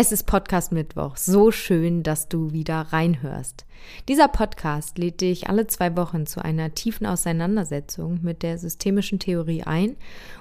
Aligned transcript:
Es 0.00 0.12
ist 0.12 0.26
Podcast 0.26 0.70
Mittwoch. 0.70 1.16
So 1.16 1.50
schön, 1.50 2.04
dass 2.04 2.28
du 2.28 2.52
wieder 2.52 2.82
reinhörst. 2.92 3.66
Dieser 4.08 4.28
Podcast 4.28 4.96
lädt 4.96 5.20
dich 5.22 5.48
alle 5.48 5.66
zwei 5.66 5.96
Wochen 5.96 6.24
zu 6.24 6.40
einer 6.40 6.72
tiefen 6.72 7.04
Auseinandersetzung 7.04 8.20
mit 8.22 8.44
der 8.44 8.58
systemischen 8.58 9.18
Theorie 9.18 9.64
ein 9.64 9.96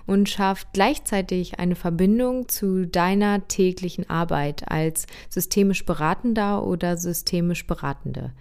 und 0.05 0.29
schafft 0.29 0.73
gleichzeitig 0.73 1.57
eine 1.57 1.73
Verbindung 1.73 2.47
zu 2.47 2.85
deiner 2.85 3.47
täglichen 3.47 4.07
Arbeit 4.07 4.69
als 4.69 5.07
systemisch 5.27 5.87
Beratender 5.87 6.63
oder 6.63 6.95
systemisch 6.95 7.65
Beratende. 7.65 8.33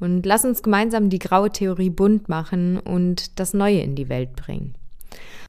Und 0.00 0.26
lass 0.26 0.44
uns 0.44 0.62
gemeinsam 0.62 1.08
die 1.08 1.18
graue 1.18 1.50
Theorie 1.50 1.88
bunt 1.88 2.28
machen 2.28 2.78
und 2.78 3.40
das 3.40 3.54
Neue 3.54 3.80
in 3.80 3.94
die 3.94 4.10
Welt 4.10 4.36
bringen. 4.36 4.74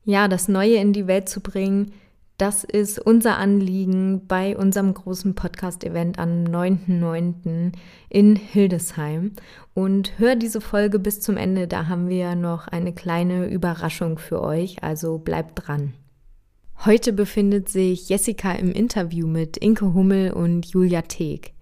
Ja, 0.05 0.29
das 0.29 0.47
Neue 0.47 0.75
in 0.75 0.93
die 0.93 1.07
Welt 1.07 1.27
zu 1.27 1.41
bringen, 1.41 1.91
das 2.39 2.63
ist 2.63 2.99
unser 2.99 3.38
Anliegen 3.38 4.25
bei 4.25 4.55
unserem 4.55 4.93
großen 4.93 5.35
Podcast-Event 5.35 6.20
am 6.20 6.45
9.9. 6.45 7.73
in 8.07 8.35
Hildesheim. 8.38 9.34
Und 9.73 10.17
hör 10.17 10.38
diese 10.38 10.61
Folge 10.61 10.99
bis 10.99 11.20
zum 11.20 11.35
Ende, 11.35 11.67
da 11.67 11.88
haben 11.88 12.07
wir 12.07 12.36
noch 12.36 12.69
eine 12.69 12.94
kleine 12.94 13.47
Überraschung 13.47 14.17
für 14.17 14.41
euch, 14.41 14.81
also 14.83 15.17
bleibt 15.17 15.67
dran. 15.67 15.94
Heute 16.86 17.11
befindet 17.11 17.67
sich 17.67 18.08
Jessica 18.08 18.53
im 18.53 18.72
Interview 18.72 19.28
mit 19.28 19.58
Inke 19.58 19.94
Hummel 19.94 20.31
und 20.31 20.66
Julia 20.67 21.02
Teeg. 21.02 21.53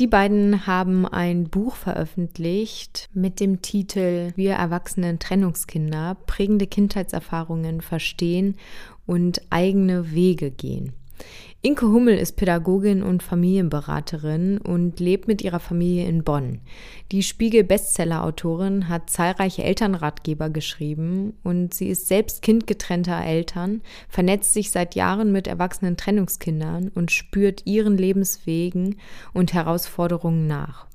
Die 0.00 0.06
beiden 0.06 0.68
haben 0.68 1.06
ein 1.06 1.48
Buch 1.48 1.74
veröffentlicht 1.74 3.08
mit 3.14 3.40
dem 3.40 3.62
Titel 3.62 4.30
Wir 4.36 4.52
erwachsenen 4.52 5.18
Trennungskinder 5.18 6.16
prägende 6.26 6.68
Kindheitserfahrungen 6.68 7.80
verstehen 7.80 8.56
und 9.08 9.42
eigene 9.50 10.12
Wege 10.12 10.52
gehen. 10.52 10.92
Inke 11.60 11.88
Hummel 11.88 12.16
ist 12.16 12.36
Pädagogin 12.36 13.02
und 13.02 13.24
Familienberaterin 13.24 14.58
und 14.58 15.00
lebt 15.00 15.26
mit 15.26 15.42
ihrer 15.42 15.58
Familie 15.58 16.06
in 16.06 16.22
Bonn. 16.22 16.60
Die 17.10 17.24
Spiegel-Bestseller-Autorin 17.24 18.88
hat 18.88 19.10
zahlreiche 19.10 19.64
Elternratgeber 19.64 20.50
geschrieben 20.50 21.34
und 21.42 21.74
sie 21.74 21.88
ist 21.88 22.06
selbst 22.06 22.42
Kind 22.42 22.68
getrennter 22.68 23.24
Eltern, 23.24 23.80
vernetzt 24.08 24.54
sich 24.54 24.70
seit 24.70 24.94
Jahren 24.94 25.32
mit 25.32 25.48
erwachsenen 25.48 25.96
Trennungskindern 25.96 26.92
und 26.94 27.10
spürt 27.10 27.66
ihren 27.66 27.98
Lebenswegen 27.98 28.94
und 29.32 29.52
Herausforderungen 29.52 30.46
nach. 30.46 30.87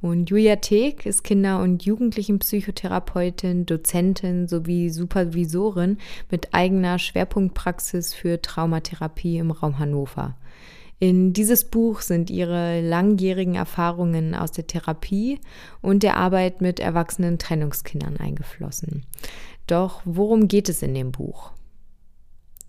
Und 0.00 0.30
Julia 0.30 0.56
Teek 0.56 1.06
ist 1.06 1.22
Kinder- 1.22 1.62
und 1.62 1.84
Jugendlichenpsychotherapeutin, 1.84 3.66
Dozentin 3.66 4.48
sowie 4.48 4.90
Supervisorin 4.90 5.98
mit 6.30 6.52
eigener 6.52 6.98
Schwerpunktpraxis 6.98 8.12
für 8.14 8.42
Traumatherapie 8.42 9.38
im 9.38 9.50
Raum 9.50 9.78
Hannover. 9.78 10.36
In 10.98 11.32
dieses 11.32 11.64
Buch 11.64 12.00
sind 12.00 12.30
ihre 12.30 12.80
langjährigen 12.80 13.56
Erfahrungen 13.56 14.36
aus 14.36 14.52
der 14.52 14.68
Therapie 14.68 15.40
und 15.80 16.04
der 16.04 16.16
Arbeit 16.16 16.60
mit 16.60 16.78
erwachsenen 16.78 17.38
Trennungskindern 17.38 18.18
eingeflossen. 18.18 19.04
Doch 19.66 20.02
worum 20.04 20.46
geht 20.46 20.68
es 20.68 20.80
in 20.82 20.94
dem 20.94 21.10
Buch? 21.10 21.50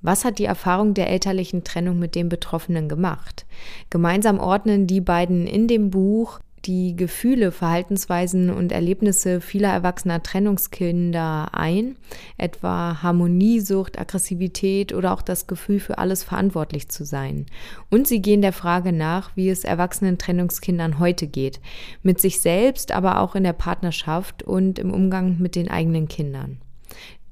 Was 0.02 0.26
hat 0.26 0.38
die 0.38 0.46
Erfahrung 0.46 0.94
der 0.96 1.10
elterlichen 1.10 1.64
Trennung 1.64 1.98
mit 1.98 2.16
den 2.16 2.28
Betroffenen 2.28 2.90
gemacht? 2.90 3.46
Gemeinsam 3.90 4.40
ordnen 4.40 4.86
die 4.86 5.00
beiden 5.00 5.48
in 5.48 5.68
dem 5.68 5.92
Buch 5.92 6.40
die 6.66 6.96
Gefühle, 6.96 7.52
Verhaltensweisen 7.52 8.50
und 8.50 8.72
Erlebnisse 8.72 9.42
vieler 9.42 9.70
erwachsener 9.70 10.24
Trennungskinder 10.24 11.50
ein, 11.54 11.98
etwa 12.38 13.02
Harmoniesucht, 13.02 14.00
Aggressivität 14.00 14.94
oder 14.94 15.14
auch 15.14 15.22
das 15.22 15.48
Gefühl 15.48 15.80
für 15.80 15.98
alles 15.98 16.24
verantwortlich 16.24 16.90
zu 16.90 17.06
sein. 17.06 17.46
Und 17.90 18.08
sie 18.08 18.22
gehen 18.22 18.42
der 18.42 18.54
Frage 18.54 18.94
nach, 18.94 19.36
wie 19.36 19.50
es 19.50 19.64
erwachsenen 19.64 20.18
Trennungskindern 20.18 21.00
heute 21.00 21.28
geht, 21.28 21.60
mit 22.02 22.22
sich 22.22 22.40
selbst, 22.40 22.92
aber 22.92 23.20
auch 23.20 23.36
in 23.36 23.44
der 23.44 23.54
Partnerschaft 23.54 24.44
und 24.44 24.80
im 24.80 24.94
Umgang 24.94 25.38
mit 25.40 25.56
den 25.56 25.70
eigenen 25.70 26.08
Kindern. 26.08 26.60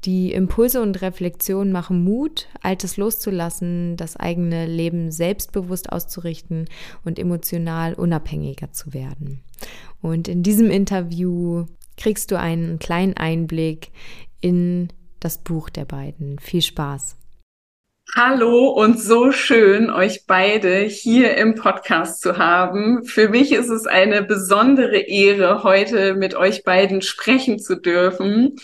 Die 0.03 0.33
Impulse 0.33 0.81
und 0.81 1.03
Reflexionen 1.03 1.71
machen 1.71 2.03
Mut, 2.03 2.47
Altes 2.63 2.97
loszulassen, 2.97 3.97
das 3.97 4.17
eigene 4.17 4.65
Leben 4.65 5.11
selbstbewusst 5.11 5.91
auszurichten 5.91 6.67
und 7.05 7.19
emotional 7.19 7.93
unabhängiger 7.93 8.71
zu 8.71 8.95
werden. 8.95 9.43
Und 10.01 10.27
in 10.27 10.41
diesem 10.41 10.71
Interview 10.71 11.65
kriegst 11.97 12.31
du 12.31 12.39
einen 12.39 12.79
kleinen 12.79 13.15
Einblick 13.15 13.91
in 14.39 14.87
das 15.19 15.37
Buch 15.37 15.69
der 15.69 15.85
beiden. 15.85 16.39
Viel 16.39 16.63
Spaß. 16.63 17.17
Hallo 18.15 18.69
und 18.69 18.99
so 18.99 19.31
schön, 19.31 19.89
euch 19.89 20.25
beide 20.25 20.79
hier 20.79 21.37
im 21.37 21.55
Podcast 21.55 22.21
zu 22.21 22.37
haben. 22.37 23.05
Für 23.05 23.29
mich 23.29 23.53
ist 23.53 23.69
es 23.69 23.85
eine 23.85 24.23
besondere 24.23 24.97
Ehre, 24.97 25.63
heute 25.63 26.15
mit 26.15 26.35
euch 26.35 26.63
beiden 26.63 27.01
sprechen 27.01 27.59
zu 27.59 27.79
dürfen. 27.79 28.57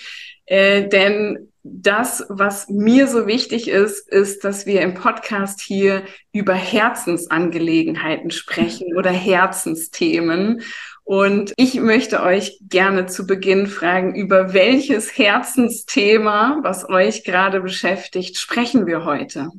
Äh, 0.47 0.87
denn 0.87 1.51
das, 1.63 2.25
was 2.29 2.69
mir 2.69 3.07
so 3.07 3.27
wichtig 3.27 3.67
ist, 3.67 4.09
ist, 4.09 4.43
dass 4.43 4.65
wir 4.65 4.81
im 4.81 4.93
Podcast 4.93 5.61
hier 5.61 6.03
über 6.31 6.53
Herzensangelegenheiten 6.53 8.31
sprechen 8.31 8.95
oder 8.95 9.11
Herzensthemen. 9.11 10.61
Und 11.03 11.53
ich 11.57 11.79
möchte 11.79 12.23
euch 12.23 12.59
gerne 12.61 13.05
zu 13.05 13.27
Beginn 13.27 13.67
fragen, 13.67 14.15
über 14.15 14.53
welches 14.53 15.17
Herzensthema, 15.17 16.59
was 16.63 16.89
euch 16.89 17.23
gerade 17.23 17.61
beschäftigt, 17.61 18.37
sprechen 18.37 18.87
wir 18.87 19.05
heute? 19.05 19.49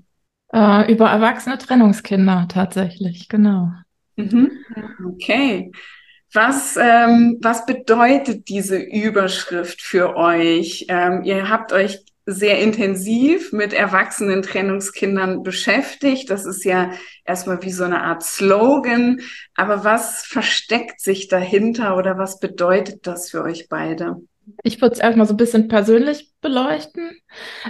Äh, 0.53 0.91
über 0.91 1.11
erwachsene 1.11 1.59
Trennungskinder 1.59 2.47
tatsächlich, 2.49 3.29
genau. 3.29 3.73
Mhm. 4.17 4.51
Okay. 5.07 5.73
Was, 6.33 6.77
ähm, 6.77 7.39
was 7.41 7.65
bedeutet 7.65 8.49
diese 8.49 8.77
Überschrift 8.77 9.81
für 9.81 10.17
euch? 10.17 10.87
Ähm, 10.89 11.23
ihr 11.25 11.49
habt 11.49 11.73
euch 11.73 12.05
sehr 12.27 12.61
intensiv 12.61 13.53
mit 13.53 13.73
erwachsenen 13.73 14.43
Trennungskindern 14.43 15.43
beschäftigt. 15.43 16.29
Das 16.29 16.45
ist 16.45 16.63
ja 16.65 16.91
erstmal 17.25 17.63
wie 17.63 17.73
so 17.73 17.85
eine 17.85 18.03
Art 18.03 18.23
Slogan. 18.23 19.21
Aber 19.55 19.83
was 19.83 20.27
versteckt 20.27 21.01
sich 21.01 21.29
dahinter 21.29 21.97
oder 21.97 22.19
was 22.19 22.39
bedeutet 22.39 23.07
das 23.07 23.31
für 23.31 23.43
euch 23.43 23.71
beide? 23.71 24.17
Ich 24.63 24.81
würde 24.81 24.95
es 24.95 25.01
erstmal 25.01 25.27
so 25.27 25.35
ein 25.35 25.39
bisschen 25.39 25.69
persönlich 25.69 26.33
beleuchten. 26.41 27.11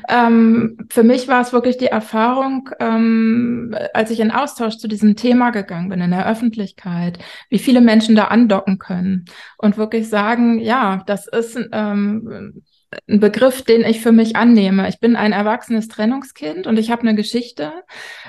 Ähm, 0.09 0.78
für 0.91 1.03
mich 1.03 1.28
war 1.28 1.41
es 1.41 1.53
wirklich 1.53 1.78
die 1.78 1.87
Erfahrung, 1.87 2.71
ähm, 2.81 3.75
als 3.94 4.11
ich 4.11 4.21
in 4.21 4.31
Austausch 4.31 4.77
zu 4.77 4.88
diesem 4.88 5.17
Thema 5.17 5.50
gegangen 5.50 5.88
bin 5.88 6.00
in 6.00 6.11
der 6.11 6.28
Öffentlichkeit, 6.28 7.19
wie 7.50 7.59
viele 7.59 7.81
Menschen 7.81 8.17
da 8.17 8.25
andocken 8.25 8.78
können 8.78 9.25
und 9.59 9.78
wirklich 9.78 10.09
sagen, 10.09 10.59
ja, 10.59 11.03
das 11.06 11.27
ist 11.27 11.59
ähm, 11.72 12.62
ein 13.06 13.21
Begriff, 13.21 13.62
den 13.62 13.82
ich 13.82 14.00
für 14.00 14.12
mich 14.12 14.37
annehme. 14.37 14.88
Ich 14.88 14.99
bin 14.99 15.16
ein 15.16 15.32
erwachsenes 15.32 15.88
Trennungskind 15.88 16.66
und 16.66 16.78
ich 16.78 16.91
habe 16.91 17.03
eine 17.03 17.15
Geschichte, 17.15 17.72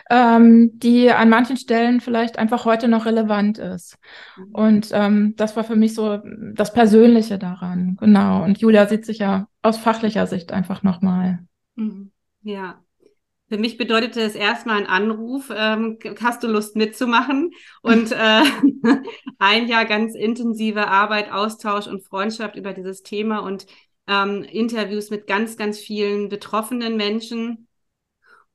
ähm, 0.09 0.71
die 0.79 1.11
an 1.11 1.29
manchen 1.29 1.57
Stellen 1.57 2.01
vielleicht 2.01 2.37
einfach 2.37 2.65
heute 2.65 2.87
noch 2.87 3.05
relevant 3.05 3.57
ist. 3.57 3.97
Mhm. 4.37 4.51
Und 4.51 4.89
ähm, 4.91 5.33
das 5.37 5.55
war 5.55 5.63
für 5.63 5.75
mich 5.75 5.93
so 5.93 6.19
das 6.53 6.73
Persönliche 6.73 7.37
daran. 7.37 7.97
Genau. 7.99 8.43
Und 8.43 8.59
Julia 8.59 8.87
sieht 8.87 9.05
sich 9.05 9.19
ja 9.19 9.47
aus 9.61 9.77
fachlicher 9.77 10.27
Sicht 10.27 10.51
einfach 10.51 10.83
nochmal. 10.83 11.39
Mhm. 11.75 12.11
Ja. 12.41 12.83
Für 13.47 13.57
mich 13.57 13.77
bedeutete 13.77 14.21
es 14.21 14.35
erstmal 14.35 14.77
ein 14.77 14.85
Anruf, 14.85 15.51
ähm, 15.55 15.97
hast 16.21 16.43
du 16.43 16.47
Lust 16.47 16.75
mitzumachen? 16.75 17.51
Und 17.81 18.11
äh, 18.11 18.43
ein 19.39 19.67
Jahr 19.67 19.85
ganz 19.85 20.15
intensive 20.15 20.87
Arbeit, 20.87 21.31
Austausch 21.31 21.87
und 21.87 22.03
Freundschaft 22.03 22.55
über 22.55 22.73
dieses 22.73 23.01
Thema 23.01 23.39
und 23.39 23.65
ähm, 24.09 24.43
Interviews 24.43 25.11
mit 25.11 25.27
ganz, 25.27 25.55
ganz 25.57 25.79
vielen 25.79 26.29
betroffenen 26.29 26.97
Menschen. 26.97 27.68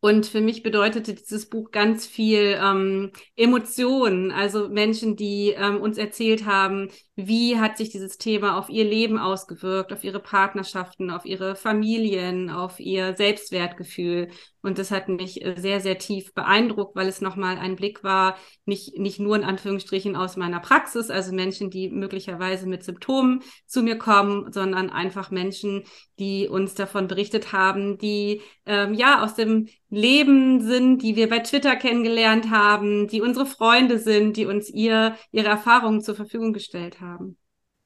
Und 0.05 0.27
für 0.27 0.43
mich 0.43 0.63
bedeutete 0.63 1.15
dieses 1.15 1.49
Buch 1.49 1.71
ganz 1.71 2.05
viel 2.05 2.59
ähm, 2.63 3.11
Emotionen, 3.37 4.33
also 4.33 4.69
Menschen, 4.69 5.17
die 5.17 5.55
ähm, 5.57 5.81
uns 5.81 5.97
erzählt 5.97 6.45
haben, 6.45 6.91
wie 7.17 7.59
hat 7.59 7.79
sich 7.79 7.89
dieses 7.89 8.19
Thema 8.19 8.59
auf 8.59 8.69
ihr 8.69 8.85
Leben 8.85 9.17
ausgewirkt, 9.17 9.95
auf 9.95 10.05
ihre 10.05 10.21
Partnerschaften, 10.21 11.11
auf 11.11 11.25
ihre 11.25 11.57
Familien, 11.57 12.51
auf 12.51 12.81
ihr 12.81 13.15
Selbstwertgefühl. 13.17 14.29
Und 14.61 14.79
das 14.79 14.91
hat 14.91 15.09
mich 15.09 15.45
äh, 15.45 15.55
sehr, 15.59 15.81
sehr 15.81 15.99
tief 15.99 16.35
beeindruckt, 16.35 16.97
weil 16.97 17.07
es 17.07 17.21
nochmal 17.21 17.57
ein 17.57 17.77
Blick 17.77 18.03
war, 18.03 18.37
nicht, 18.65 18.99
nicht 18.99 19.21
nur 19.21 19.37
in 19.37 19.45
Anführungsstrichen 19.45 20.17
aus 20.17 20.37
meiner 20.37 20.61
Praxis, 20.61 21.11
also 21.11 21.33
Menschen, 21.33 21.71
die 21.71 21.91
möglicherweise 21.91 22.67
mit 22.67 22.83
Symptomen 22.83 23.43
zu 23.67 23.83
mir 23.83 23.97
kommen, 23.97 24.53
sondern 24.53 24.91
einfach 24.91 25.31
Menschen, 25.31 25.85
die 26.19 26.49
uns 26.49 26.75
davon 26.75 27.09
berichtet 27.09 27.53
haben, 27.53 27.99
die 27.99 28.41
ähm, 28.67 28.95
ja 28.95 29.23
aus 29.23 29.35
dem 29.35 29.69
Leben 29.95 30.61
sind, 30.61 31.03
die 31.03 31.17
wir 31.17 31.29
bei 31.29 31.41
Twitter 31.41 31.77
kennengelernt 31.77 32.51
haben, 32.51 33.09
die 33.09 33.21
unsere 33.21 33.47
Freunde 33.47 33.99
sind, 33.99 34.37
die 34.37 34.47
uns 34.47 34.69
ihr, 34.69 35.17
ihre 35.33 35.49
Erfahrungen 35.49 36.01
zur 36.01 36.15
Verfügung 36.15 36.53
gestellt 36.53 37.01
haben. 37.01 37.37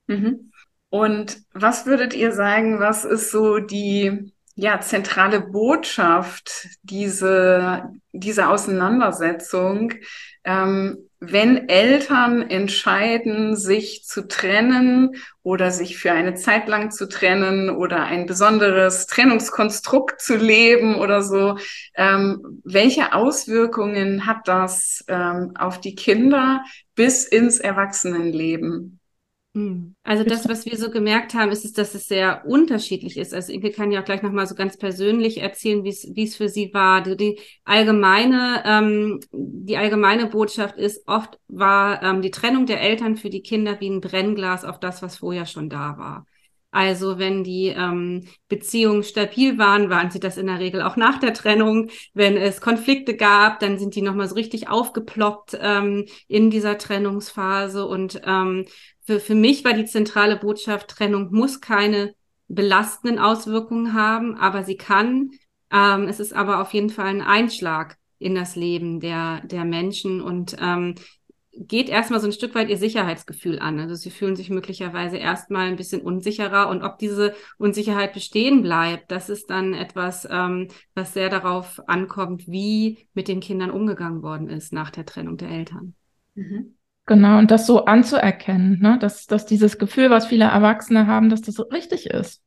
Mhm. 0.07 0.53
Und 0.91 1.39
was 1.53 1.87
würdet 1.87 2.15
ihr 2.15 2.33
sagen, 2.33 2.81
was 2.81 3.05
ist 3.05 3.31
so 3.31 3.59
die 3.59 4.33
ja, 4.55 4.81
zentrale 4.81 5.41
Botschaft 5.41 6.69
diese, 6.83 7.85
diese 8.13 8.49
Auseinandersetzung, 8.49 9.93
ähm, 10.45 11.08
wenn 11.20 11.69
Eltern 11.69 12.49
entscheiden, 12.49 13.56
sich 13.56 14.05
zu 14.05 14.29
trennen 14.29 15.17
oder 15.43 15.73
sich 15.73 15.99
für 15.99 16.12
eine 16.12 16.35
Zeit 16.35 16.69
lang 16.69 16.93
zu 16.93 17.09
trennen 17.09 17.70
oder 17.70 18.05
ein 18.05 18.26
besonderes 18.26 19.06
Trennungskonstrukt 19.06 20.20
zu 20.20 20.37
leben 20.37 20.94
oder 20.94 21.23
so, 21.23 21.59
ähm, 21.97 22.61
welche 22.65 23.12
Auswirkungen 23.15 24.26
hat 24.26 24.47
das 24.47 25.05
ähm, 25.09 25.53
auf 25.59 25.81
die 25.81 25.97
Kinder 25.97 26.62
bis 26.94 27.25
ins 27.25 27.59
Erwachsenenleben? 27.59 29.00
Hm. 29.59 29.97
Also 30.05 30.23
das, 30.23 30.49
was 30.49 30.67
wir 30.67 30.77
so 30.77 30.89
gemerkt 30.89 31.35
haben, 31.35 31.51
ist, 31.51 31.77
dass 31.79 31.95
es 31.95 32.07
sehr 32.07 32.45
unterschiedlich 32.47 33.17
ist. 33.17 33.35
Also 33.35 33.53
Inke 33.53 33.73
kann 33.73 33.91
ja 33.91 34.01
auch 34.01 34.05
gleich 34.05 34.23
nochmal 34.23 34.47
so 34.47 34.55
ganz 34.55 34.77
persönlich 34.77 35.39
erzählen, 35.39 35.83
wie 35.83 35.89
es 35.89 36.09
wie 36.15 36.25
es 36.25 36.37
für 36.37 36.49
sie 36.49 36.73
war. 36.73 37.03
Die, 37.03 37.17
die 37.17 37.41
allgemeine 37.65 38.63
ähm, 38.65 39.21
die 39.33 39.77
allgemeine 39.77 40.27
Botschaft 40.27 40.77
ist, 40.79 41.03
oft 41.09 41.41
war 41.49 42.03
ähm, 42.05 42.23
die 42.23 42.31
Trennung 42.31 42.67
der 42.67 42.81
Eltern 42.81 43.17
für 43.17 43.31
die 43.31 43.43
Kinder 43.43 43.81
wie 43.81 43.91
ein 43.91 44.01
Brennglas 44.01 44.65
auf 44.65 44.79
das, 44.79 45.03
was 45.03 45.17
vorher 45.17 45.45
schon 45.45 45.69
da 45.69 45.99
war. 45.99 46.27
Also 46.79 47.19
wenn 47.19 47.43
die 47.43 47.75
ähm, 47.77 48.29
Beziehungen 48.49 49.03
stabil 49.03 49.59
waren, 49.59 49.91
waren 49.91 50.13
sie 50.13 50.21
das 50.21 50.37
in 50.37 50.47
der 50.47 50.61
Regel 50.61 50.81
auch 50.81 50.95
nach 50.95 51.19
der 51.19 51.35
Trennung. 51.35 51.91
Wenn 52.15 52.37
es 52.37 52.61
Konflikte 52.61 53.17
gab, 53.17 53.59
dann 53.59 53.81
sind 53.81 53.97
die 53.97 54.01
nochmal 54.01 54.29
so 54.29 54.37
richtig 54.37 54.69
aufgeploppt 54.69 55.59
ähm, 55.61 56.07
in 56.29 56.51
dieser 56.51 56.79
Trennungsphase. 56.79 57.85
Und 57.85 58.21
ähm, 58.25 58.67
für, 59.05 59.19
für 59.19 59.35
mich 59.35 59.65
war 59.65 59.73
die 59.73 59.87
zentrale 59.87 60.37
Botschaft, 60.37 60.91
Trennung 60.91 61.33
muss 61.33 61.61
keine 61.61 62.15
belastenden 62.47 63.19
Auswirkungen 63.19 63.93
haben, 63.93 64.37
aber 64.37 64.63
sie 64.63 64.77
kann. 64.77 65.33
Ähm, 65.73 66.07
es 66.07 66.21
ist 66.21 66.33
aber 66.33 66.61
auf 66.61 66.73
jeden 66.75 66.91
Fall 66.91 67.07
ein 67.07 67.23
Einschlag 67.23 67.97
in 68.21 68.37
das 68.37 68.55
Leben 68.55 69.01
der, 69.01 69.41
der 69.41 69.65
Menschen 69.65 70.21
und 70.21 70.57
ähm, 70.61 70.95
geht 71.59 71.89
erstmal 71.89 72.21
so 72.21 72.27
ein 72.27 72.33
Stück 72.33 72.55
weit 72.55 72.69
ihr 72.69 72.77
Sicherheitsgefühl 72.77 73.59
an. 73.59 73.81
Also 73.81 73.95
sie 73.95 74.11
fühlen 74.11 74.37
sich 74.37 74.51
möglicherweise 74.51 75.17
erstmal 75.17 75.67
ein 75.67 75.77
bisschen 75.77 76.01
unsicherer 76.01 76.69
und 76.69 76.83
ob 76.83 76.99
diese 76.99 77.35
Unsicherheit 77.59 78.13
bestehen 78.13 78.63
bleibt, 78.63 79.11
das 79.11 79.29
ist 79.29 79.51
dann 79.51 79.75
etwas, 79.75 80.27
ähm, 80.31 80.69
was 80.95 81.15
sehr 81.15 81.29
darauf 81.29 81.81
ankommt, 81.89 82.47
wie 82.47 82.99
mit 83.15 83.29
den 83.29 83.41
Kindern 83.41 83.71
umgegangen 83.71 84.23
worden 84.23 84.49
ist 84.49 84.73
nach 84.73 84.91
der 84.91 85.05
Trennung 85.05 85.37
der 85.37 85.51
Eltern. 85.51 85.95
Mhm. 86.35 86.75
Genau, 87.07 87.39
und 87.39 87.51
das 87.51 87.67
so 87.67 87.87
anzuerkennen, 87.87 88.81
ne? 88.81 88.99
dass, 89.01 89.27
dass 89.27 89.47
dieses 89.47 89.79
Gefühl, 89.79 90.11
was 90.11 90.27
viele 90.27 90.45
Erwachsene 90.45 91.07
haben, 91.07 91.31
dass 91.31 91.41
das 91.41 91.59
richtig 91.73 92.07
ist, 92.11 92.43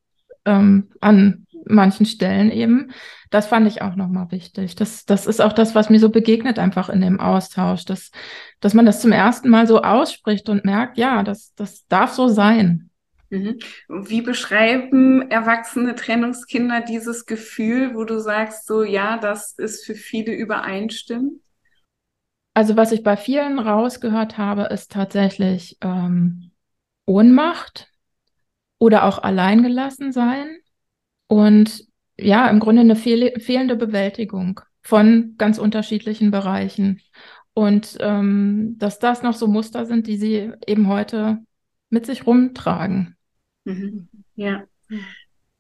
ähm, 0.46 0.90
an 1.02 1.48
manchen 1.66 2.06
Stellen 2.06 2.52
eben, 2.52 2.92
das 3.30 3.48
fand 3.48 3.68
ich 3.68 3.82
auch 3.82 3.96
nochmal 3.96 4.32
wichtig. 4.32 4.76
Das, 4.76 5.06
das 5.06 5.26
ist 5.26 5.42
auch 5.42 5.54
das, 5.54 5.74
was 5.74 5.90
mir 5.90 6.00
so 6.00 6.10
begegnet 6.10 6.60
einfach 6.60 6.90
in 6.90 7.02
dem 7.02 7.20
Austausch, 7.20 7.86
dass, 7.86 8.12
dass 8.60 8.74
man 8.74 8.86
das 8.86 9.02
zum 9.02 9.12
ersten 9.12 9.50
Mal 9.50 9.68
so 9.68 9.82
ausspricht 9.82 10.50
und 10.50 10.66
merkt, 10.66 10.98
ja, 10.98 11.24
das, 11.24 11.54
das 11.56 11.88
darf 11.88 12.12
so 12.12 12.28
sein. 12.28 12.90
Mhm. 13.30 13.60
Wie 13.88 14.22
beschreiben 14.22 15.32
erwachsene 15.32 15.96
Trennungskinder 15.96 16.82
dieses 16.82 17.26
Gefühl, 17.26 17.96
wo 17.96 18.04
du 18.04 18.20
sagst, 18.20 18.68
so 18.68 18.84
ja, 18.84 19.18
das 19.18 19.54
ist 19.58 19.86
für 19.86 19.96
viele 19.96 20.34
übereinstimmend? 20.34 21.42
Also 22.54 22.76
was 22.76 22.92
ich 22.92 23.04
bei 23.04 23.16
vielen 23.16 23.60
rausgehört 23.60 24.38
habe, 24.38 24.64
ist 24.64 24.92
tatsächlich 24.92 25.78
ähm, 25.80 26.52
Ohnmacht 27.06 27.90
oder 28.78 29.06
auch 29.06 29.20
alleingelassen 29.20 30.12
sein 30.12 30.61
und 31.32 31.88
ja, 32.18 32.50
im 32.50 32.60
Grunde 32.60 32.82
eine 32.82 32.98
fehl 32.98 33.40
fehlende 33.40 33.78
Bewältigung 33.78 34.60
von 34.82 35.36
ganz 35.38 35.60
unterschiedlichen 35.60 36.30
Bereichen. 36.30 37.00
Und 37.54 37.96
ähm, 38.02 38.76
dass 38.80 39.00
das 39.00 39.24
noch 39.24 39.34
so 39.34 39.48
Muster 39.48 39.86
sind, 39.86 40.08
die 40.08 40.18
sie 40.18 40.52
eben 40.68 40.90
heute 40.90 41.38
mit 41.90 42.06
sich 42.06 42.28
rumtragen. 42.28 43.16
Mhm. 43.64 44.10
Ja. 44.36 44.66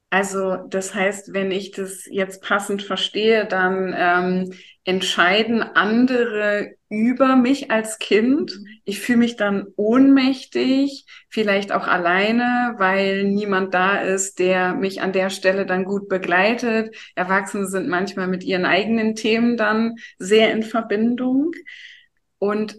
Also 0.09 0.57
das 0.57 0.93
heißt, 0.93 1.31
wenn 1.31 1.51
ich 1.51 1.71
das 1.71 2.05
jetzt 2.05 2.43
passend 2.43 2.83
verstehe, 2.83 3.45
dann 3.45 3.95
ähm, 3.95 4.53
entscheiden 4.83 5.61
andere 5.63 6.75
über 6.91 7.37
mich 7.37 7.71
als 7.71 7.99
Kind. 7.99 8.51
Mhm. 8.51 8.67
Ich 8.83 8.99
fühle 8.99 9.19
mich 9.19 9.37
dann 9.37 9.67
ohnmächtig, 9.77 11.05
vielleicht 11.29 11.71
auch 11.71 11.87
alleine, 11.87 12.75
weil 12.77 13.23
niemand 13.23 13.73
da 13.73 14.01
ist, 14.01 14.39
der 14.39 14.73
mich 14.75 15.01
an 15.01 15.13
der 15.13 15.29
Stelle 15.29 15.65
dann 15.65 15.85
gut 15.85 16.09
begleitet. 16.09 16.93
Erwachsene 17.15 17.65
sind 17.67 17.87
manchmal 17.87 18.27
mit 18.27 18.43
ihren 18.43 18.65
eigenen 18.65 19.15
Themen 19.15 19.55
dann 19.55 19.95
sehr 20.19 20.51
in 20.51 20.63
Verbindung. 20.63 21.53
Und 22.39 22.77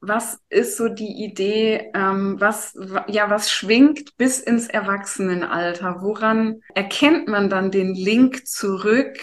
was 0.00 0.38
ist 0.48 0.78
so 0.78 0.88
die 0.88 1.22
Idee, 1.22 1.90
ähm, 1.94 2.36
was, 2.40 2.74
ja, 3.08 3.28
was 3.28 3.50
schwingt 3.50 4.16
bis 4.16 4.40
ins 4.40 4.68
Erwachsenenalter? 4.68 5.98
Woran 6.00 6.62
erkennt 6.74 7.28
man 7.28 7.50
dann 7.50 7.70
den 7.70 7.94
Link 7.94 8.46
zurück, 8.46 9.18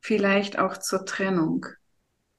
vielleicht 0.00 0.60
auch 0.60 0.76
zur 0.76 1.04
Trennung? 1.04 1.66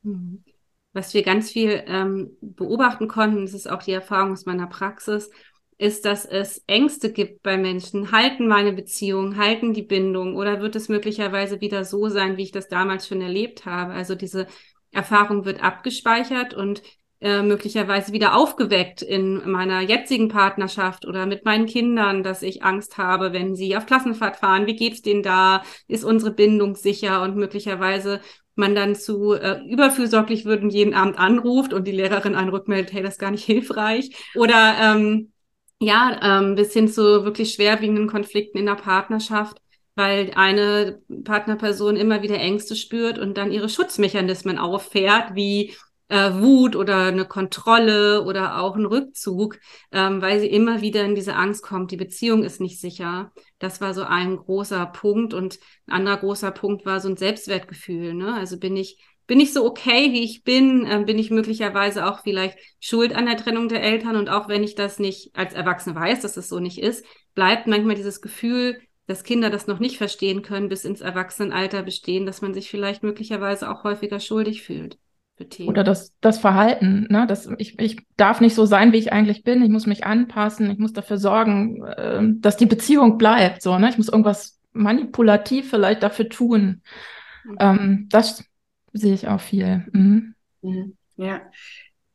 Mhm. 0.04 0.46
Was 0.94 1.14
wir 1.14 1.24
ganz 1.24 1.52
viel 1.52 1.84
ähm, 1.88 2.38
beobachten 2.42 3.08
konnten, 3.08 3.46
das 3.46 3.54
ist 3.54 3.70
auch 3.70 3.84
die 3.84 3.94
Erfahrung 3.94 4.34
aus 4.34 4.46
meiner 4.46 4.68
Praxis, 4.68 5.30
ist, 5.78 6.06
dass 6.06 6.26
es 6.26 6.64
Ängste 6.68 7.12
gibt 7.12 7.42
bei 7.42 7.58
Menschen. 7.58 8.12
Halten 8.12 8.48
meine 8.48 8.74
Beziehung, 8.74 9.38
halten 9.38 9.74
die 9.74 9.82
Bindung 9.82 10.36
oder 10.36 10.62
wird 10.62 10.76
es 10.76 10.90
möglicherweise 10.90 11.60
wieder 11.60 11.86
so 11.86 12.08
sein, 12.10 12.38
wie 12.38 12.44
ich 12.44 12.52
das 12.52 12.68
damals 12.68 13.08
schon 13.08 13.22
erlebt 13.22 13.66
habe? 13.66 13.94
Also 13.94 14.14
diese 14.14 14.48
Erfahrung 14.92 15.46
wird 15.46 15.64
abgespeichert 15.64 16.54
und 16.54 16.84
äh, 17.22 17.42
möglicherweise 17.42 18.14
wieder 18.14 18.36
aufgeweckt 18.36 19.02
in 19.02 19.50
meiner 19.50 19.82
jetzigen 19.82 20.28
Partnerschaft 20.28 21.06
oder 21.06 21.26
mit 21.26 21.46
meinen 21.46 21.68
Kindern, 21.68 22.24
dass 22.24 22.42
ich 22.42 22.64
Angst 22.64 22.98
habe, 22.98 23.32
wenn 23.32 23.56
sie 23.56 23.78
auf 23.78 23.86
Klassenfahrt 23.86 24.38
fahren. 24.38 24.66
Wie 24.66 24.76
geht's 24.76 25.02
denen 25.02 25.24
da? 25.24 25.64
Ist 25.88 26.04
unsere 26.04 26.32
Bindung 26.32 26.76
sicher? 26.76 27.22
Und 27.22 27.38
möglicherweise 27.38 28.22
man 28.56 28.76
dann 28.76 28.96
zu 28.96 29.34
äh, 29.34 29.62
überfürsorglich 29.68 30.46
wird 30.46 30.64
und 30.64 30.72
jeden 30.72 30.94
Abend 30.94 31.18
anruft 31.18 31.74
und 31.74 31.88
die 31.88 31.92
Lehrerin 31.92 32.36
einen 32.36 32.50
rückmeldet, 32.50 32.94
hey, 32.94 33.02
das 33.02 33.14
ist 33.14 33.20
gar 33.20 33.32
nicht 33.32 33.46
hilfreich. 33.46 34.12
Oder 34.36 34.76
ähm, 34.82 35.32
ja, 35.80 36.40
ähm, 36.40 36.56
bis 36.56 36.74
hin 36.74 36.88
zu 36.88 37.26
wirklich 37.26 37.54
schwerwiegenden 37.54 38.08
Konflikten 38.08 38.58
in 38.58 38.68
der 38.68 38.76
Partnerschaft, 38.76 39.58
weil 39.96 40.32
eine 40.36 41.02
Partnerperson 41.24 41.96
immer 41.96 42.22
wieder 42.22 42.38
Ängste 42.38 42.76
spürt 42.76 43.18
und 43.18 43.38
dann 43.38 43.52
ihre 43.52 43.68
Schutzmechanismen 43.68 44.58
auffährt, 44.58 45.36
wie 45.36 45.74
äh, 46.12 46.42
Wut 46.42 46.76
oder 46.76 47.06
eine 47.06 47.26
Kontrolle 47.26 48.24
oder 48.24 48.62
auch 48.62 48.76
ein 48.76 48.86
Rückzug, 48.86 49.58
ähm, 49.94 50.22
weil 50.22 50.42
sie 50.42 50.48
immer 50.48 50.82
wieder 50.82 51.06
in 51.06 51.16
diese 51.16 51.36
Angst 51.36 51.64
kommt, 51.64 51.92
die 51.92 51.98
Beziehung 51.98 52.44
ist 52.44 52.60
nicht 52.60 52.82
sicher. 52.82 53.32
Das 53.60 53.80
war 53.80 53.94
so 53.94 54.04
ein 54.04 54.36
großer 54.36 54.86
Punkt 54.88 55.34
und 55.34 55.60
ein 55.88 55.94
anderer 55.94 56.18
großer 56.18 56.52
Punkt 56.52 56.86
war 56.86 57.00
so 57.00 57.08
ein 57.08 57.16
Selbstwertgefühl. 57.16 58.14
Ne? 58.14 58.34
Also 58.34 58.60
bin 58.60 58.76
ich 58.76 59.00
bin 59.26 59.40
ich 59.40 59.54
so 59.54 59.66
okay, 59.66 60.12
wie 60.12 60.26
ich 60.26 60.44
bin? 60.44 60.86
Ähm, 60.86 61.06
bin 61.06 61.18
ich 61.18 61.32
möglicherweise 61.32 62.06
auch 62.06 62.24
vielleicht 62.24 62.58
schuld 62.82 63.16
an 63.16 63.26
der 63.26 63.38
Trennung 63.38 63.70
der 63.70 63.82
Eltern? 63.82 64.18
Und 64.18 64.28
auch 64.30 64.50
wenn 64.50 64.64
ich 64.66 64.76
das 64.76 65.00
nicht 65.00 65.34
als 65.34 65.54
Erwachsene 65.54 65.96
weiß, 65.96 66.20
dass 66.22 66.36
es 66.36 66.50
so 66.50 66.60
nicht 66.60 66.80
ist, 66.80 67.06
bleibt 67.36 67.68
manchmal 67.68 67.96
dieses 67.96 68.20
Gefühl, 68.20 68.82
dass 69.08 69.24
Kinder 69.24 69.50
das 69.50 69.68
noch 69.68 69.80
nicht 69.80 69.98
verstehen 69.98 70.42
können, 70.42 70.68
bis 70.68 70.84
ins 70.84 71.00
Erwachsenenalter 71.00 71.84
bestehen, 71.84 72.26
dass 72.26 72.42
man 72.42 72.54
sich 72.54 72.70
vielleicht 72.70 73.04
möglicherweise 73.04 73.72
auch 73.72 73.86
häufiger 73.86 74.20
schuldig 74.20 74.64
fühlt. 74.64 74.98
Oder 75.68 75.84
das, 75.84 76.14
das 76.22 76.40
Verhalten, 76.40 77.08
ne? 77.10 77.26
Das, 77.28 77.50
ich, 77.58 77.80
ich 77.80 77.98
darf 78.18 78.42
nicht 78.42 78.56
so 78.56 78.66
sein, 78.66 78.94
wie 78.94 78.98
ich 78.98 79.14
eigentlich 79.14 79.44
bin. 79.44 79.62
Ich 79.62 79.70
muss 79.70 79.86
mich 79.86 80.06
anpassen. 80.06 80.70
Ich 80.72 80.78
muss 80.78 80.94
dafür 80.94 81.18
sorgen, 81.18 81.84
äh, 81.84 82.22
dass 82.40 82.58
die 82.58 82.66
Beziehung 82.66 83.18
bleibt. 83.18 83.62
So, 83.62 83.78
ne? 83.78 83.90
Ich 83.90 83.98
muss 83.98 84.10
irgendwas 84.10 84.60
manipulativ 84.74 85.70
vielleicht 85.70 86.04
dafür 86.04 86.30
tun. 86.30 86.82
Mhm. 87.44 87.58
Ähm, 87.60 88.08
das 88.10 88.44
sehe 88.94 89.14
ich 89.14 89.28
auch 89.28 89.42
viel. 89.42 89.86
Mhm. 89.92 90.36
mhm. 90.62 90.98
Ja. 91.18 91.42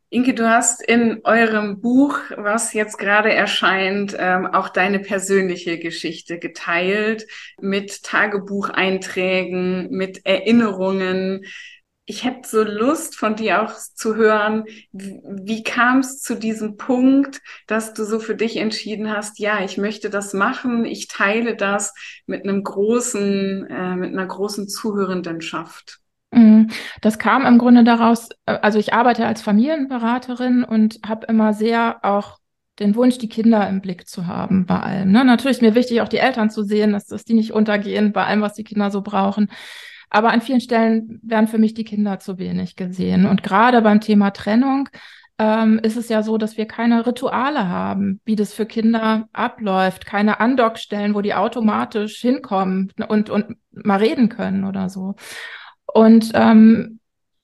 Inke, 0.09 0.35
du 0.35 0.49
hast 0.49 0.83
in 0.83 1.21
eurem 1.25 1.81
Buch, 1.81 2.19
was 2.37 2.73
jetzt 2.73 2.97
gerade 2.97 3.33
erscheint, 3.33 4.17
ähm, 4.19 4.47
auch 4.47 4.69
deine 4.69 5.01
persönliche 5.01 5.79
Geschichte 5.81 6.39
geteilt 6.39 7.27
mit 7.61 8.05
Tagebucheinträgen, 8.05 9.91
mit 9.91 10.25
Erinnerungen. 10.25 11.45
Ich 12.09 12.25
hätte 12.25 12.49
so 12.49 12.63
Lust 12.63 13.17
von 13.17 13.35
dir 13.35 13.63
auch 13.63 13.73
zu 13.75 14.15
hören, 14.15 14.65
wie, 14.93 15.21
wie 15.25 15.63
kam 15.65 15.99
es 15.99 16.23
zu 16.23 16.37
diesem 16.37 16.77
Punkt, 16.77 17.41
dass 17.67 17.95
du 17.95 18.05
so 18.05 18.21
für 18.21 18.37
dich 18.37 18.57
entschieden 18.59 19.11
hast, 19.11 19.41
ja, 19.41 19.65
ich 19.65 19.77
möchte 19.77 20.09
das 20.09 20.33
machen, 20.33 20.85
ich 20.85 21.09
teile 21.09 21.57
das 21.57 21.95
mit 22.27 22.45
einem 22.45 22.63
großen, 22.63 23.67
äh, 23.67 23.97
mit 23.97 24.13
einer 24.13 24.27
großen 24.27 24.69
Zuhörendenschaft. 24.69 25.99
Mhm. 26.31 26.71
Das 27.01 27.19
kam 27.19 27.45
im 27.45 27.59
Grunde 27.59 27.83
daraus, 27.83 28.29
äh, 28.47 28.53
also 28.63 28.79
ich 28.79 28.93
arbeite 28.93 29.27
als 29.27 29.43
Familienberaterin 29.43 30.63
und 30.63 31.01
habe 31.05 31.27
immer 31.27 31.55
sehr 31.55 32.05
auch 32.05 32.39
den 32.79 32.95
Wunsch, 32.95 33.19
die 33.19 33.29
Kinder 33.29 33.69
im 33.69 33.81
Blick 33.81 34.07
zu 34.07 34.27
haben 34.27 34.67
bei 34.67 34.79
allem. 34.79 35.11
Ne? 35.11 35.25
Natürlich 35.25 35.59
ist 35.59 35.63
mir 35.63 35.75
wichtig, 35.75 36.03
auch 36.03 36.09
die 36.09 36.19
Eltern 36.19 36.51
zu 36.51 36.63
sehen, 36.63 36.93
dass, 36.93 37.07
dass 37.07 37.25
die 37.25 37.35
nicht 37.35 37.53
untergehen 37.53 38.13
bei 38.13 38.25
allem, 38.25 38.43
was 38.43 38.55
die 38.55 38.65
Kinder 38.65 38.91
so 38.91 39.01
brauchen. 39.01 39.51
Aber 40.09 40.31
an 40.31 40.41
vielen 40.41 40.61
Stellen 40.61 41.21
werden 41.23 41.49
für 41.49 41.59
mich 41.59 41.75
die 41.75 41.85
Kinder 41.85 42.19
zu 42.19 42.39
wenig 42.39 42.77
gesehen. 42.77 43.27
Und 43.27 43.43
gerade 43.43 43.83
beim 43.83 44.01
Thema 44.01 44.31
Trennung 44.31 44.89
ähm, 45.39 45.79
ist 45.83 45.97
es 45.97 46.09
ja 46.09 46.23
so, 46.23 46.39
dass 46.39 46.57
wir 46.57 46.67
keine 46.67 47.07
Rituale 47.07 47.69
haben, 47.69 48.21
wie 48.25 48.37
das 48.37 48.55
für 48.55 48.67
Kinder 48.67 49.29
abläuft, 49.33 50.07
keine 50.07 50.41
Andockstellen, 50.41 51.15
wo 51.15 51.21
die 51.21 51.35
automatisch 51.35 52.19
hinkommen 52.21 52.93
und, 53.09 53.29
und 53.31 53.57
mal 53.73 53.99
reden 53.99 54.29
können 54.29 54.65
oder 54.65 54.89
so. 54.89 55.15
Und 55.87 56.31
ähm, 56.35 57.01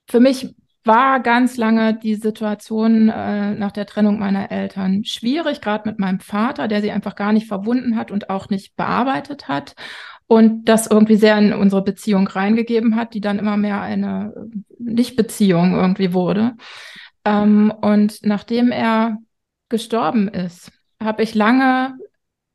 für 0.09 0.21
mich 0.21 0.55
war 0.85 1.21
ganz 1.21 1.57
lange 1.57 1.95
die 1.95 2.17
Situation 2.17 3.09
äh, 3.09 3.55
nach 3.55 3.71
der 3.71 3.87
Trennung 3.87 4.19
meiner 4.19 4.51
Eltern 4.51 5.05
schwierig, 5.05 5.61
gerade 5.61 5.89
mit 5.89 5.99
meinem 5.99 6.19
Vater, 6.19 6.67
der 6.67 6.81
sie 6.81 6.91
einfach 6.91 7.15
gar 7.15 7.33
nicht 7.33 7.47
verwunden 7.47 7.97
hat 7.97 8.11
und 8.11 8.31
auch 8.31 8.49
nicht 8.49 8.75
bearbeitet 8.75 9.49
hat 9.49 9.75
und 10.27 10.65
das 10.65 10.87
irgendwie 10.87 11.17
sehr 11.17 11.39
in 11.39 11.53
unsere 11.53 11.83
Beziehung 11.83 12.27
reingegeben 12.27 12.97
hat, 12.97 13.15
die 13.15 13.21
dann 13.21 13.39
immer 13.39 13.57
mehr 13.57 13.81
eine 13.81 14.33
Nicht-Beziehung 14.79 15.75
irgendwie 15.75 16.13
wurde. 16.13 16.57
Ähm, 17.25 17.73
und 17.81 18.19
nachdem 18.23 18.73
er 18.73 19.19
gestorben 19.69 20.29
ist, 20.29 20.73
habe 21.03 21.23
ich 21.23 21.35
lange 21.35 21.97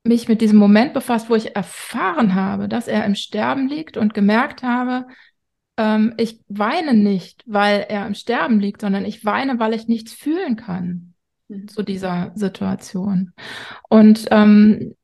mich 0.04 0.28
mit 0.28 0.42
diesem 0.42 0.58
Moment 0.58 0.94
befasst, 0.94 1.30
wo 1.30 1.36
ich 1.36 1.56
erfahren 1.56 2.34
habe, 2.34 2.68
dass 2.68 2.88
er 2.88 3.06
im 3.06 3.16
Sterben 3.16 3.68
liegt 3.68 3.98
und 3.98 4.14
gemerkt 4.14 4.64
habe, 4.64 5.06
ähm, 5.78 6.14
ich 6.18 6.40
weine 6.48 6.94
nicht, 6.94 7.44
weil 7.46 7.86
er 7.88 8.08
im 8.08 8.16
Sterben 8.16 8.60
liegt, 8.60 8.82
sondern 8.82 9.06
ich 9.06 9.26
weine, 9.26 9.60
weil 9.60 9.74
ich 9.74 9.88
nichts 9.88 10.14
fühlen 10.14 10.56
kann 10.56 11.14
mhm. 11.48 11.68
zu 11.68 11.84
dieser 11.84 12.32
Situation. 12.36 13.34
Und 13.90 14.28
ähm, 14.32 14.96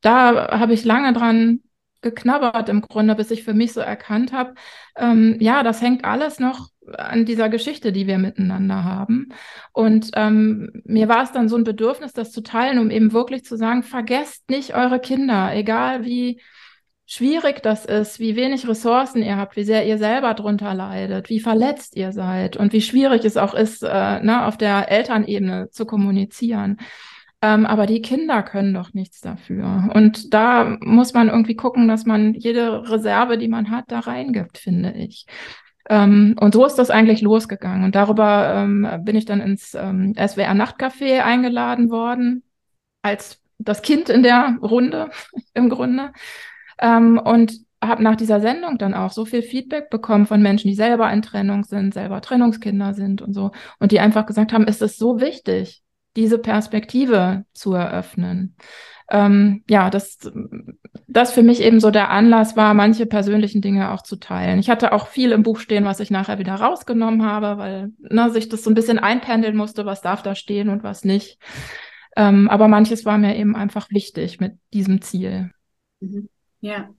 da 0.00 0.58
habe 0.58 0.72
ich 0.72 0.84
lange 0.84 1.12
dran 1.12 1.60
geknabbert 2.02 2.68
im 2.68 2.80
Grunde, 2.80 3.14
bis 3.14 3.30
ich 3.30 3.44
für 3.44 3.54
mich 3.54 3.72
so 3.72 3.80
erkannt 3.80 4.32
habe, 4.32 4.54
ähm, 4.96 5.36
ja, 5.40 5.62
das 5.62 5.82
hängt 5.82 6.04
alles 6.04 6.40
noch 6.40 6.68
an 6.96 7.24
dieser 7.24 7.48
Geschichte, 7.48 7.92
die 7.92 8.06
wir 8.06 8.18
miteinander 8.18 8.84
haben. 8.84 9.28
Und 9.72 10.10
ähm, 10.14 10.82
mir 10.84 11.08
war 11.08 11.22
es 11.22 11.32
dann 11.32 11.48
so 11.48 11.56
ein 11.56 11.64
Bedürfnis, 11.64 12.12
das 12.12 12.32
zu 12.32 12.42
teilen, 12.42 12.78
um 12.78 12.90
eben 12.90 13.12
wirklich 13.12 13.44
zu 13.44 13.56
sagen, 13.56 13.82
vergesst 13.82 14.48
nicht 14.50 14.74
eure 14.74 14.98
Kinder, 14.98 15.54
egal 15.54 16.04
wie 16.04 16.40
schwierig 17.06 17.60
das 17.62 17.86
ist, 17.86 18.20
wie 18.20 18.36
wenig 18.36 18.68
Ressourcen 18.68 19.22
ihr 19.22 19.36
habt, 19.36 19.56
wie 19.56 19.64
sehr 19.64 19.84
ihr 19.84 19.98
selber 19.98 20.32
drunter 20.34 20.74
leidet, 20.74 21.28
wie 21.28 21.40
verletzt 21.40 21.96
ihr 21.96 22.12
seid 22.12 22.56
und 22.56 22.72
wie 22.72 22.80
schwierig 22.80 23.24
es 23.24 23.36
auch 23.36 23.52
ist, 23.52 23.82
äh, 23.82 24.20
ne, 24.20 24.46
auf 24.46 24.56
der 24.56 24.90
Elternebene 24.90 25.70
zu 25.70 25.86
kommunizieren. 25.86 26.78
Ähm, 27.42 27.64
aber 27.64 27.86
die 27.86 28.02
Kinder 28.02 28.42
können 28.42 28.74
doch 28.74 28.92
nichts 28.92 29.20
dafür. 29.20 29.88
Und 29.94 30.34
da 30.34 30.76
muss 30.80 31.14
man 31.14 31.28
irgendwie 31.28 31.56
gucken, 31.56 31.88
dass 31.88 32.04
man 32.04 32.34
jede 32.34 32.90
Reserve, 32.90 33.38
die 33.38 33.48
man 33.48 33.70
hat, 33.70 33.86
da 33.88 34.00
reingibt, 34.00 34.58
finde 34.58 34.92
ich. 34.92 35.26
Ähm, 35.88 36.36
und 36.38 36.52
so 36.52 36.66
ist 36.66 36.74
das 36.76 36.90
eigentlich 36.90 37.22
losgegangen. 37.22 37.84
Und 37.84 37.94
darüber 37.94 38.54
ähm, 38.54 38.86
bin 39.04 39.16
ich 39.16 39.24
dann 39.24 39.40
ins 39.40 39.74
ähm, 39.74 40.14
SWR 40.14 40.54
Nachtcafé 40.54 41.20
eingeladen 41.20 41.90
worden, 41.90 42.42
als 43.02 43.40
das 43.58 43.80
Kind 43.82 44.10
in 44.10 44.22
der 44.22 44.58
Runde 44.60 45.10
im 45.54 45.70
Grunde. 45.70 46.12
Ähm, 46.78 47.18
und 47.18 47.54
habe 47.82 48.02
nach 48.02 48.16
dieser 48.16 48.40
Sendung 48.40 48.76
dann 48.76 48.92
auch 48.92 49.10
so 49.10 49.24
viel 49.24 49.42
Feedback 49.42 49.88
bekommen 49.88 50.26
von 50.26 50.42
Menschen, 50.42 50.68
die 50.68 50.74
selber 50.74 51.10
in 51.10 51.22
Trennung 51.22 51.64
sind, 51.64 51.94
selber 51.94 52.20
Trennungskinder 52.20 52.92
sind 52.92 53.22
und 53.22 53.32
so. 53.32 53.52
Und 53.78 53.92
die 53.92 54.00
einfach 54.00 54.26
gesagt 54.26 54.52
haben, 54.52 54.64
es 54.68 54.82
ist 54.82 54.98
so 54.98 55.20
wichtig, 55.20 55.82
diese 56.16 56.38
Perspektive 56.38 57.44
zu 57.52 57.74
eröffnen. 57.74 58.56
Ähm, 59.10 59.64
ja, 59.68 59.90
dass 59.90 60.18
das 61.08 61.32
für 61.32 61.42
mich 61.42 61.60
eben 61.60 61.80
so 61.80 61.90
der 61.90 62.10
Anlass 62.10 62.56
war, 62.56 62.74
manche 62.74 63.06
persönlichen 63.06 63.60
Dinge 63.60 63.90
auch 63.90 64.02
zu 64.02 64.16
teilen. 64.16 64.60
Ich 64.60 64.70
hatte 64.70 64.92
auch 64.92 65.08
viel 65.08 65.32
im 65.32 65.42
Buch 65.42 65.58
stehen, 65.58 65.84
was 65.84 65.98
ich 65.98 66.10
nachher 66.10 66.38
wieder 66.38 66.54
rausgenommen 66.54 67.24
habe, 67.24 67.58
weil 67.58 67.90
ne, 67.98 68.30
sich 68.30 68.48
das 68.48 68.62
so 68.62 68.70
ein 68.70 68.74
bisschen 68.74 69.00
einpendeln 69.00 69.56
musste, 69.56 69.84
was 69.84 70.00
darf 70.00 70.22
da 70.22 70.36
stehen 70.36 70.68
und 70.68 70.84
was 70.84 71.04
nicht. 71.04 71.38
Ähm, 72.16 72.48
aber 72.48 72.68
manches 72.68 73.04
war 73.04 73.18
mir 73.18 73.36
eben 73.36 73.56
einfach 73.56 73.90
wichtig 73.90 74.38
mit 74.38 74.58
diesem 74.72 75.02
Ziel. 75.02 75.50
Mhm. 76.00 76.28
Ja. 76.60 76.90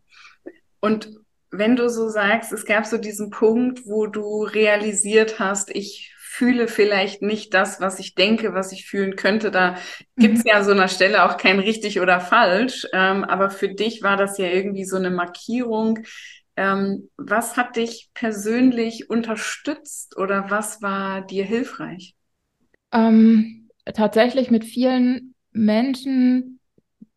Und 0.82 1.12
wenn 1.52 1.76
du 1.76 1.90
so 1.90 2.10
sagst, 2.10 2.52
es 2.52 2.66
gab 2.66 2.86
so 2.86 2.98
diesen 2.98 3.30
Punkt, 3.30 3.86
wo 3.86 4.08
du 4.08 4.44
realisiert 4.44 5.40
hast, 5.40 5.70
ich 5.70 6.14
fühle 6.42 6.68
vielleicht 6.68 7.22
nicht 7.22 7.54
das, 7.54 7.80
was 7.82 8.00
ich 8.00 8.16
denke, 8.16 8.56
was 8.56 8.72
ich 8.72 8.88
fühlen 8.88 9.16
könnte. 9.16 9.52
Da 9.52 9.76
gibt 10.18 10.40
es 10.40 10.44
mhm. 10.44 10.50
ja 10.50 10.56
an 10.56 10.64
so 10.64 10.72
einer 10.72 10.88
Stelle 10.88 11.24
auch 11.24 11.38
kein 11.38 11.60
richtig 11.60 12.02
oder 12.02 12.20
falsch. 12.20 12.88
Ähm, 12.94 13.24
aber 13.24 13.52
für 13.52 13.68
dich 13.68 14.02
war 14.02 14.18
das 14.18 14.40
ja 14.40 14.48
irgendwie 14.48 14.84
so 14.84 14.96
eine 14.96 15.12
Markierung. 15.12 16.00
Ähm, 16.56 17.10
was 17.16 17.58
hat 17.58 17.76
dich 17.76 18.10
persönlich 18.16 19.08
unterstützt 19.08 20.18
oder 20.18 20.50
was 20.50 20.82
war 20.82 21.22
dir 21.22 21.46
hilfreich? 21.46 22.16
Ähm, 22.92 23.70
tatsächlich 23.94 24.50
mit 24.50 24.66
vielen 24.66 25.36
Menschen, 25.52 26.60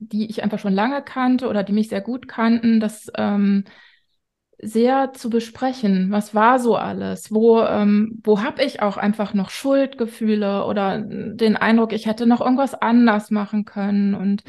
die 0.01 0.29
ich 0.29 0.43
einfach 0.43 0.59
schon 0.59 0.75
lange 0.75 1.01
kannte 1.01 1.49
oder 1.49 1.63
die 1.63 1.73
mich 1.73 1.89
sehr 1.89 2.03
gut 2.03 2.29
kannten, 2.29 2.79
das 2.79 3.11
ähm, 3.17 3.65
sehr 4.65 5.13
zu 5.13 5.31
besprechen. 5.31 6.11
Was 6.11 6.35
war 6.35 6.59
so 6.59 6.77
alles? 6.77 7.33
Wo, 7.33 7.61
ähm, 7.61 8.21
wo 8.25 8.43
habe 8.43 8.63
ich 8.65 8.83
auch 8.83 8.97
einfach 8.97 9.35
noch 9.35 9.51
Schuldgefühle 9.51 10.65
oder 10.65 10.99
den 11.01 11.57
Eindruck, 11.57 11.93
ich 11.93 12.07
hätte 12.07 12.27
noch 12.27 12.41
irgendwas 12.41 12.75
anders 12.75 13.31
machen 13.31 13.65
können? 13.65 14.15
Und 14.15 14.43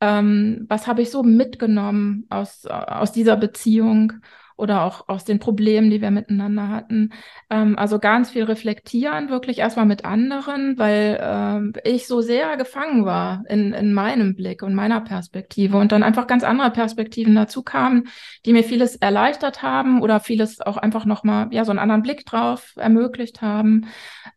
ähm, 0.00 0.66
was 0.68 0.86
habe 0.86 1.02
ich 1.02 1.10
so 1.10 1.22
mitgenommen 1.22 2.26
aus, 2.30 2.66
aus 2.66 3.12
dieser 3.12 3.36
Beziehung? 3.36 4.14
Oder 4.60 4.84
auch 4.84 5.08
aus 5.08 5.24
den 5.24 5.38
Problemen, 5.38 5.90
die 5.90 6.00
wir 6.00 6.10
miteinander 6.10 6.68
hatten. 6.68 7.10
Ähm, 7.48 7.78
also 7.78 7.98
ganz 7.98 8.30
viel 8.30 8.44
reflektieren, 8.44 9.30
wirklich 9.30 9.58
erstmal 9.58 9.86
mit 9.86 10.04
anderen, 10.04 10.78
weil 10.78 11.72
äh, 11.84 11.90
ich 11.90 12.06
so 12.06 12.20
sehr 12.20 12.56
gefangen 12.56 13.04
war 13.04 13.42
in, 13.48 13.72
in 13.72 13.92
meinem 13.92 14.36
Blick 14.36 14.62
und 14.62 14.74
meiner 14.74 15.00
Perspektive 15.00 15.78
und 15.78 15.92
dann 15.92 16.02
einfach 16.02 16.26
ganz 16.26 16.44
andere 16.44 16.70
Perspektiven 16.70 17.34
dazu 17.34 17.62
kamen, 17.62 18.08
die 18.44 18.52
mir 18.52 18.64
vieles 18.64 18.96
erleichtert 18.96 19.62
haben 19.62 20.02
oder 20.02 20.20
vieles 20.20 20.60
auch 20.60 20.76
einfach 20.76 21.04
nochmal, 21.04 21.48
ja, 21.50 21.64
so 21.64 21.70
einen 21.70 21.78
anderen 21.78 22.02
Blick 22.02 22.26
drauf 22.26 22.74
ermöglicht 22.76 23.42
haben, 23.42 23.86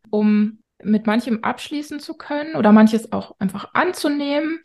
um 0.09 0.59
mit 0.81 1.07
manchem 1.07 1.43
abschließen 1.43 1.99
zu 1.99 2.15
können 2.15 2.55
oder 2.55 2.71
manches 2.71 3.11
auch 3.11 3.35
einfach 3.39 3.73
anzunehmen 3.73 4.59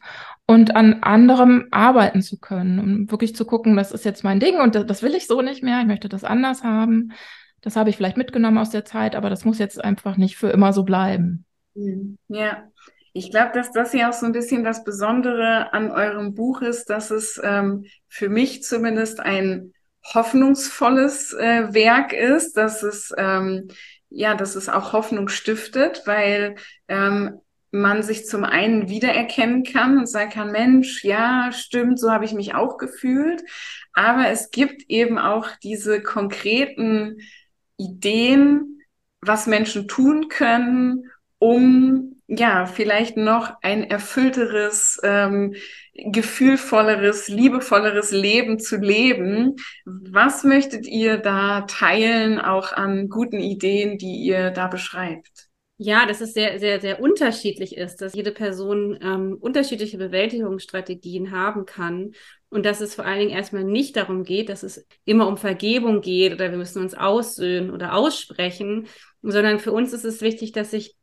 und 0.51 0.75
an 0.75 1.03
anderem 1.03 1.69
arbeiten 1.71 2.23
zu 2.23 2.39
können, 2.39 2.79
um 2.79 3.11
wirklich 3.11 3.37
zu 3.37 3.45
gucken, 3.45 3.77
das 3.77 3.93
ist 3.93 4.07
jetzt 4.07 4.25
mein 4.25 4.41
Ding 4.41 4.59
und 4.59 4.75
das, 4.75 4.87
das 4.87 5.03
will 5.03 5.15
ich 5.15 5.27
so 5.27 5.43
nicht 5.43 5.63
mehr, 5.63 5.81
ich 5.81 5.87
möchte 5.87 6.09
das 6.09 6.25
anders 6.25 6.65
haben. 6.65 7.13
Das 7.61 7.77
habe 7.77 7.91
ich 7.91 7.97
vielleicht 7.97 8.17
mitgenommen 8.17 8.57
aus 8.57 8.71
der 8.71 8.87
Zeit, 8.87 9.15
aber 9.15 9.29
das 9.29 9.45
muss 9.45 9.59
jetzt 9.59 9.85
einfach 9.85 10.17
nicht 10.17 10.39
für 10.39 10.49
immer 10.49 10.73
so 10.73 10.85
bleiben. 10.85 11.45
Hm, 11.75 12.17
ja, 12.29 12.65
ich 13.13 13.31
glaube, 13.31 13.51
dass 13.53 13.73
das 13.73 13.93
ja 13.93 14.09
auch 14.09 14.15
so 14.15 14.25
ein 14.25 14.33
bisschen 14.33 14.65
das 14.65 14.85
Besondere 14.85 15.75
an 15.75 15.91
eurem 15.91 16.35
Buch 16.35 16.63
ist, 16.63 16.87
dass 16.87 17.11
es 17.11 17.39
ähm, 17.45 17.85
für 18.09 18.31
mich 18.31 18.63
zumindest 18.63 19.21
ein 19.21 19.75
hoffnungsvolles 20.15 21.35
äh, 21.35 21.75
Werk 21.75 22.15
ist, 22.15 22.57
dass 22.57 22.83
es 22.83 23.13
ähm, 23.19 23.69
ja, 24.09 24.35
dass 24.35 24.55
es 24.57 24.71
auch 24.71 24.95
Hoffnung 24.95 25.29
stiftet, 25.29 26.03
weil 26.07 26.57
ähm, 26.89 27.41
man 27.71 28.03
sich 28.03 28.27
zum 28.27 28.45
einen 28.45 28.89
wiedererkennen 28.89 29.63
kann 29.63 29.99
und 29.99 30.09
sagen 30.09 30.31
kann, 30.31 30.53
Mensch, 30.53 31.05
ja, 31.05 31.51
stimmt, 31.53 32.01
so 32.01 32.11
habe 32.11 32.25
ich 32.25 32.33
mich 32.33 32.55
auch 32.55 32.79
gefühlt. 32.79 33.43
Aber 33.93 34.29
es 34.29 34.51
gibt 34.51 34.85
eben 34.89 35.19
auch 35.19 35.49
diese 35.63 36.03
konkreten 36.03 37.19
Ideen, 37.77 38.83
was 39.21 39.47
Menschen 39.47 39.89
tun 39.89 40.29
können, 40.29 41.11
um 41.39 42.17
ja 42.29 42.67
vielleicht 42.67 43.17
noch 43.17 43.55
ein 43.63 43.85
erfüllteres, 43.85 45.01
ähm, 45.03 45.55
gefühlvolleres, 45.95 47.29
liebevolleres 47.29 48.11
Leben 48.11 48.59
zu 48.59 48.77
leben. 48.77 49.57
Was 49.85 50.45
möchtet 50.45 50.87
ihr 50.87 51.19
da 51.19 51.63
teilen, 51.63 52.39
auch 52.39 52.73
an 52.73 53.09
guten 53.09 53.41
Ideen, 53.41 53.99
die 53.99 54.17
ihr 54.17 54.51
da 54.51 54.69
beschreibt? 54.69 55.48
Ja, 55.81 56.07
dass 56.07 56.21
es 56.21 56.33
sehr, 56.35 56.59
sehr, 56.59 56.81
sehr 56.81 57.01
unterschiedlich 57.01 57.77
ist, 57.77 58.01
dass 58.01 58.13
jede 58.13 58.33
Person 58.33 58.99
ähm, 59.01 59.37
unterschiedliche 59.41 59.97
Bewältigungsstrategien 59.97 61.31
haben 61.31 61.67
kann 61.67 62.15
und 62.49 62.67
dass 62.67 62.81
es 62.81 62.97
vor 62.97 63.05
allen 63.05 63.21
Dingen 63.21 63.31
erstmal 63.31 63.63
nicht 63.63 63.97
darum 63.97 64.25
geht, 64.25 64.49
dass 64.49 64.65
es 64.65 64.85
immer 65.05 65.29
um 65.29 65.37
Vergebung 65.37 66.01
geht 66.01 66.33
oder 66.33 66.51
wir 66.51 66.59
müssen 66.59 66.83
uns 66.83 66.95
aussöhnen 66.95 67.71
oder 67.71 67.95
aussprechen, 67.95 68.89
sondern 69.23 69.61
für 69.61 69.71
uns 69.71 69.93
ist 69.93 70.05
es 70.05 70.21
wichtig, 70.21 70.51
dass 70.51 70.73
ich 70.73 70.97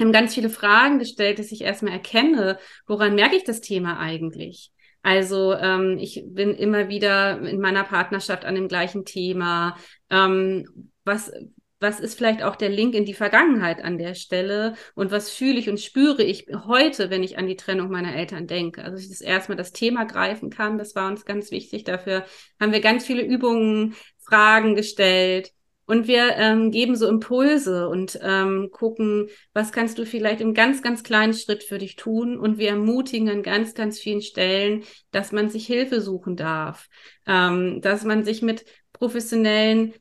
haben 0.00 0.12
ganz 0.12 0.34
viele 0.34 0.50
Fragen 0.50 0.98
gestellt, 0.98 1.38
dass 1.38 1.50
ich 1.50 1.62
erstmal 1.62 1.94
erkenne, 1.94 2.58
woran 2.86 3.14
merke 3.14 3.34
ich 3.34 3.44
das 3.44 3.60
Thema 3.60 3.98
eigentlich? 3.98 4.70
Also 5.02 5.54
ähm, 5.54 5.96
ich 5.98 6.22
bin 6.26 6.54
immer 6.54 6.88
wieder 6.88 7.40
in 7.40 7.60
meiner 7.60 7.82
Partnerschaft 7.82 8.44
an 8.44 8.54
dem 8.54 8.68
gleichen 8.68 9.04
Thema. 9.04 9.76
Ähm, 10.10 10.92
was, 11.04 11.32
was 11.80 12.00
ist 12.00 12.16
vielleicht 12.16 12.42
auch 12.42 12.56
der 12.56 12.68
Link 12.68 12.94
in 12.94 13.04
die 13.04 13.14
Vergangenheit 13.14 13.82
an 13.82 13.98
der 13.98 14.14
Stelle 14.14 14.74
und 14.94 15.10
was 15.10 15.30
fühle 15.30 15.58
ich 15.58 15.68
und 15.68 15.80
spüre 15.80 16.22
ich 16.22 16.46
heute, 16.66 17.10
wenn 17.10 17.22
ich 17.22 17.38
an 17.38 17.46
die 17.46 17.56
Trennung 17.56 17.90
meiner 17.90 18.14
Eltern 18.14 18.46
denke. 18.46 18.82
Also 18.82 18.98
ich 18.98 19.08
das 19.08 19.20
erstmal 19.20 19.56
das 19.56 19.72
Thema 19.72 20.04
greifen 20.04 20.50
kann, 20.50 20.78
das 20.78 20.94
war 20.94 21.08
uns 21.08 21.24
ganz 21.24 21.50
wichtig. 21.50 21.84
Dafür 21.84 22.24
haben 22.60 22.72
wir 22.72 22.80
ganz 22.80 23.04
viele 23.06 23.22
Übungen, 23.22 23.94
Fragen 24.18 24.74
gestellt. 24.74 25.52
Und 25.86 26.06
wir 26.06 26.36
ähm, 26.36 26.70
geben 26.70 26.96
so 26.96 27.08
Impulse 27.08 27.88
und 27.88 28.18
ähm, 28.22 28.68
gucken, 28.70 29.28
was 29.54 29.72
kannst 29.72 29.98
du 29.98 30.04
vielleicht 30.04 30.42
im 30.42 30.52
ganz, 30.52 30.82
ganz 30.82 31.02
kleinen 31.02 31.32
Schritt 31.32 31.64
für 31.64 31.78
dich 31.78 31.96
tun. 31.96 32.38
Und 32.38 32.58
wir 32.58 32.68
ermutigen 32.68 33.30
an 33.30 33.42
ganz, 33.42 33.72
ganz 33.72 33.98
vielen 33.98 34.20
Stellen, 34.20 34.82
dass 35.12 35.32
man 35.32 35.48
sich 35.48 35.66
Hilfe 35.66 36.02
suchen 36.02 36.36
darf, 36.36 36.88
ähm, 37.26 37.80
dass 37.80 38.04
man 38.04 38.22
sich 38.22 38.42
mit 38.42 38.66
professionellen 38.92 39.94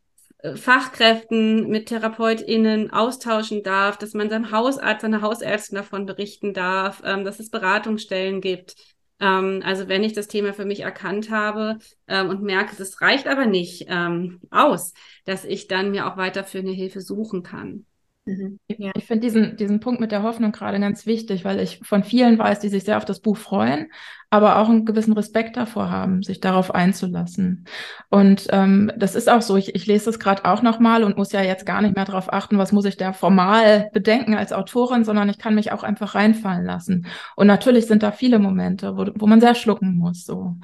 Fachkräften, 0.56 1.68
mit 1.68 1.88
TherapeutInnen 1.88 2.92
austauschen 2.92 3.64
darf, 3.64 3.98
dass 3.98 4.14
man 4.14 4.30
seinem 4.30 4.52
Hausarzt, 4.52 5.02
seiner 5.02 5.22
Hausärztin 5.22 5.78
davon 5.78 6.06
berichten 6.06 6.54
darf, 6.54 7.02
ähm, 7.04 7.26
dass 7.26 7.40
es 7.40 7.50
Beratungsstellen 7.50 8.40
gibt, 8.40 8.76
ähm, 9.20 9.62
also 9.66 9.88
wenn 9.88 10.04
ich 10.04 10.14
das 10.14 10.28
Thema 10.28 10.54
für 10.54 10.66
mich 10.66 10.82
erkannt 10.82 11.32
habe 11.32 11.80
ähm, 12.08 12.30
und 12.30 12.44
merke, 12.44 12.76
das 12.76 13.02
reicht 13.02 13.28
aber 13.28 13.46
nicht 13.46 13.86
ähm, 13.88 14.40
aus, 14.52 14.94
dass 15.26 15.44
ich 15.44 15.68
dann 15.68 15.92
mir 15.92 16.08
auch 16.08 16.18
weiter 16.18 16.44
für 16.44 16.60
eine 16.60 16.72
Hilfe 16.72 17.02
suchen 17.02 17.42
kann. 17.42 17.86
Mhm. 18.28 18.60
Ja. 18.68 18.92
Ich 18.96 19.06
finde 19.06 19.22
diesen, 19.22 19.56
diesen 19.56 19.80
Punkt 19.80 20.02
mit 20.02 20.12
der 20.12 20.22
Hoffnung 20.22 20.52
gerade 20.52 20.80
ganz 20.80 21.06
wichtig, 21.06 21.46
weil 21.46 21.62
ich 21.62 21.80
von 21.84 22.04
vielen 22.04 22.38
weiß, 22.38 22.60
die 22.60 22.68
sich 22.68 22.84
sehr 22.84 22.98
auf 22.98 23.06
das 23.06 23.22
Buch 23.22 23.38
freuen, 23.38 23.88
aber 24.30 24.58
auch 24.58 24.68
einen 24.68 24.86
gewissen 24.86 25.14
Respekt 25.14 25.56
davor 25.56 25.90
haben, 25.90 26.22
sich 26.24 26.42
darauf 26.42 26.76
einzulassen. 26.76 27.64
Und 28.10 28.48
ähm, 28.52 28.92
das 28.98 29.16
ist 29.16 29.30
auch 29.30 29.42
so, 29.42 29.56
ich, 29.56 29.76
ich 29.76 29.86
lese 29.86 30.10
es 30.10 30.20
gerade 30.20 30.44
auch 30.44 30.62
nochmal 30.62 31.06
und 31.06 31.16
muss 31.16 31.32
ja 31.32 31.42
jetzt 31.42 31.66
gar 31.66 31.82
nicht 31.82 31.96
mehr 31.96 32.04
darauf 32.04 32.34
achten, 32.34 32.58
was 32.58 32.74
muss 32.74 32.84
ich 32.84 32.98
da 32.98 33.14
formal 33.14 33.90
bedenken 33.94 34.36
als 34.36 34.52
Autorin, 34.52 35.06
sondern 35.06 35.30
ich 35.30 35.38
kann 35.38 35.56
mich 35.56 35.72
auch 35.72 35.84
einfach 35.84 36.14
reinfallen 36.14 36.66
lassen. 36.66 37.08
Und 37.38 37.48
natürlich 37.48 37.88
sind 37.88 38.04
da 38.04 38.12
viele 38.12 38.40
Momente, 38.40 38.98
wo, 38.98 39.06
wo 39.16 39.28
man 39.28 39.40
sehr 39.40 39.56
schlucken 39.56 39.96
muss. 39.98 40.26
So. 40.26 40.58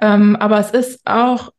Ähm, 0.00 0.36
aber 0.36 0.60
es 0.60 0.70
ist 0.70 1.00
auch 1.04 1.50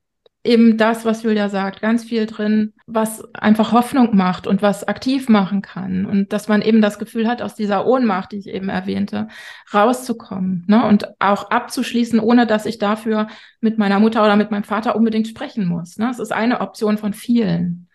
eben 0.44 0.78
das, 0.78 1.04
was 1.04 1.24
Julia 1.24 1.50
sagt, 1.50 1.82
ganz 1.82 2.06
viel 2.06 2.26
drin, 2.26 2.74
was 2.88 3.24
einfach 3.34 3.74
Hoffnung 3.74 4.16
macht 4.16 4.48
und 4.48 4.62
was 4.62 4.88
aktiv 4.88 5.28
machen 5.28 5.62
kann. 5.62 6.06
Und 6.06 6.32
dass 6.32 6.48
man 6.48 6.62
eben 6.62 6.82
das 6.82 6.98
Gefühl 6.98 7.28
hat, 7.28 7.42
aus 7.42 7.56
dieser 7.56 7.86
Ohnmacht, 7.86 8.32
die 8.32 8.38
ich 8.38 8.48
eben 8.48 8.70
erwähnte, 8.70 9.28
rauszukommen 9.74 10.64
ne? 10.68 10.86
und 10.86 11.20
auch 11.20 11.52
abzuschließen, 11.52 12.20
ohne 12.20 12.48
dass 12.48 12.66
ich 12.66 12.78
dafür 12.78 13.28
mit 13.60 13.78
meiner 13.78 14.00
Mutter 14.00 14.24
oder 14.24 14.38
mit 14.38 14.50
meinem 14.50 14.64
Vater 14.64 14.96
unbedingt 14.96 15.28
sprechen 15.28 15.66
muss. 15.66 15.98
Ne? 15.98 16.10
Es 16.10 16.20
ist 16.20 16.32
eine 16.32 16.62
Option 16.62 16.98
von 16.98 17.14
vielen. 17.14 17.90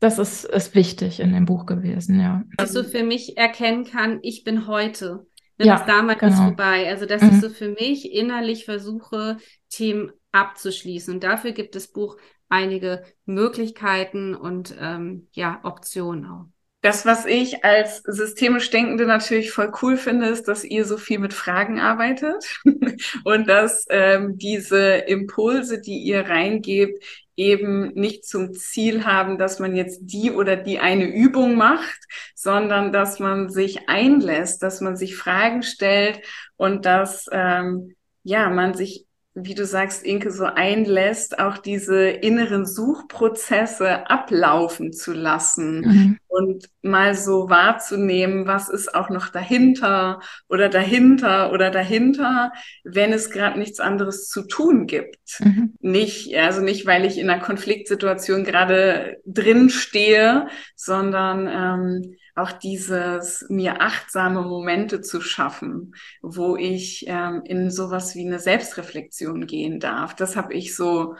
Das 0.00 0.18
ist, 0.18 0.44
ist 0.44 0.74
wichtig 0.74 1.20
in 1.20 1.32
dem 1.32 1.44
Buch 1.44 1.66
gewesen, 1.66 2.20
ja. 2.20 2.42
Dass 2.56 2.72
so 2.72 2.84
für 2.84 3.02
mich 3.02 3.36
erkennen 3.36 3.84
kann, 3.84 4.18
ich 4.22 4.44
bin 4.44 4.66
heute. 4.66 5.26
Ja, 5.60 5.76
das 5.76 5.86
damals 5.86 6.20
genau. 6.20 6.32
ist 6.32 6.38
vorbei. 6.38 6.88
Also, 6.88 7.04
dass 7.04 7.20
mhm. 7.20 7.30
ich 7.30 7.40
so 7.40 7.48
für 7.48 7.70
mich 7.70 8.12
innerlich 8.12 8.64
versuche, 8.64 9.38
Themen 9.68 10.12
abzuschließen. 10.40 11.14
Und 11.14 11.24
dafür 11.24 11.52
gibt 11.52 11.74
das 11.74 11.88
Buch 11.88 12.16
einige 12.48 13.04
Möglichkeiten 13.24 14.34
und 14.34 14.74
ähm, 14.80 15.28
ja, 15.32 15.60
Optionen 15.64 16.26
auch. 16.26 16.46
Das, 16.80 17.04
was 17.04 17.26
ich 17.26 17.64
als 17.64 18.02
systemisch 18.04 18.70
Denkende 18.70 19.04
natürlich 19.04 19.50
voll 19.50 19.72
cool 19.82 19.96
finde, 19.96 20.28
ist, 20.28 20.46
dass 20.46 20.62
ihr 20.62 20.84
so 20.84 20.96
viel 20.96 21.18
mit 21.18 21.34
Fragen 21.34 21.80
arbeitet 21.80 22.60
und 23.24 23.48
dass 23.48 23.84
ähm, 23.90 24.38
diese 24.38 24.94
Impulse, 24.94 25.80
die 25.80 25.98
ihr 25.98 26.28
reingebt, 26.28 27.02
eben 27.34 27.94
nicht 27.94 28.24
zum 28.24 28.52
Ziel 28.52 29.04
haben, 29.04 29.38
dass 29.38 29.58
man 29.58 29.74
jetzt 29.74 30.00
die 30.02 30.30
oder 30.30 30.54
die 30.56 30.78
eine 30.78 31.06
Übung 31.06 31.56
macht, 31.56 31.98
sondern 32.34 32.92
dass 32.92 33.18
man 33.18 33.48
sich 33.48 33.88
einlässt, 33.88 34.62
dass 34.62 34.80
man 34.80 34.96
sich 34.96 35.16
Fragen 35.16 35.64
stellt 35.64 36.20
und 36.56 36.84
dass 36.84 37.26
ähm, 37.32 37.96
ja 38.22 38.50
man 38.50 38.74
sich 38.74 39.07
wie 39.44 39.54
du 39.54 39.64
sagst, 39.64 40.04
Inke, 40.04 40.30
so 40.30 40.44
einlässt, 40.44 41.38
auch 41.38 41.58
diese 41.58 42.08
inneren 42.08 42.66
Suchprozesse 42.66 44.08
ablaufen 44.10 44.92
zu 44.92 45.12
lassen 45.12 45.80
mhm. 45.80 46.18
und 46.26 46.68
mal 46.82 47.14
so 47.14 47.48
wahrzunehmen, 47.48 48.46
was 48.46 48.68
ist 48.68 48.94
auch 48.94 49.10
noch 49.10 49.28
dahinter 49.28 50.20
oder 50.48 50.68
dahinter 50.68 51.52
oder 51.52 51.70
dahinter, 51.70 52.52
wenn 52.84 53.12
es 53.12 53.30
gerade 53.30 53.58
nichts 53.58 53.80
anderes 53.80 54.28
zu 54.28 54.46
tun 54.46 54.86
gibt. 54.86 55.40
Mhm. 55.40 55.74
Nicht, 55.80 56.34
also 56.36 56.60
nicht, 56.60 56.86
weil 56.86 57.04
ich 57.04 57.18
in 57.18 57.30
einer 57.30 57.42
Konfliktsituation 57.42 58.44
gerade 58.44 59.18
drin 59.24 59.70
stehe, 59.70 60.48
sondern 60.74 61.46
ähm, 61.46 62.16
auch 62.38 62.52
dieses 62.52 63.44
mir 63.48 63.80
achtsame 63.80 64.42
Momente 64.42 65.00
zu 65.00 65.20
schaffen, 65.20 65.94
wo 66.22 66.56
ich 66.56 67.04
ähm, 67.08 67.42
in 67.44 67.70
sowas 67.70 68.14
wie 68.14 68.26
eine 68.26 68.38
Selbstreflexion 68.38 69.46
gehen 69.46 69.80
darf. 69.80 70.14
Das 70.14 70.36
habe 70.36 70.54
ich 70.54 70.74
so 70.74 71.16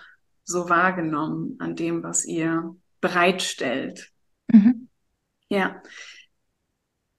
so 0.48 0.70
wahrgenommen 0.70 1.56
an 1.58 1.76
dem, 1.76 2.02
was 2.02 2.24
ihr 2.24 2.74
bereitstellt. 3.02 4.10
Mhm. 4.50 4.88
Ja, 5.50 5.82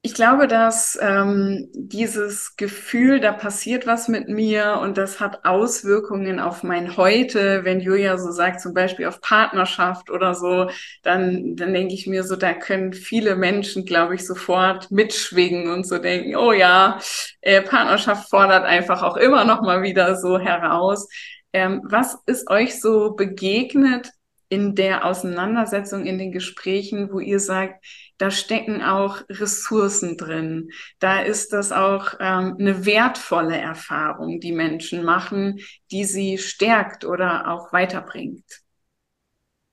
ich 0.02 0.14
glaube, 0.14 0.48
dass 0.48 0.98
ähm, 1.02 1.68
dieses 1.74 2.56
Gefühl, 2.56 3.20
da 3.20 3.34
passiert 3.34 3.86
was 3.86 4.08
mit 4.08 4.30
mir 4.30 4.80
und 4.82 4.98
das 4.98 5.20
hat 5.20 5.44
Auswirkungen 5.44 6.40
auf 6.40 6.64
mein 6.64 6.96
Heute. 6.96 7.66
Wenn 7.66 7.82
Julia 7.82 8.18
so 8.18 8.32
sagt, 8.32 8.62
zum 8.62 8.74
Beispiel 8.74 9.08
auf 9.08 9.20
Partnerschaft 9.20 10.10
oder 10.10 10.36
so, 10.36 10.70
dann, 11.04 11.58
dann 11.58 11.74
denke 11.74 11.94
ich 11.94 12.08
mir 12.08 12.24
so, 12.24 12.38
da 12.38 12.54
können 12.54 12.94
viele 12.94 13.36
Menschen, 13.36 13.84
glaube 13.84 14.16
ich, 14.16 14.26
sofort 14.26 14.90
mitschwingen 14.90 15.70
und 15.70 15.86
so 15.86 15.98
denken, 15.98 16.38
oh 16.38 16.54
ja, 16.54 17.00
äh, 17.42 17.62
Partnerschaft 17.62 18.30
fordert 18.30 18.64
einfach 18.64 19.04
auch 19.04 19.18
immer 19.18 19.44
noch 19.44 19.62
mal 19.62 19.82
wieder 19.82 20.16
so 20.16 20.40
heraus. 20.40 21.10
Ähm, 21.52 21.82
was 21.84 22.18
ist 22.26 22.50
euch 22.50 22.80
so 22.80 23.16
begegnet 23.16 24.12
in 24.50 24.76
der 24.76 25.06
Auseinandersetzung, 25.06 26.06
in 26.06 26.18
den 26.18 26.32
Gesprächen, 26.32 27.12
wo 27.12 27.20
ihr 27.20 27.40
sagt, 27.40 27.86
da 28.18 28.32
stecken 28.32 28.82
auch 28.82 29.22
Ressourcen 29.30 30.18
drin. 30.18 30.70
Da 31.00 31.22
ist 31.22 31.54
das 31.54 31.72
auch 31.72 32.16
ähm, 32.20 32.58
eine 32.60 32.86
wertvolle 32.86 33.58
Erfahrung, 33.58 34.40
die 34.40 34.52
Menschen 34.52 35.04
machen, 35.04 35.60
die 35.92 36.04
sie 36.04 36.38
stärkt 36.38 37.06
oder 37.06 37.52
auch 37.52 37.72
weiterbringt. 37.72 38.44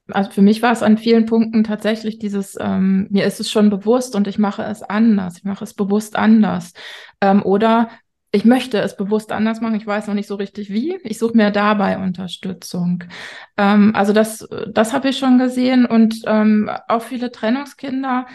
Also 0.08 0.30
für 0.30 0.42
mich 0.42 0.62
war 0.62 0.70
es 0.72 0.84
an 0.84 0.98
vielen 0.98 1.26
Punkten 1.26 1.64
tatsächlich 1.64 2.18
dieses, 2.18 2.56
ähm, 2.60 3.08
mir 3.10 3.24
ist 3.24 3.40
es 3.40 3.50
schon 3.50 3.70
bewusst 3.70 4.14
und 4.14 4.28
ich 4.28 4.38
mache 4.38 4.62
es 4.62 4.82
anders, 4.82 5.38
ich 5.38 5.44
mache 5.44 5.64
es 5.64 5.74
bewusst 5.74 6.14
anders. 6.14 6.74
Ähm, 7.20 7.42
oder 7.42 7.90
ich 8.32 8.44
möchte 8.44 8.78
es 8.78 8.96
bewusst 8.96 9.32
anders 9.32 9.60
machen, 9.60 9.76
ich 9.76 9.86
weiß 9.86 10.08
noch 10.08 10.14
nicht 10.14 10.26
so 10.26 10.34
richtig 10.34 10.70
wie. 10.70 10.98
Ich 11.04 11.18
suche 11.18 11.36
mir 11.36 11.50
dabei 11.50 11.98
Unterstützung. 11.98 13.04
Ähm, 13.56 13.94
also 13.94 14.12
das, 14.12 14.46
das 14.68 14.92
habe 14.92 15.08
ich 15.08 15.18
schon 15.18 15.38
gesehen 15.38 15.86
und 15.86 16.22
ähm, 16.26 16.70
auch 16.88 17.02
viele 17.02 17.30
Trennungskinder 17.30 18.26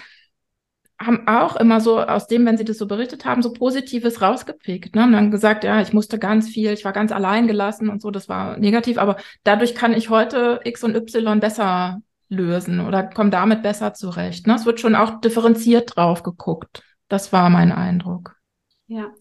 haben 1.06 1.28
auch 1.28 1.56
immer 1.56 1.82
so 1.82 2.00
aus 2.00 2.28
dem, 2.28 2.46
wenn 2.46 2.58
sie 2.58 2.66
das 2.66 2.78
so 2.78 2.88
berichtet 2.88 3.26
haben, 3.26 3.42
so 3.42 3.54
Positives 3.54 4.22
rausgepickt. 4.22 4.96
Ne? 4.96 5.04
Und 5.04 5.14
dann 5.14 5.32
gesagt, 5.32 5.64
ja, 5.64 5.82
ich 5.82 5.94
musste 5.94 6.20
ganz 6.20 6.48
viel, 6.48 6.72
ich 6.72 6.86
war 6.86 6.94
ganz 6.94 7.12
allein 7.12 7.48
gelassen 7.48 7.90
und 7.90 8.02
so, 8.02 8.12
das 8.12 8.30
war 8.30 8.58
negativ, 8.58 8.98
aber 8.98 9.18
dadurch 9.44 9.74
kann 9.74 9.94
ich 9.94 10.10
heute 10.10 10.62
X 10.64 10.84
und 10.84 10.96
Y 10.96 11.40
besser 11.40 12.02
lösen 12.30 12.80
oder 12.80 13.04
komme 13.04 13.30
damit 13.30 13.64
besser 13.64 13.94
zurecht. 13.94 14.48
Ne? 14.48 14.56
Es 14.56 14.66
wird 14.66 14.80
schon 14.80 14.96
auch 14.96 15.20
differenziert 15.22 15.96
drauf 15.96 16.24
geguckt. 16.24 16.84
Das 17.08 17.34
war 17.34 17.50
mein 17.50 17.72
Eindruck. 17.72 18.38
Ja, 18.88 19.12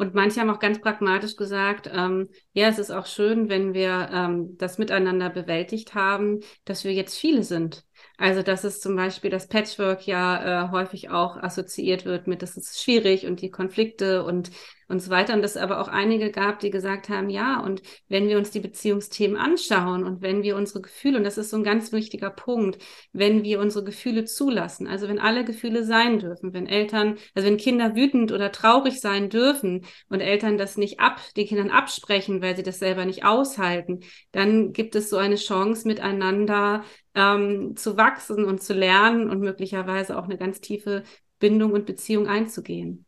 und 0.00 0.14
manche 0.14 0.40
haben 0.40 0.48
auch 0.48 0.60
ganz 0.60 0.80
pragmatisch 0.80 1.36
gesagt, 1.36 1.90
ähm, 1.92 2.30
ja, 2.54 2.68
es 2.68 2.78
ist 2.78 2.90
auch 2.90 3.04
schön, 3.04 3.50
wenn 3.50 3.74
wir 3.74 4.08
ähm, 4.10 4.56
das 4.56 4.78
miteinander 4.78 5.28
bewältigt 5.28 5.94
haben, 5.94 6.40
dass 6.64 6.84
wir 6.84 6.94
jetzt 6.94 7.18
viele 7.18 7.42
sind. 7.44 7.84
Also 8.16 8.42
dass 8.42 8.64
es 8.64 8.80
zum 8.80 8.96
Beispiel 8.96 9.30
das 9.30 9.46
Patchwork 9.48 10.06
ja 10.06 10.68
äh, 10.68 10.70
häufig 10.70 11.10
auch 11.10 11.36
assoziiert 11.36 12.06
wird 12.06 12.28
mit, 12.28 12.40
das 12.40 12.56
ist 12.56 12.82
schwierig 12.82 13.26
und 13.26 13.42
die 13.42 13.50
Konflikte 13.50 14.24
und 14.24 14.50
und 14.90 15.00
so 15.00 15.10
weiter. 15.10 15.34
Und 15.34 15.44
es 15.44 15.56
aber 15.56 15.80
auch 15.80 15.88
einige 15.88 16.30
gab, 16.30 16.60
die 16.60 16.70
gesagt 16.70 17.08
haben, 17.08 17.30
ja, 17.30 17.60
und 17.60 17.82
wenn 18.08 18.28
wir 18.28 18.36
uns 18.38 18.50
die 18.50 18.60
Beziehungsthemen 18.60 19.36
anschauen 19.36 20.04
und 20.04 20.20
wenn 20.20 20.42
wir 20.42 20.56
unsere 20.56 20.80
Gefühle, 20.80 21.18
und 21.18 21.24
das 21.24 21.38
ist 21.38 21.50
so 21.50 21.56
ein 21.56 21.64
ganz 21.64 21.92
wichtiger 21.92 22.30
Punkt, 22.30 22.82
wenn 23.12 23.44
wir 23.44 23.60
unsere 23.60 23.84
Gefühle 23.84 24.24
zulassen, 24.24 24.86
also 24.86 25.08
wenn 25.08 25.18
alle 25.18 25.44
Gefühle 25.44 25.84
sein 25.84 26.18
dürfen, 26.18 26.52
wenn 26.52 26.66
Eltern, 26.66 27.16
also 27.34 27.48
wenn 27.48 27.56
Kinder 27.56 27.94
wütend 27.94 28.32
oder 28.32 28.52
traurig 28.52 29.00
sein 29.00 29.30
dürfen 29.30 29.86
und 30.08 30.20
Eltern 30.20 30.58
das 30.58 30.76
nicht 30.76 31.00
ab, 31.00 31.20
den 31.36 31.46
Kindern 31.46 31.70
absprechen, 31.70 32.42
weil 32.42 32.56
sie 32.56 32.62
das 32.62 32.78
selber 32.78 33.04
nicht 33.04 33.24
aushalten, 33.24 34.00
dann 34.32 34.72
gibt 34.72 34.94
es 34.96 35.08
so 35.10 35.16
eine 35.16 35.36
Chance, 35.36 35.86
miteinander 35.86 36.84
ähm, 37.14 37.76
zu 37.76 37.96
wachsen 37.96 38.44
und 38.44 38.62
zu 38.62 38.74
lernen 38.74 39.30
und 39.30 39.40
möglicherweise 39.40 40.18
auch 40.18 40.24
eine 40.24 40.36
ganz 40.38 40.60
tiefe 40.60 41.04
Bindung 41.38 41.72
und 41.72 41.86
Beziehung 41.86 42.26
einzugehen. 42.26 43.06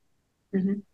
Mhm. 0.52 0.84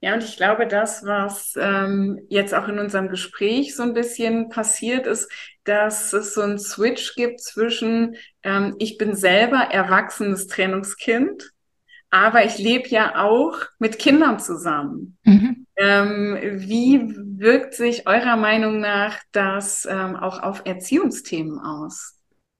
Ja, 0.00 0.14
und 0.14 0.22
ich 0.22 0.36
glaube, 0.36 0.68
das, 0.68 1.04
was 1.04 1.54
ähm, 1.56 2.20
jetzt 2.28 2.54
auch 2.54 2.68
in 2.68 2.78
unserem 2.78 3.08
Gespräch 3.08 3.74
so 3.74 3.82
ein 3.82 3.94
bisschen 3.94 4.48
passiert 4.48 5.06
ist, 5.08 5.28
dass 5.64 6.12
es 6.12 6.34
so 6.34 6.42
einen 6.42 6.58
Switch 6.58 7.16
gibt 7.16 7.40
zwischen, 7.40 8.14
ähm, 8.44 8.76
ich 8.78 8.96
bin 8.96 9.16
selber 9.16 9.58
erwachsenes 9.58 10.46
Trennungskind, 10.46 11.50
aber 12.10 12.44
ich 12.44 12.58
lebe 12.58 12.88
ja 12.88 13.24
auch 13.24 13.58
mit 13.78 13.98
Kindern 13.98 14.38
zusammen. 14.38 15.18
Mhm. 15.24 15.66
Ähm, 15.76 16.38
wie 16.54 17.00
wirkt 17.38 17.74
sich 17.74 18.06
eurer 18.06 18.36
Meinung 18.36 18.80
nach 18.80 19.18
das 19.32 19.86
ähm, 19.88 20.16
auch 20.16 20.42
auf 20.42 20.62
Erziehungsthemen 20.64 21.58
aus? 21.58 22.17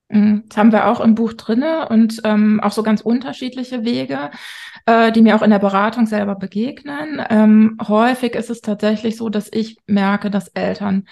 Mhm. 0.08 0.44
Das 0.48 0.56
haben 0.56 0.72
wir 0.72 0.86
auch 0.86 1.00
im 1.00 1.14
Buch 1.14 1.34
drinne 1.34 1.88
und 1.88 2.20
ähm, 2.24 2.60
auch 2.60 2.72
so 2.72 2.82
ganz 2.82 3.00
unterschiedliche 3.00 3.84
Wege, 3.84 4.30
äh, 4.86 5.12
die 5.12 5.22
mir 5.22 5.36
auch 5.36 5.42
in 5.42 5.50
der 5.50 5.58
Beratung 5.58 6.06
selber 6.06 6.34
begegnen. 6.34 7.22
Ähm, 7.28 7.78
häufig 7.86 8.34
ist 8.34 8.50
es 8.50 8.60
tatsächlich 8.60 9.16
so, 9.16 9.28
dass 9.28 9.48
ich 9.52 9.76
merke, 9.86 10.30
dass 10.30 10.48
Eltern 10.48 11.06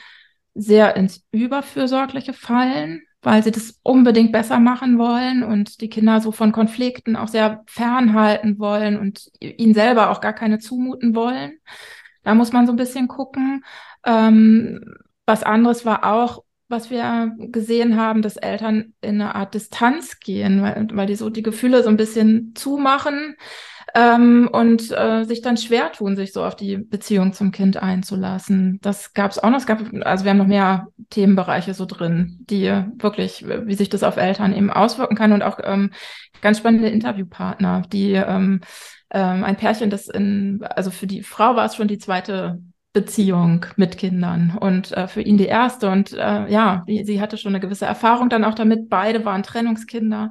sehr 0.54 0.96
ins 0.96 1.24
Überfürsorgliche 1.32 2.32
fallen, 2.32 3.02
weil 3.20 3.42
sie 3.42 3.50
das 3.50 3.78
unbedingt 3.82 4.32
besser 4.32 4.58
machen 4.58 4.98
wollen 4.98 5.42
und 5.42 5.80
die 5.82 5.90
Kinder 5.90 6.20
so 6.20 6.32
von 6.32 6.52
Konflikten 6.52 7.16
auch 7.16 7.28
sehr 7.28 7.62
fernhalten 7.66 8.58
wollen 8.58 8.98
und 8.98 9.30
ihnen 9.40 9.74
selber 9.74 10.10
auch 10.10 10.22
gar 10.22 10.32
keine 10.32 10.58
zumuten 10.58 11.14
wollen. 11.14 11.58
Da 12.22 12.34
muss 12.34 12.52
man 12.52 12.66
so 12.66 12.72
ein 12.72 12.76
bisschen 12.76 13.08
gucken. 13.08 13.62
Ähm, 14.04 14.80
was 15.26 15.42
anderes 15.42 15.84
war 15.84 16.04
auch, 16.04 16.44
was 16.68 16.90
wir 16.90 17.32
gesehen 17.38 17.96
haben, 17.96 18.22
dass 18.22 18.36
Eltern 18.36 18.94
in 19.00 19.20
eine 19.20 19.34
Art 19.34 19.54
Distanz 19.54 20.18
gehen, 20.18 20.62
weil, 20.62 20.88
weil 20.92 21.06
die 21.06 21.14
so 21.14 21.30
die 21.30 21.42
Gefühle 21.42 21.82
so 21.82 21.88
ein 21.88 21.96
bisschen 21.96 22.54
zumachen 22.54 23.36
ähm, 23.94 24.48
und 24.52 24.90
äh, 24.90 25.24
sich 25.24 25.42
dann 25.42 25.56
schwer 25.56 25.92
tun, 25.92 26.16
sich 26.16 26.32
so 26.32 26.44
auf 26.44 26.56
die 26.56 26.76
Beziehung 26.76 27.32
zum 27.32 27.52
Kind 27.52 27.76
einzulassen. 27.76 28.78
Das 28.82 29.14
gab 29.14 29.30
es 29.30 29.38
auch 29.38 29.50
noch. 29.50 29.58
Es 29.58 29.66
gab, 29.66 29.80
also 30.02 30.24
wir 30.24 30.30
haben 30.30 30.38
noch 30.38 30.46
mehr 30.46 30.88
Themenbereiche 31.10 31.72
so 31.72 31.86
drin, 31.86 32.44
die 32.50 32.66
wirklich, 32.98 33.46
wie 33.46 33.74
sich 33.74 33.88
das 33.88 34.02
auf 34.02 34.16
Eltern 34.16 34.54
eben 34.54 34.70
auswirken 34.70 35.16
kann 35.16 35.32
und 35.32 35.42
auch 35.42 35.60
ähm, 35.62 35.92
ganz 36.42 36.58
spannende 36.58 36.88
Interviewpartner, 36.88 37.82
die 37.92 38.12
ähm, 38.12 38.60
ähm, 39.10 39.44
ein 39.44 39.56
Pärchen, 39.56 39.88
das 39.88 40.08
in, 40.08 40.64
also 40.64 40.90
für 40.90 41.06
die 41.06 41.22
Frau 41.22 41.56
war 41.56 41.64
es 41.64 41.76
schon 41.76 41.88
die 41.88 41.98
zweite 41.98 42.60
Beziehung 42.96 43.66
mit 43.76 43.98
Kindern 43.98 44.56
und 44.58 44.90
äh, 44.92 45.06
für 45.06 45.20
ihn 45.20 45.36
die 45.36 45.44
erste. 45.44 45.90
Und 45.90 46.14
äh, 46.14 46.48
ja, 46.50 46.82
die, 46.88 47.04
sie 47.04 47.20
hatte 47.20 47.36
schon 47.36 47.50
eine 47.50 47.60
gewisse 47.60 47.84
Erfahrung 47.84 48.30
dann 48.30 48.42
auch 48.42 48.54
damit. 48.54 48.88
Beide 48.88 49.22
waren 49.26 49.42
Trennungskinder. 49.42 50.30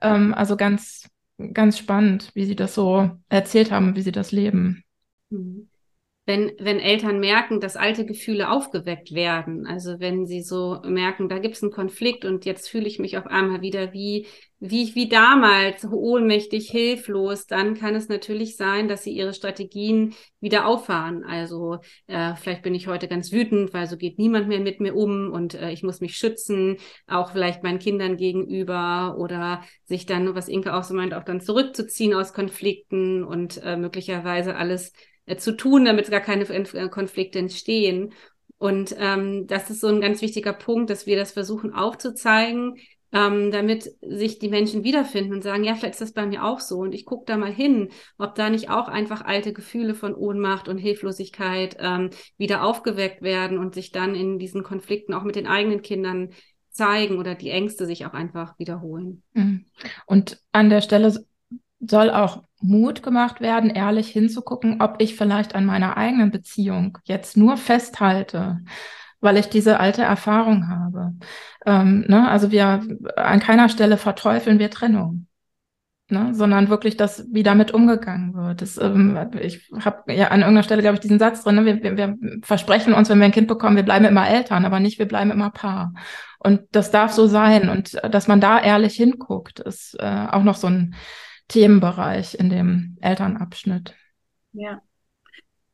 Ähm, 0.00 0.32
also 0.32 0.56
ganz, 0.56 1.08
ganz 1.52 1.76
spannend, 1.76 2.30
wie 2.34 2.44
sie 2.44 2.54
das 2.54 2.76
so 2.76 3.10
erzählt 3.28 3.72
haben, 3.72 3.96
wie 3.96 4.02
sie 4.02 4.12
das 4.12 4.30
leben. 4.30 4.84
Mhm 5.30 5.68
wenn, 6.26 6.52
wenn 6.58 6.80
Eltern 6.80 7.20
merken, 7.20 7.60
dass 7.60 7.76
alte 7.76 8.06
Gefühle 8.06 8.50
aufgeweckt 8.50 9.12
werden, 9.12 9.66
also 9.66 10.00
wenn 10.00 10.24
sie 10.24 10.40
so 10.40 10.80
merken, 10.86 11.28
da 11.28 11.38
gibt 11.38 11.56
es 11.56 11.62
einen 11.62 11.70
Konflikt 11.70 12.24
und 12.24 12.46
jetzt 12.46 12.68
fühle 12.68 12.86
ich 12.86 12.98
mich 12.98 13.18
auf 13.18 13.26
einmal 13.26 13.60
wieder 13.60 13.92
wie, 13.92 14.26
wie 14.58 14.94
wie 14.94 15.06
damals, 15.10 15.84
ohnmächtig, 15.84 16.70
hilflos, 16.70 17.46
dann 17.46 17.74
kann 17.74 17.94
es 17.94 18.08
natürlich 18.08 18.56
sein, 18.56 18.88
dass 18.88 19.04
sie 19.04 19.12
ihre 19.12 19.34
Strategien 19.34 20.14
wieder 20.40 20.66
auffahren. 20.66 21.24
Also 21.24 21.80
äh, 22.06 22.34
vielleicht 22.36 22.62
bin 22.62 22.74
ich 22.74 22.86
heute 22.86 23.06
ganz 23.06 23.30
wütend, 23.30 23.74
weil 23.74 23.86
so 23.86 23.98
geht 23.98 24.18
niemand 24.18 24.48
mehr 24.48 24.60
mit 24.60 24.80
mir 24.80 24.94
um 24.94 25.30
und 25.30 25.52
äh, 25.52 25.72
ich 25.72 25.82
muss 25.82 26.00
mich 26.00 26.16
schützen, 26.16 26.78
auch 27.06 27.32
vielleicht 27.32 27.62
meinen 27.62 27.78
Kindern 27.78 28.16
gegenüber 28.16 29.16
oder 29.18 29.62
sich 29.84 30.06
dann, 30.06 30.34
was 30.34 30.48
Inke 30.48 30.74
auch 30.74 30.84
so 30.84 30.94
meint, 30.94 31.12
auch 31.12 31.24
dann 31.24 31.42
zurückzuziehen 31.42 32.14
aus 32.14 32.32
Konflikten 32.32 33.24
und 33.24 33.62
äh, 33.62 33.76
möglicherweise 33.76 34.56
alles 34.56 34.92
zu 35.36 35.56
tun, 35.56 35.84
damit 35.84 36.10
gar 36.10 36.20
keine 36.20 36.44
äh, 36.44 36.88
Konflikte 36.88 37.38
entstehen. 37.38 38.12
Und 38.58 38.94
ähm, 38.98 39.46
das 39.46 39.70
ist 39.70 39.80
so 39.80 39.88
ein 39.88 40.00
ganz 40.00 40.22
wichtiger 40.22 40.52
Punkt, 40.52 40.90
dass 40.90 41.06
wir 41.06 41.16
das 41.16 41.32
versuchen 41.32 41.74
aufzuzeigen, 41.74 42.76
ähm, 43.12 43.50
damit 43.50 43.90
sich 44.02 44.38
die 44.38 44.48
Menschen 44.48 44.84
wiederfinden 44.84 45.34
und 45.34 45.42
sagen, 45.42 45.64
ja, 45.64 45.74
vielleicht 45.74 45.94
ist 45.94 46.00
das 46.00 46.12
bei 46.12 46.26
mir 46.26 46.44
auch 46.44 46.60
so. 46.60 46.78
Und 46.78 46.94
ich 46.94 47.04
gucke 47.04 47.24
da 47.26 47.36
mal 47.36 47.52
hin, 47.52 47.90
ob 48.18 48.34
da 48.34 48.50
nicht 48.50 48.70
auch 48.70 48.88
einfach 48.88 49.24
alte 49.24 49.52
Gefühle 49.52 49.94
von 49.94 50.14
Ohnmacht 50.14 50.68
und 50.68 50.78
Hilflosigkeit 50.78 51.76
ähm, 51.78 52.10
wieder 52.36 52.64
aufgeweckt 52.64 53.22
werden 53.22 53.58
und 53.58 53.74
sich 53.74 53.92
dann 53.92 54.14
in 54.14 54.38
diesen 54.38 54.62
Konflikten 54.62 55.14
auch 55.14 55.22
mit 55.22 55.36
den 55.36 55.46
eigenen 55.46 55.82
Kindern 55.82 56.30
zeigen 56.70 57.18
oder 57.18 57.36
die 57.36 57.50
Ängste 57.50 57.86
sich 57.86 58.04
auch 58.04 58.14
einfach 58.14 58.58
wiederholen. 58.58 59.22
Mhm. 59.32 59.66
Und 60.06 60.40
an 60.50 60.70
der 60.70 60.80
Stelle 60.80 61.24
soll 61.78 62.10
auch 62.10 62.42
Mut 62.64 63.02
gemacht 63.02 63.40
werden, 63.40 63.70
ehrlich 63.70 64.08
hinzugucken, 64.08 64.80
ob 64.80 64.96
ich 64.98 65.16
vielleicht 65.16 65.54
an 65.54 65.66
meiner 65.66 65.96
eigenen 65.96 66.30
Beziehung 66.30 66.98
jetzt 67.04 67.36
nur 67.36 67.56
festhalte, 67.56 68.60
weil 69.20 69.36
ich 69.36 69.48
diese 69.48 69.80
alte 69.80 70.02
Erfahrung 70.02 70.68
habe. 70.68 71.12
Ähm, 71.66 72.04
ne? 72.08 72.28
Also 72.28 72.50
wir 72.50 72.82
an 73.16 73.40
keiner 73.40 73.68
Stelle 73.68 73.96
verteufeln 73.98 74.58
wir 74.58 74.70
Trennung. 74.70 75.26
Ne, 76.10 76.34
sondern 76.34 76.68
wirklich, 76.68 76.98
dass 76.98 77.26
wie 77.32 77.42
damit 77.42 77.72
umgegangen 77.72 78.34
wird. 78.34 78.60
Das, 78.60 78.76
ähm, 78.76 79.18
ich 79.40 79.70
habe 79.80 80.12
ja 80.12 80.28
an 80.28 80.40
irgendeiner 80.40 80.62
Stelle, 80.62 80.82
glaube 80.82 80.96
ich, 80.96 81.00
diesen 81.00 81.18
Satz 81.18 81.42
drin, 81.42 81.54
ne? 81.54 81.64
wir, 81.64 81.96
wir, 81.96 82.18
versprechen 82.42 82.92
uns, 82.92 83.08
wenn 83.08 83.18
wir 83.18 83.24
ein 83.24 83.32
Kind 83.32 83.48
bekommen, 83.48 83.76
wir 83.76 83.84
bleiben 83.84 84.04
immer 84.04 84.28
Eltern, 84.28 84.66
aber 84.66 84.80
nicht, 84.80 84.98
wir 84.98 85.08
bleiben 85.08 85.30
immer 85.30 85.48
Paar. 85.48 85.94
Und 86.38 86.60
das 86.72 86.90
darf 86.90 87.12
so 87.12 87.26
sein. 87.26 87.70
Und 87.70 87.98
dass 88.04 88.28
man 88.28 88.38
da 88.38 88.60
ehrlich 88.60 88.94
hinguckt, 88.96 89.60
ist 89.60 89.96
äh, 89.98 90.26
auch 90.30 90.42
noch 90.42 90.56
so 90.56 90.66
ein 90.66 90.94
Themenbereich 91.48 92.34
in 92.34 92.50
dem 92.50 92.96
Elternabschnitt. 93.00 93.94
Ja. 94.52 94.80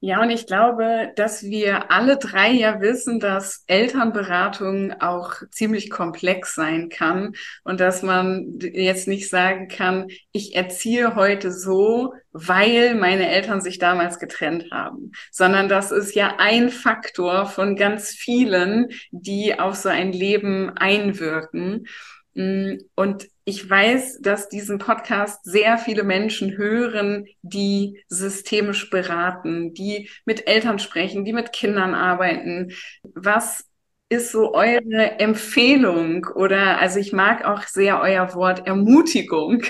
Ja, 0.03 0.23
und 0.23 0.31
ich 0.31 0.47
glaube, 0.47 1.13
dass 1.17 1.43
wir 1.43 1.91
alle 1.91 2.17
drei 2.17 2.53
ja 2.53 2.81
wissen, 2.81 3.21
dass 3.21 3.65
Elternberatung 3.67 4.95
auch 4.99 5.35
ziemlich 5.51 5.91
komplex 5.91 6.55
sein 6.55 6.89
kann 6.89 7.35
und 7.65 7.81
dass 7.81 8.03
man 8.03 8.59
jetzt 8.61 9.09
nicht 9.09 9.29
sagen 9.29 9.69
kann, 9.69 10.07
ich 10.33 10.57
erziehe 10.57 11.17
heute 11.17 11.53
so, 11.53 12.15
weil 12.33 12.95
meine 12.95 13.29
Eltern 13.29 13.61
sich 13.61 13.79
damals 13.79 14.19
getrennt 14.19 14.71
haben, 14.73 15.13
sondern 15.31 15.69
das 15.69 15.91
ist 15.91 16.15
ja 16.15 16.37
ein 16.39 16.71
Faktor 16.71 17.45
von 17.45 17.77
ganz 17.77 18.09
vielen, 18.09 18.89
die 19.11 19.59
auf 19.61 19.75
so 19.75 19.91
ein 19.91 20.13
Leben 20.13 20.71
einwirken. 20.79 21.87
Mm, 22.35 22.77
und 22.95 23.29
ich 23.45 23.69
weiß, 23.69 24.21
dass 24.21 24.49
diesen 24.49 24.79
Podcast 24.79 25.45
sehr 25.45 25.79
viele 25.79 26.05
Menschen 26.05 26.57
hören, 26.57 27.27
die 27.43 28.03
systemisch 28.09 28.91
beraten, 28.91 29.75
die 29.75 30.09
mit 30.25 30.47
Eltern 30.47 30.79
sprechen, 30.79 31.25
die 31.25 31.33
mit 31.33 31.53
Kindern 31.53 31.95
arbeiten. 31.95 32.73
Was 33.03 33.65
ist 34.09 34.33
so 34.33 34.55
eure 34.55 35.19
Empfehlung 35.21 36.27
oder, 36.35 36.81
also 36.81 36.99
ich 36.99 37.13
mag 37.13 37.45
auch 37.45 37.63
sehr 37.63 38.01
euer 38.01 38.35
Wort 38.35 38.67
Ermutigung. 38.67 39.63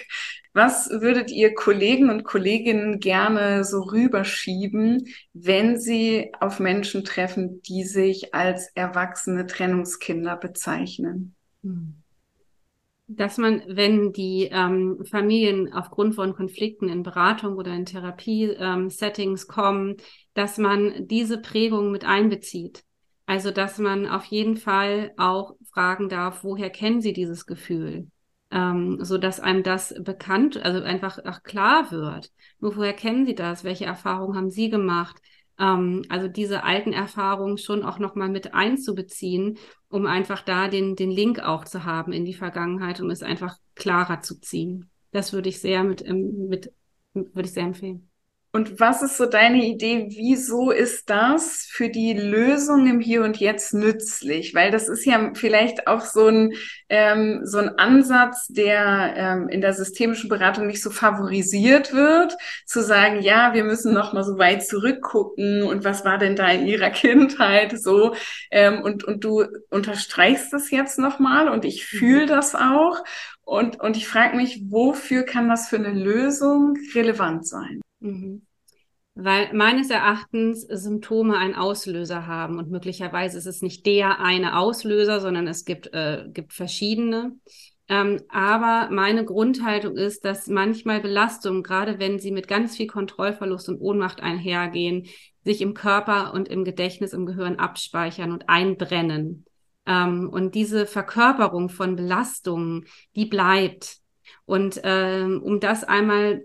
Was 0.53 0.91
würdet 0.91 1.31
ihr 1.31 1.55
Kollegen 1.55 2.11
und 2.11 2.25
Kolleginnen 2.25 2.99
gerne 2.99 3.65
so 3.65 3.83
rüberschieben, 3.83 5.07
wenn 5.33 5.79
sie 5.79 6.33
auf 6.41 6.59
Menschen 6.59 7.05
treffen, 7.05 7.63
die 7.63 7.85
sich 7.85 8.35
als 8.35 8.69
erwachsene 8.75 9.47
Trennungskinder 9.47 10.37
bezeichnen? 10.37 11.37
Hm 11.63 12.00
dass 13.17 13.39
man, 13.39 13.63
wenn 13.67 14.13
die 14.13 14.49
ähm, 14.53 15.05
Familien 15.11 15.73
aufgrund 15.73 16.15
von 16.15 16.35
Konflikten 16.35 16.89
in 16.89 17.03
Beratung 17.03 17.57
oder 17.57 17.75
in 17.75 17.85
Therapie-Settings 17.85 19.43
ähm, 19.43 19.49
kommen, 19.49 19.97
dass 20.35 20.59
man 20.59 21.09
diese 21.09 21.39
Prägung 21.39 21.91
mit 21.91 22.05
einbezieht. 22.05 22.85
Also, 23.27 23.51
dass 23.51 23.79
man 23.79 24.07
auf 24.07 24.25
jeden 24.27 24.57
Fall 24.57 25.13
auch 25.17 25.55
fragen 25.73 26.09
darf, 26.09 26.45
woher 26.45 26.71
kennen 26.71 27.01
Sie 27.01 27.13
dieses 27.13 27.47
Gefühl? 27.47 28.09
Ähm, 28.53 28.99
so 29.05 29.19
dass 29.19 29.41
einem 29.41 29.63
das 29.63 29.95
bekannt, 30.01 30.57
also 30.57 30.83
einfach 30.83 31.19
auch 31.25 31.43
klar 31.43 31.91
wird. 31.91 32.31
Nur 32.61 32.77
woher 32.77 32.93
kennen 32.93 33.27
Sie 33.27 33.35
das? 33.35 33.65
Welche 33.65 33.85
Erfahrungen 33.87 34.37
haben 34.37 34.51
Sie 34.51 34.71
gemacht? 34.71 35.21
Ähm, 35.61 36.03
also 36.09 36.27
diese 36.27 36.65
alten 36.65 36.93
Erfahrungen 36.93 37.59
schon 37.59 37.85
auch 37.85 37.99
nochmal 38.01 38.29
mit 38.29 38.55
einzubeziehen, 38.55 39.59
um 39.89 40.07
einfach 40.07 40.43
da 40.43 40.67
den, 40.69 40.97
den 40.97 41.11
Link 41.11 41.41
auch 41.41 41.65
zu 41.65 41.85
haben 41.85 42.13
in 42.13 42.25
die 42.25 42.35
Vergangenheit, 42.35 43.01
um 43.01 43.11
es 43.11 43.23
einfach 43.23 43.57
klarer 43.77 44.21
zu 44.23 44.41
ziehen. 44.41 44.91
Das 45.13 45.33
würde 45.33 45.51
ich 45.51 45.61
sehr 45.61 45.85
mit, 45.85 46.05
ähm, 46.05 46.49
mit 46.49 46.73
würde 47.13 47.47
ich 47.47 47.53
sehr 47.53 47.65
empfehlen. 47.65 48.10
Und 48.53 48.81
was 48.81 49.01
ist 49.01 49.17
so 49.17 49.27
deine 49.27 49.65
Idee? 49.65 50.07
Wieso 50.09 50.73
ist 50.73 51.09
das 51.09 51.69
für 51.71 51.89
die 51.89 52.15
Lösung 52.15 52.89
im 52.89 52.99
Hier 52.99 53.23
und 53.23 53.37
Jetzt 53.39 53.75
nützlich? 53.75 54.55
Weil 54.55 54.73
das 54.73 54.89
ist 54.89 55.05
ja 55.05 55.31
vielleicht 55.35 55.87
auch 55.87 56.01
so 56.01 56.27
ein, 56.27 56.55
ähm, 56.89 57.43
so 57.45 57.59
ein 57.59 57.79
Ansatz, 57.79 58.49
der 58.49 59.15
ähm, 59.17 59.49
in 59.49 59.61
der 59.61 59.73
systemischen 59.73 60.29
Beratung 60.29 60.67
nicht 60.67 60.83
so 60.83 60.91
favorisiert 60.91 61.95
wird, 61.95 62.37
zu 62.67 62.83
sagen, 62.83 63.23
ja, 63.23 63.55
wir 63.55 63.63
müssen 63.63 63.95
noch 63.95 64.13
mal 64.13 64.25
so 64.25 64.37
weit 64.37 64.67
zurückgucken 64.67 65.63
und 65.63 65.85
was 65.85 66.05
war 66.05 66.19
denn 66.19 66.35
da 66.35 66.51
in 66.51 66.67
ihrer 66.67 66.91
Kindheit 66.91 67.81
so? 67.81 68.17
Ähm, 68.51 68.83
und, 68.83 69.05
und 69.05 69.23
du 69.23 69.45
unterstreichst 69.71 70.53
das 70.53 70.73
jetzt 70.73 70.99
noch 70.99 71.21
mal 71.21 71.49
und 71.49 71.65
ich 71.65 71.93
mhm. 71.93 71.99
fühle 71.99 72.27
das 72.27 72.57
auch. 72.57 73.05
Und, 73.45 73.81
und 73.81 73.97
ich 73.97 74.09
frage 74.09 74.37
mich, 74.37 74.61
wofür 74.71 75.23
kann 75.23 75.49
das 75.49 75.69
für 75.69 75.77
eine 75.77 75.93
Lösung 75.93 76.77
relevant 76.95 77.47
sein? 77.47 77.81
Mhm. 78.01 78.47
Weil 79.15 79.53
meines 79.53 79.91
Erachtens 79.91 80.63
Symptome 80.63 81.37
einen 81.37 81.55
Auslöser 81.55 82.27
haben 82.27 82.59
und 82.59 82.71
möglicherweise 82.71 83.39
ist 83.39 83.47
es 83.47 83.61
nicht 83.61 83.85
der 83.87 84.21
eine 84.21 84.57
Auslöser, 84.57 85.21
sondern 85.21 85.47
es 85.47 85.65
gibt, 85.65 85.93
äh, 85.93 86.27
gibt 86.33 86.53
verschiedene. 86.53 87.37
Ähm, 87.89 88.21
aber 88.29 88.89
meine 88.93 89.25
Grundhaltung 89.25 89.97
ist, 89.97 90.25
dass 90.25 90.47
manchmal 90.47 91.01
Belastungen, 91.01 91.65
gerade 91.65 91.99
wenn 91.99 92.21
sie 92.21 92.31
mit 92.31 92.47
ganz 92.47 92.77
viel 92.77 92.87
Kontrollverlust 92.87 93.69
und 93.69 93.81
Ohnmacht 93.81 94.23
einhergehen, 94.23 95.09
sich 95.45 95.61
im 95.61 95.75
Körper 95.75 96.33
und 96.33 96.49
im 96.49 96.65
Gedächtnis, 96.65 97.13
im 97.13 97.27
Gehirn 97.27 97.57
abspeichern 97.57 98.31
und 98.31 98.49
einbrennen. 98.49 99.45
Ähm, 99.87 100.31
und 100.31 100.55
diese 100.55 100.87
Verkörperung 100.87 101.69
von 101.69 101.97
Belastungen, 101.97 102.87
die 103.17 103.27
bleibt. 103.27 104.00
Und 104.51 104.81
ähm, 104.83 105.41
um 105.45 105.61
das 105.61 105.85
einmal 105.85 106.43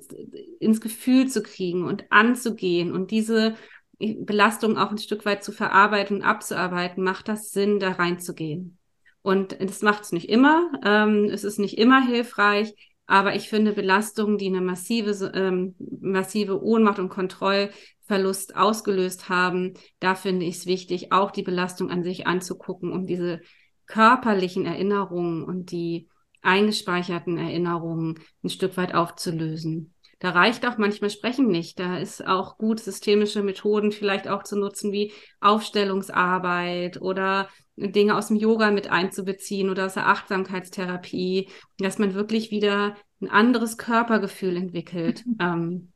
ins 0.60 0.80
Gefühl 0.80 1.28
zu 1.28 1.42
kriegen 1.42 1.86
und 1.86 2.06
anzugehen 2.12 2.94
und 2.94 3.10
diese 3.10 3.56
Belastung 3.98 4.78
auch 4.78 4.92
ein 4.92 5.00
Stück 5.00 5.26
weit 5.26 5.44
zu 5.44 5.52
verarbeiten 5.52 6.18
und 6.18 6.22
abzuarbeiten, 6.22 7.04
macht 7.04 7.28
das 7.28 7.50
Sinn, 7.50 7.80
da 7.80 7.94
reinzugehen. 7.94 8.78
Und 9.24 9.60
das 9.60 9.82
macht 9.82 10.04
es 10.04 10.12
nicht 10.12 10.30
immer. 10.30 10.72
Ähm, 10.86 11.32
es 11.32 11.44
ist 11.44 11.58
nicht 11.58 11.80
immer 11.80 12.06
hilfreich, 12.06 12.76
aber 13.08 13.34
ich 13.34 13.50
finde 13.50 13.74
Belastungen, 13.74 14.38
die 14.38 14.50
eine 14.50 14.62
massive, 14.62 15.32
ähm, 15.34 15.74
massive 16.00 16.62
Ohnmacht 16.64 17.00
und 17.00 17.10
Kontrollverlust 17.10 18.56
ausgelöst 18.56 19.30
haben, 19.30 19.74
da 20.00 20.14
finde 20.14 20.46
ich 20.46 20.58
es 20.58 20.66
wichtig, 20.68 21.12
auch 21.12 21.32
die 21.32 21.42
Belastung 21.42 21.90
an 21.90 22.04
sich 22.04 22.28
anzugucken, 22.28 22.92
um 22.92 23.08
diese 23.08 23.42
körperlichen 23.88 24.68
Erinnerungen 24.68 25.44
und 25.44 25.72
die 25.72 26.08
eingespeicherten 26.46 27.38
Erinnerungen 27.38 28.20
ein 28.44 28.50
Stück 28.50 28.78
weit 28.78 28.94
aufzulösen. 28.94 29.94
Da 30.20 30.30
reicht 30.30 30.66
auch 30.66 30.78
manchmal 30.78 31.10
Sprechen 31.10 31.48
nicht. 31.48 31.80
Da 31.80 31.98
ist 31.98 32.26
auch 32.26 32.58
gut, 32.58 32.80
systemische 32.80 33.44
Methoden 33.44 33.92
vielleicht 33.92 34.28
auch 34.28 34.44
zu 34.44 34.58
nutzen, 34.58 34.92
wie 34.92 35.12
Aufstellungsarbeit 35.42 37.02
oder 37.02 37.50
Dinge 37.76 38.16
aus 38.16 38.30
dem 38.30 38.38
Yoga 38.38 38.72
mit 38.72 38.90
einzubeziehen 38.90 39.70
oder 39.70 39.86
aus 39.86 39.96
der 39.96 40.08
Achtsamkeitstherapie, 40.08 41.50
dass 41.78 42.00
man 42.00 42.14
wirklich 42.14 42.50
wieder 42.50 42.96
ein 43.22 43.30
anderes 43.30 43.78
Körpergefühl 43.78 44.56
entwickelt. 44.58 45.24
Ähm, 45.40 45.92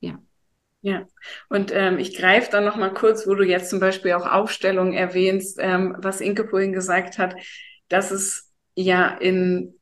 ja. 0.00 0.18
Ja, 0.84 1.06
und 1.48 1.70
ähm, 1.72 1.98
ich 1.98 2.16
greife 2.16 2.50
dann 2.50 2.64
noch 2.64 2.76
mal 2.76 2.92
kurz, 2.92 3.26
wo 3.26 3.34
du 3.34 3.44
jetzt 3.44 3.70
zum 3.70 3.78
Beispiel 3.78 4.12
auch 4.12 4.26
Aufstellung 4.26 4.92
erwähnst, 4.92 5.58
ähm, 5.60 5.94
was 5.98 6.20
Inke 6.20 6.48
vorhin 6.48 6.72
gesagt 6.72 7.18
hat, 7.18 7.36
dass 7.88 8.10
es 8.10 8.51
ja 8.74 9.08
in 9.08 9.74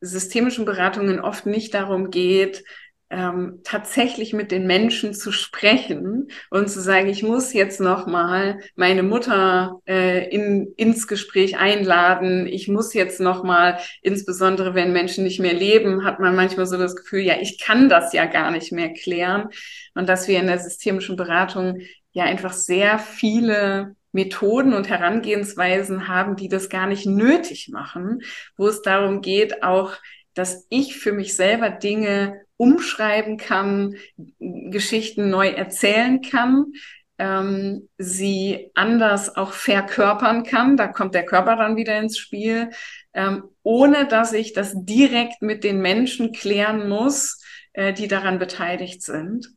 systemischen 0.00 0.64
Beratungen 0.64 1.20
oft 1.20 1.46
nicht 1.46 1.74
darum 1.74 2.10
geht, 2.10 2.64
ähm, 3.10 3.60
tatsächlich 3.64 4.34
mit 4.34 4.50
den 4.50 4.66
Menschen 4.66 5.14
zu 5.14 5.32
sprechen 5.32 6.30
und 6.50 6.68
zu 6.68 6.80
sagen, 6.80 7.08
ich 7.08 7.22
muss 7.22 7.54
jetzt 7.54 7.80
noch 7.80 8.06
mal 8.06 8.60
meine 8.76 9.02
Mutter 9.02 9.80
äh, 9.86 10.28
in, 10.28 10.74
ins 10.76 11.06
Gespräch 11.06 11.56
einladen. 11.56 12.46
Ich 12.46 12.68
muss 12.68 12.92
jetzt 12.92 13.18
noch 13.20 13.42
mal, 13.42 13.78
insbesondere 14.02 14.74
wenn 14.74 14.92
Menschen 14.92 15.24
nicht 15.24 15.40
mehr 15.40 15.54
leben, 15.54 16.04
hat 16.04 16.20
man 16.20 16.36
manchmal 16.36 16.66
so 16.66 16.76
das 16.76 16.96
Gefühl, 16.96 17.20
ja, 17.20 17.36
ich 17.40 17.58
kann 17.58 17.88
das 17.88 18.12
ja 18.12 18.26
gar 18.26 18.50
nicht 18.50 18.72
mehr 18.72 18.92
klären. 18.92 19.48
Und 19.94 20.08
dass 20.08 20.28
wir 20.28 20.38
in 20.38 20.46
der 20.46 20.58
systemischen 20.58 21.16
Beratung 21.16 21.80
ja 22.12 22.24
einfach 22.24 22.52
sehr 22.52 22.98
viele 22.98 23.96
Methoden 24.12 24.72
und 24.72 24.88
Herangehensweisen 24.88 26.08
haben, 26.08 26.36
die 26.36 26.48
das 26.48 26.68
gar 26.68 26.86
nicht 26.86 27.06
nötig 27.06 27.68
machen, 27.72 28.22
wo 28.56 28.66
es 28.66 28.82
darum 28.82 29.20
geht, 29.20 29.62
auch, 29.62 29.94
dass 30.34 30.66
ich 30.70 30.96
für 30.96 31.12
mich 31.12 31.34
selber 31.34 31.70
Dinge 31.70 32.40
umschreiben 32.56 33.36
kann, 33.36 33.96
Geschichten 34.38 35.30
neu 35.30 35.48
erzählen 35.48 36.20
kann, 36.22 36.72
ähm, 37.18 37.88
sie 37.98 38.70
anders 38.74 39.36
auch 39.36 39.52
verkörpern 39.52 40.44
kann. 40.44 40.76
Da 40.76 40.86
kommt 40.86 41.14
der 41.14 41.24
Körper 41.24 41.56
dann 41.56 41.76
wieder 41.76 41.98
ins 41.98 42.18
Spiel, 42.18 42.70
ähm, 43.12 43.44
ohne 43.62 44.06
dass 44.06 44.32
ich 44.32 44.52
das 44.52 44.74
direkt 44.76 45.42
mit 45.42 45.64
den 45.64 45.80
Menschen 45.80 46.32
klären 46.32 46.88
muss, 46.88 47.42
äh, 47.72 47.92
die 47.92 48.08
daran 48.08 48.38
beteiligt 48.38 49.02
sind. 49.02 49.48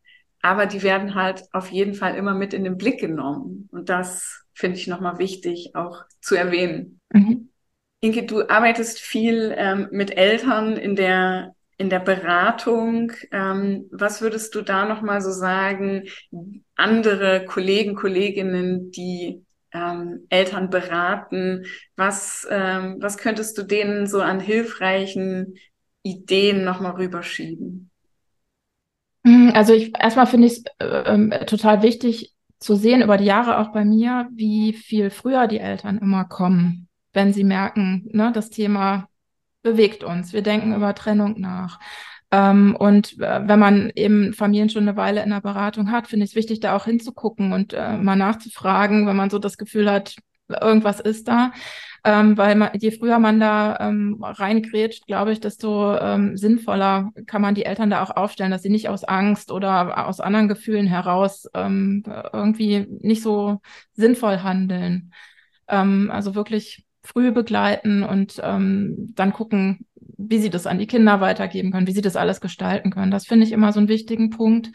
Aber 0.42 0.66
die 0.66 0.84
werden 0.84 1.16
halt 1.16 1.44
auf 1.52 1.72
jeden 1.72 1.94
Fall 1.94 2.16
immer 2.16 2.34
mit 2.34 2.54
in 2.54 2.64
den 2.64 2.78
Blick 2.78 3.00
genommen. 3.00 3.70
Und 3.72 3.90
das 3.90 4.46
finde 4.54 4.78
ich 4.78 4.88
nochmal 4.88 5.20
wichtig 5.20 5.72
auch 5.76 6.04
zu 6.20 6.36
erwähnen. 6.36 7.00
Mhm. 7.14 7.50
Inke, 8.00 8.24
du 8.24 8.50
arbeitest 8.50 9.00
viel 9.00 9.54
ähm, 9.56 9.88
mit 9.92 10.18
Eltern 10.18 10.76
in 10.76 10.96
der 10.96 11.54
in 11.78 11.90
der 11.90 12.00
Beratung. 12.00 13.12
Ähm, 13.32 13.88
was 13.92 14.22
würdest 14.22 14.54
du 14.54 14.62
da 14.62 14.86
nochmal 14.86 15.22
so 15.22 15.32
sagen? 15.32 16.08
Andere 16.76 17.46
Kollegen, 17.46 17.96
Kolleginnen, 17.96 18.92
die 18.92 19.44
ähm, 19.74 20.26
Eltern 20.30 20.70
beraten, 20.70 21.66
was 21.96 22.48
ähm, 22.50 22.98
was 23.00 23.18
könntest 23.18 23.58
du 23.58 23.64
denen 23.64 24.08
so 24.08 24.22
an 24.22 24.40
hilfreichen 24.40 25.56
Ideen 26.04 26.64
nochmal 26.64 26.94
rüberschieben? 26.94 27.91
Also 29.56 29.74
ich 29.74 29.94
erstmal 29.98 30.28
finde 30.28 30.48
ich 30.48 30.54
es 30.54 30.64
äh, 30.80 30.86
äh, 30.86 31.46
total 31.46 31.82
wichtig, 31.82 32.34
zu 32.60 32.76
sehen 32.76 33.02
über 33.02 33.18
die 33.18 33.26
Jahre 33.26 33.58
auch 33.58 33.72
bei 33.72 33.84
mir, 33.84 34.30
wie 34.34 34.74
viel 34.74 35.10
früher 35.10 35.48
die 35.48 35.60
Eltern 35.60 35.98
immer 35.98 36.26
kommen, 36.26 36.88
wenn 37.12 37.34
sie 37.34 37.44
merken, 37.44 38.08
ne, 38.12 38.32
das 38.34 38.52
Thema 38.52 39.08
bewegt 39.64 40.04
uns. 40.04 40.32
Wir 40.32 40.44
denken 40.44 40.76
über 40.76 40.94
Trennung 40.94 41.40
nach. 41.40 41.80
Ähm, 42.32 42.76
und 42.78 43.20
äh, 43.20 43.48
wenn 43.48 43.60
man 43.60 43.92
eben 43.96 44.34
Familien 44.34 44.70
schon 44.70 44.88
eine 44.88 44.96
Weile 44.96 45.24
in 45.24 45.32
der 45.32 45.42
Beratung 45.42 45.92
hat, 45.92 46.08
finde 46.08 46.24
ich 46.24 46.32
es 46.32 46.36
wichtig, 46.36 46.60
da 46.62 46.76
auch 46.76 46.86
hinzugucken 46.86 47.52
und 47.52 47.74
äh, 47.74 47.98
mal 47.98 48.16
nachzufragen, 48.16 49.08
wenn 49.08 49.16
man 49.16 49.30
so 49.30 49.40
das 49.40 49.58
Gefühl 49.58 49.92
hat, 49.92 50.16
irgendwas 50.60 51.00
ist 51.00 51.28
da 51.28 51.52
ähm, 52.04 52.38
weil 52.38 52.56
man, 52.56 52.72
je 52.80 52.92
früher 52.92 53.20
man 53.20 53.40
da 53.40 53.78
ähm, 53.80 54.18
reingrätscht, 54.22 55.06
glaube 55.06 55.34
ich, 55.34 55.40
desto 55.40 55.96
ähm, 55.98 56.36
sinnvoller 56.36 57.12
kann 57.28 57.44
man 57.44 57.54
die 57.54 57.66
Eltern 57.66 57.92
da 57.92 58.02
auch 58.04 58.16
aufstellen, 58.16 58.52
dass 58.52 58.64
sie 58.64 58.70
nicht 58.70 58.90
aus 58.90 59.04
Angst 59.04 59.52
oder 59.52 60.08
aus 60.08 60.20
anderen 60.20 60.48
Gefühlen 60.48 60.88
heraus 60.88 61.48
ähm, 61.54 62.04
irgendwie 62.34 62.88
nicht 63.02 63.22
so 63.22 63.60
sinnvoll 63.94 64.42
handeln. 64.42 65.14
Ähm, 65.68 66.10
also 66.12 66.34
wirklich 66.34 66.86
früh 67.04 67.32
begleiten 67.32 68.04
und 68.04 68.42
ähm, 68.44 69.14
dann 69.16 69.34
gucken, 69.34 69.86
wie 69.96 70.40
sie 70.40 70.50
das 70.50 70.68
an 70.68 70.80
die 70.80 70.88
Kinder 70.88 71.22
weitergeben 71.22 71.72
können, 71.72 71.88
wie 71.88 71.94
sie 71.94 72.02
das 72.02 72.16
alles 72.16 72.42
gestalten 72.42 72.90
können. 72.92 73.12
Das 73.12 73.28
finde 73.28 73.46
ich 73.46 73.52
immer 73.52 73.74
so 73.74 73.80
einen 73.80 73.90
wichtigen 73.90 74.32
Punkt. 74.32 74.72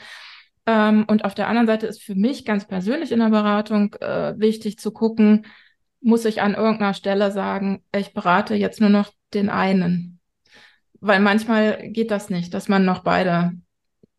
Ähm, 0.65 1.05
und 1.09 1.25
auf 1.25 1.35
der 1.35 1.49
anderen 1.49 1.67
Seite 1.67 1.87
ist 1.87 2.03
für 2.03 2.15
mich 2.15 2.45
ganz 2.45 2.67
persönlich 2.67 3.11
in 3.11 3.19
der 3.19 3.31
Beratung 3.31 3.95
äh, 4.01 4.35
wichtig 4.39 4.79
zu 4.79 4.93
gucken, 4.93 5.45
muss 6.01 6.25
ich 6.25 6.43
an 6.43 6.55
irgendeiner 6.55 6.95
Stelle 6.95 7.33
sagen, 7.33 7.83
ich 7.95 8.13
berate 8.13 8.55
jetzt 8.55 8.81
nur 8.81 8.91
noch 8.91 9.13
den 9.35 9.49
einen. 9.49 10.21
Weil 11.01 11.21
manchmal 11.21 11.91
geht 11.91 12.11
das 12.11 12.31
nicht, 12.31 12.55
dass 12.55 12.69
man 12.69 12.85
noch 12.85 13.01
beide 13.01 13.53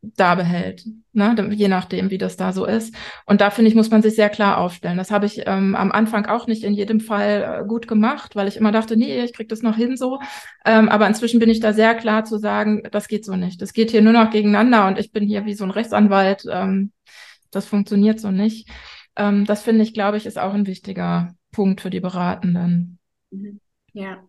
da 0.02 0.36
behält, 0.36 0.86
ne? 1.14 1.36
je 1.52 1.68
nachdem, 1.68 2.12
wie 2.12 2.18
das 2.18 2.38
da 2.38 2.54
so 2.54 2.66
ist. 2.66 2.96
Und 3.26 3.42
da 3.42 3.50
finde 3.50 3.70
ich, 3.70 3.76
muss 3.76 3.90
man 3.90 4.02
sich 4.02 4.16
sehr 4.16 4.30
klar 4.30 4.58
aufstellen. 4.58 4.98
Das 4.98 5.12
habe 5.12 5.26
ich 5.26 5.44
ähm, 5.48 5.76
am 5.76 5.92
Anfang 5.92 6.28
auch 6.28 6.48
nicht 6.48 6.64
in 6.64 6.74
jedem 6.74 7.00
Fall 7.00 7.62
äh, 7.64 7.68
gut 7.68 7.88
gemacht, 7.88 8.36
weil 8.36 8.48
ich 8.48 8.58
immer 8.58 8.72
dachte, 8.72 8.96
nee, 8.96 9.24
ich 9.24 9.34
kriege 9.34 9.48
das 9.48 9.64
noch 9.64 9.76
hin 9.76 9.98
so. 9.98 10.20
Ähm, 10.66 10.88
aber 10.90 11.08
inzwischen 11.08 11.40
bin 11.40 11.50
ich 11.50 11.60
da 11.60 11.74
sehr 11.74 11.96
klar 11.96 12.26
zu 12.26 12.38
sagen, 12.38 12.84
das 12.92 13.08
geht 13.08 13.26
so 13.26 13.36
nicht. 13.36 13.62
Das 13.62 13.74
geht 13.74 13.92
hier 13.92 14.02
nur 14.02 14.14
noch 14.14 14.30
gegeneinander 14.30 14.88
und 14.88 15.00
ich 15.00 15.12
bin 15.12 15.26
hier 15.26 15.46
wie 15.46 15.56
so 15.56 15.64
ein 15.64 15.72
Rechtsanwalt. 15.72 16.46
Ähm, 16.50 16.92
das 17.52 17.66
funktioniert 17.66 18.20
so 18.20 18.32
nicht. 18.32 18.70
Ähm, 19.16 19.46
das 19.46 19.64
finde 19.64 19.84
ich, 19.84 19.94
glaube 19.94 20.18
ich, 20.18 20.26
ist 20.26 20.40
auch 20.40 20.54
ein 20.54 20.68
wichtiger 20.68 21.36
Punkt 21.52 21.82
für 21.82 21.90
die 21.90 22.00
Beratenden. 22.00 23.00
Mhm. 23.32 23.60
Ja. 23.94 24.24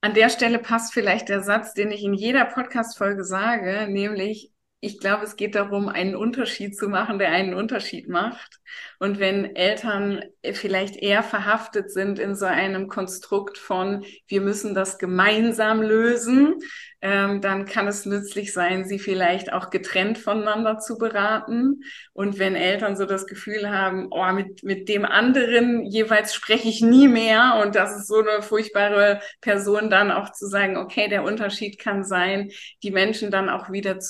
An 0.00 0.14
der 0.14 0.28
Stelle 0.28 0.58
passt 0.58 0.92
vielleicht 0.92 1.28
der 1.28 1.42
Satz, 1.42 1.74
den 1.74 1.90
ich 1.90 2.04
in 2.04 2.14
jeder 2.14 2.44
Podcast-Folge 2.44 3.24
sage, 3.24 3.88
nämlich 3.90 4.52
ich 4.80 5.00
glaube, 5.00 5.24
es 5.24 5.36
geht 5.36 5.54
darum, 5.54 5.88
einen 5.88 6.14
Unterschied 6.14 6.76
zu 6.76 6.88
machen, 6.88 7.18
der 7.18 7.30
einen 7.30 7.54
Unterschied 7.54 8.08
macht. 8.08 8.60
Und 8.98 9.18
wenn 9.18 9.56
Eltern 9.56 10.22
vielleicht 10.52 10.96
eher 10.96 11.22
verhaftet 11.22 11.90
sind 11.90 12.18
in 12.18 12.34
so 12.34 12.44
einem 12.46 12.88
Konstrukt 12.88 13.58
von, 13.58 14.04
wir 14.28 14.40
müssen 14.40 14.74
das 14.74 14.98
gemeinsam 14.98 15.82
lösen, 15.82 16.60
ähm, 17.02 17.40
dann 17.40 17.66
kann 17.66 17.86
es 17.86 18.06
nützlich 18.06 18.52
sein, 18.52 18.84
sie 18.84 18.98
vielleicht 18.98 19.52
auch 19.52 19.70
getrennt 19.70 20.18
voneinander 20.18 20.78
zu 20.78 20.96
beraten. 20.96 21.82
Und 22.14 22.38
wenn 22.38 22.56
Eltern 22.56 22.96
so 22.96 23.04
das 23.04 23.26
Gefühl 23.26 23.70
haben, 23.70 24.08
oh, 24.10 24.32
mit, 24.32 24.62
mit 24.62 24.88
dem 24.88 25.04
anderen 25.04 25.84
jeweils 25.84 26.34
spreche 26.34 26.68
ich 26.68 26.80
nie 26.80 27.06
mehr 27.06 27.60
und 27.62 27.74
das 27.74 27.94
ist 27.96 28.08
so 28.08 28.20
eine 28.20 28.42
furchtbare 28.42 29.20
Person, 29.40 29.90
dann 29.90 30.10
auch 30.10 30.32
zu 30.32 30.46
sagen, 30.46 30.76
okay, 30.78 31.08
der 31.08 31.22
Unterschied 31.22 31.78
kann 31.78 32.02
sein, 32.02 32.50
die 32.82 32.90
Menschen 32.90 33.30
dann 33.30 33.50
auch 33.50 33.70
wieder 33.70 34.00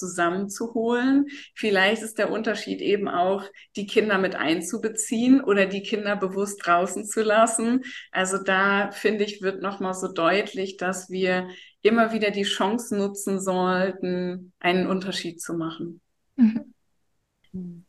zusammenzuholen. 0.57 1.27
Vielleicht 1.55 2.03
ist 2.03 2.19
der 2.19 2.31
Unterschied 2.31 2.81
eben 2.81 3.09
auch, 3.09 3.45
die 3.77 3.87
Kinder 3.87 4.19
mit 4.19 4.35
einzubeziehen 4.35 5.43
oder 5.43 5.67
die 5.67 5.83
Kinder 5.83 6.17
bewusst 6.17 6.61
draußen 6.65 7.05
zu 7.05 7.23
lassen. 7.23 7.85
Also 8.11 8.43
da 8.43 8.91
finde 8.93 9.25
ich, 9.25 9.43
wird 9.43 9.63
nochmal 9.63 9.95
so 9.95 10.13
deutlich, 10.13 10.77
dass 10.77 11.11
wir 11.11 11.49
immer 11.83 12.13
wieder 12.13 12.31
die 12.31 12.43
Chance 12.43 12.97
nutzen 12.97 13.41
sollten, 13.41 14.53
einen 14.59 14.87
Unterschied 14.87 15.41
zu 15.41 15.55
machen. 15.55 16.01
Mhm. 16.37 17.85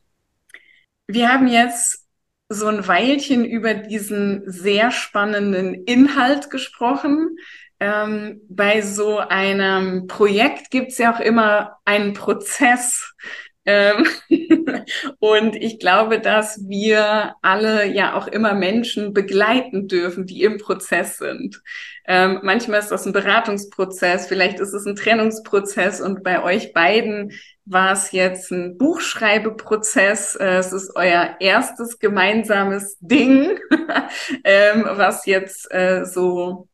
Wir 1.08 1.32
haben 1.32 1.48
jetzt 1.48 2.06
so 2.50 2.68
ein 2.68 2.88
Weilchen 2.88 3.44
über 3.44 3.74
diesen 3.74 4.44
sehr 4.50 4.92
spannenden 4.92 5.74
Inhalt 5.74 6.50
gesprochen. 6.50 7.38
Ähm, 7.80 8.42
bei 8.50 8.82
so 8.82 9.20
einem 9.20 10.08
Projekt 10.08 10.72
gibt 10.72 10.92
es 10.92 10.98
ja 10.98 11.16
auch 11.16 11.20
immer 11.20 11.78
einen 11.86 12.14
Prozess. 12.14 13.14
Ähm 13.66 14.06
und 15.20 15.56
ich 15.56 15.80
glaube, 15.80 16.20
dass 16.20 16.68
wir 16.68 17.36
alle 17.42 17.86
ja 17.86 18.16
auch 18.16 18.28
immer 18.28 18.54
Menschen 18.54 19.14
begleiten 19.14 19.88
dürfen, 19.88 20.26
die 20.26 20.44
im 20.44 20.58
Prozess 20.58 21.18
sind. 21.18 21.62
Ähm, 22.08 22.40
manchmal 22.44 22.80
ist 22.80 22.92
das 22.92 23.06
ein 23.06 23.14
Beratungsprozess, 23.14 24.28
vielleicht 24.28 24.60
ist 24.60 24.74
es 24.74 24.86
ein 24.86 24.96
Trennungsprozess 24.96 26.00
und 26.00 26.24
bei 26.24 26.42
euch 26.42 26.74
beiden 26.74 27.34
war 27.66 27.92
es 27.92 28.14
jetzt 28.14 28.52
ein 28.52 28.78
Buchschreibeprozess. 28.78 30.36
Äh, 30.36 30.58
es 30.58 30.72
ist 30.72 30.96
euer 30.96 31.36
erstes 31.40 32.00
gemeinsames 32.00 32.98
Ding, 33.02 33.60
ähm, 34.46 34.86
was 34.90 35.26
jetzt 35.26 35.70
äh, 35.72 36.06
so 36.06 36.70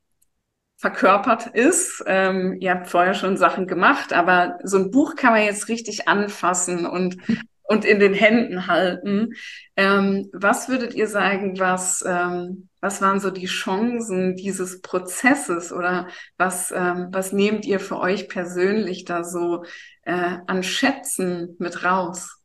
verkörpert 0.83 1.47
ist. 1.47 2.03
Ähm, 2.07 2.57
ihr 2.59 2.71
habt 2.71 2.89
vorher 2.89 3.13
schon 3.13 3.37
Sachen 3.37 3.67
gemacht, 3.67 4.11
aber 4.11 4.59
so 4.63 4.77
ein 4.77 4.91
Buch 4.91 5.15
kann 5.15 5.31
man 5.31 5.43
jetzt 5.43 5.69
richtig 5.69 6.09
anfassen 6.09 6.85
und 6.85 7.15
und 7.63 7.85
in 7.85 8.01
den 8.01 8.13
Händen 8.13 8.67
halten. 8.67 9.29
Ähm, 9.77 10.29
was 10.33 10.67
würdet 10.67 10.93
ihr 10.93 11.07
sagen, 11.07 11.57
was, 11.57 12.03
ähm, 12.05 12.67
was 12.81 13.01
waren 13.01 13.21
so 13.21 13.31
die 13.31 13.45
Chancen 13.45 14.35
dieses 14.35 14.81
Prozesses 14.81 15.71
oder 15.71 16.09
was, 16.37 16.73
ähm, 16.75 17.07
was 17.11 17.31
nehmt 17.31 17.65
ihr 17.65 17.79
für 17.79 17.99
euch 17.99 18.27
persönlich 18.27 19.05
da 19.05 19.23
so 19.23 19.63
äh, 20.01 20.37
an 20.45 20.63
Schätzen 20.63 21.55
mit 21.59 21.85
raus? 21.85 22.42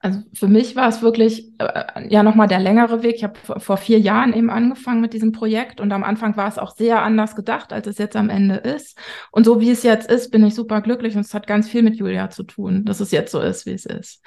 Also 0.00 0.20
für 0.32 0.46
mich 0.46 0.76
war 0.76 0.88
es 0.88 1.02
wirklich 1.02 1.52
äh, 1.58 2.08
ja 2.08 2.22
nochmal 2.22 2.46
der 2.46 2.60
längere 2.60 3.02
Weg. 3.02 3.16
Ich 3.16 3.24
habe 3.24 3.38
vor 3.58 3.76
vier 3.76 3.98
Jahren 3.98 4.32
eben 4.32 4.48
angefangen 4.48 5.00
mit 5.00 5.12
diesem 5.12 5.32
Projekt 5.32 5.80
und 5.80 5.90
am 5.90 6.04
Anfang 6.04 6.36
war 6.36 6.46
es 6.46 6.58
auch 6.58 6.76
sehr 6.76 7.02
anders 7.02 7.34
gedacht, 7.34 7.72
als 7.72 7.88
es 7.88 7.98
jetzt 7.98 8.14
am 8.14 8.30
Ende 8.30 8.56
ist. 8.56 8.96
Und 9.32 9.44
so 9.44 9.60
wie 9.60 9.70
es 9.70 9.82
jetzt 9.82 10.08
ist, 10.08 10.30
bin 10.30 10.46
ich 10.46 10.54
super 10.54 10.82
glücklich 10.82 11.16
und 11.16 11.22
es 11.22 11.34
hat 11.34 11.48
ganz 11.48 11.68
viel 11.68 11.82
mit 11.82 11.96
Julia 11.96 12.30
zu 12.30 12.44
tun, 12.44 12.84
dass 12.84 13.00
es 13.00 13.10
jetzt 13.10 13.32
so 13.32 13.40
ist, 13.40 13.66
wie 13.66 13.72
es 13.72 13.86
ist. 13.86 14.24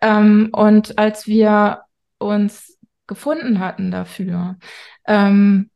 Ähm, 0.00 0.48
und 0.52 0.98
als 0.98 1.28
wir 1.28 1.82
uns 2.18 2.78
gefunden 3.06 3.60
hatten 3.60 3.92
dafür, 3.92 4.56
ähm, 5.06 5.70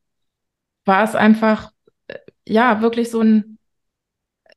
war 0.85 1.05
es 1.05 1.15
einfach 1.15 1.71
äh, 2.09 2.19
ja 2.49 2.81
wirklich 2.81 3.11
so 3.11 3.21
ein 3.21 3.56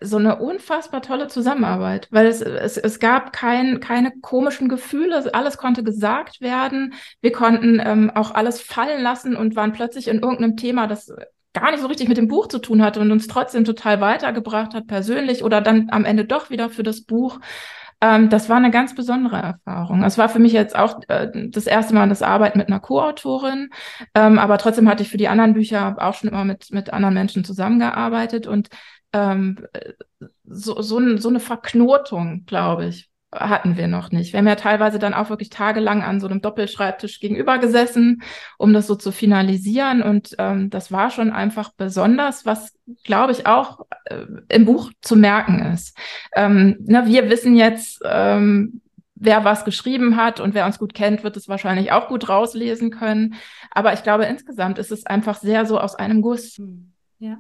so 0.02 0.18
eine 0.18 0.38
unfassbar 0.38 1.02
tolle 1.02 1.28
Zusammenarbeit, 1.28 2.08
weil 2.12 2.28
es, 2.28 2.42
es, 2.42 2.78
es 2.78 3.00
gab 3.00 3.34
kein, 3.34 3.80
keine 3.80 4.12
komischen 4.22 4.70
Gefühle, 4.70 5.34
alles 5.34 5.58
konnte 5.58 5.84
gesagt 5.84 6.40
werden. 6.42 6.94
Wir 7.22 7.32
konnten 7.32 7.82
ähm, 7.84 8.12
auch 8.14 8.32
alles 8.32 8.62
fallen 8.62 9.02
lassen 9.02 9.36
und 9.36 9.56
waren 9.56 9.74
plötzlich 9.74 10.08
in 10.08 10.20
irgendeinem 10.20 10.56
Thema, 10.56 10.88
das 10.88 11.12
gar 11.54 11.72
nicht 11.72 11.82
so 11.82 11.88
richtig 11.88 12.08
mit 12.08 12.18
dem 12.18 12.28
Buch 12.28 12.48
zu 12.48 12.60
tun 12.60 12.82
hatte 12.82 13.02
und 13.02 13.12
uns 13.12 13.28
trotzdem 13.28 13.66
total 13.66 14.00
weitergebracht 14.00 14.74
hat, 14.74 14.88
persönlich 14.88 15.44
oder 15.44 15.62
dann 15.62 15.90
am 15.90 16.06
Ende 16.06 16.26
doch 16.26 16.50
wieder 16.50 16.70
für 16.70 16.84
das 16.84 17.02
Buch. 17.02 17.40
Ähm, 18.02 18.30
das 18.30 18.48
war 18.48 18.58
eine 18.58 18.72
ganz 18.72 18.96
besondere 18.96 19.38
Erfahrung. 19.38 20.04
Es 20.04 20.18
war 20.18 20.30
für 20.30 20.40
mich 20.40 20.54
jetzt 20.54 20.76
auch 20.78 21.02
äh, 21.10 21.28
das 21.50 21.68
erste 21.68 21.94
Mal 21.94 22.08
das 22.08 22.22
Arbeiten 22.22 22.58
mit 22.58 22.68
einer 22.68 22.80
Co-Autorin, 22.80 23.70
ähm, 24.16 24.40
aber 24.40 24.58
trotzdem 24.58 24.88
hatte 24.88 25.04
ich 25.04 25.10
für 25.10 25.18
die 25.18 25.28
anderen 25.28 25.54
Bücher 25.54 25.98
auch 26.00 26.14
schon 26.14 26.30
immer 26.30 26.46
mit, 26.46 26.72
mit 26.72 26.94
anderen 26.94 27.16
Menschen 27.16 27.44
zusammengearbeitet 27.44 28.48
und 28.48 28.70
ähm, 29.14 29.66
so, 30.46 30.82
so, 30.82 31.18
so 31.18 31.30
eine 31.30 31.40
Verknotung, 31.40 32.46
glaube 32.46 32.86
ich, 32.88 33.10
hatten 33.32 33.78
wir 33.78 33.88
noch 33.88 34.12
nicht. 34.12 34.34
Wir 34.34 34.40
haben 34.40 34.48
ja 34.48 34.56
teilweise 34.56 34.98
dann 34.98 35.14
auch 35.14 35.30
wirklich 35.30 35.50
tagelang 35.50 36.02
an 36.02 36.20
so 36.20 36.28
einem 36.28 36.42
Doppelschreibtisch 36.42 37.20
gegenüber 37.20 37.60
gesessen, 37.60 38.24
um 38.58 38.74
das 38.74 38.88
so 38.88 38.96
zu 38.96 39.12
finalisieren. 39.12 40.02
Und 40.02 40.36
ähm, 40.40 40.70
das 40.70 40.92
war 40.92 41.12
schon 41.12 41.32
einfach 41.32 41.72
besonders, 41.78 42.46
was, 42.46 42.74
glaube 43.04 43.32
ich, 43.34 43.46
auch 43.46 43.86
äh, 44.06 44.26
im 44.50 44.66
Buch 44.66 44.92
zu 45.02 45.16
merken 45.16 45.60
ist. 45.74 45.96
Ähm, 46.36 46.78
na, 46.82 47.06
wir 47.06 47.30
wissen 47.30 47.56
jetzt, 47.56 48.02
ähm, 48.04 48.82
wer 49.14 49.44
was 49.44 49.64
geschrieben 49.64 50.16
hat 50.16 50.40
und 50.40 50.56
wer 50.56 50.66
uns 50.66 50.80
gut 50.80 50.96
kennt, 50.96 51.24
wird 51.24 51.38
es 51.38 51.48
wahrscheinlich 51.48 51.92
auch 51.92 52.08
gut 52.08 52.30
rauslesen 52.30 52.90
können. 52.90 53.36
Aber 53.70 53.94
ich 53.94 54.02
glaube, 54.02 54.26
insgesamt 54.26 54.80
ist 54.80 54.92
es 54.92 55.06
einfach 55.06 55.38
sehr 55.38 55.68
so 55.68 55.80
aus 55.80 55.94
einem 55.94 56.22
Guss. 56.24 56.60
Ja 57.20 57.38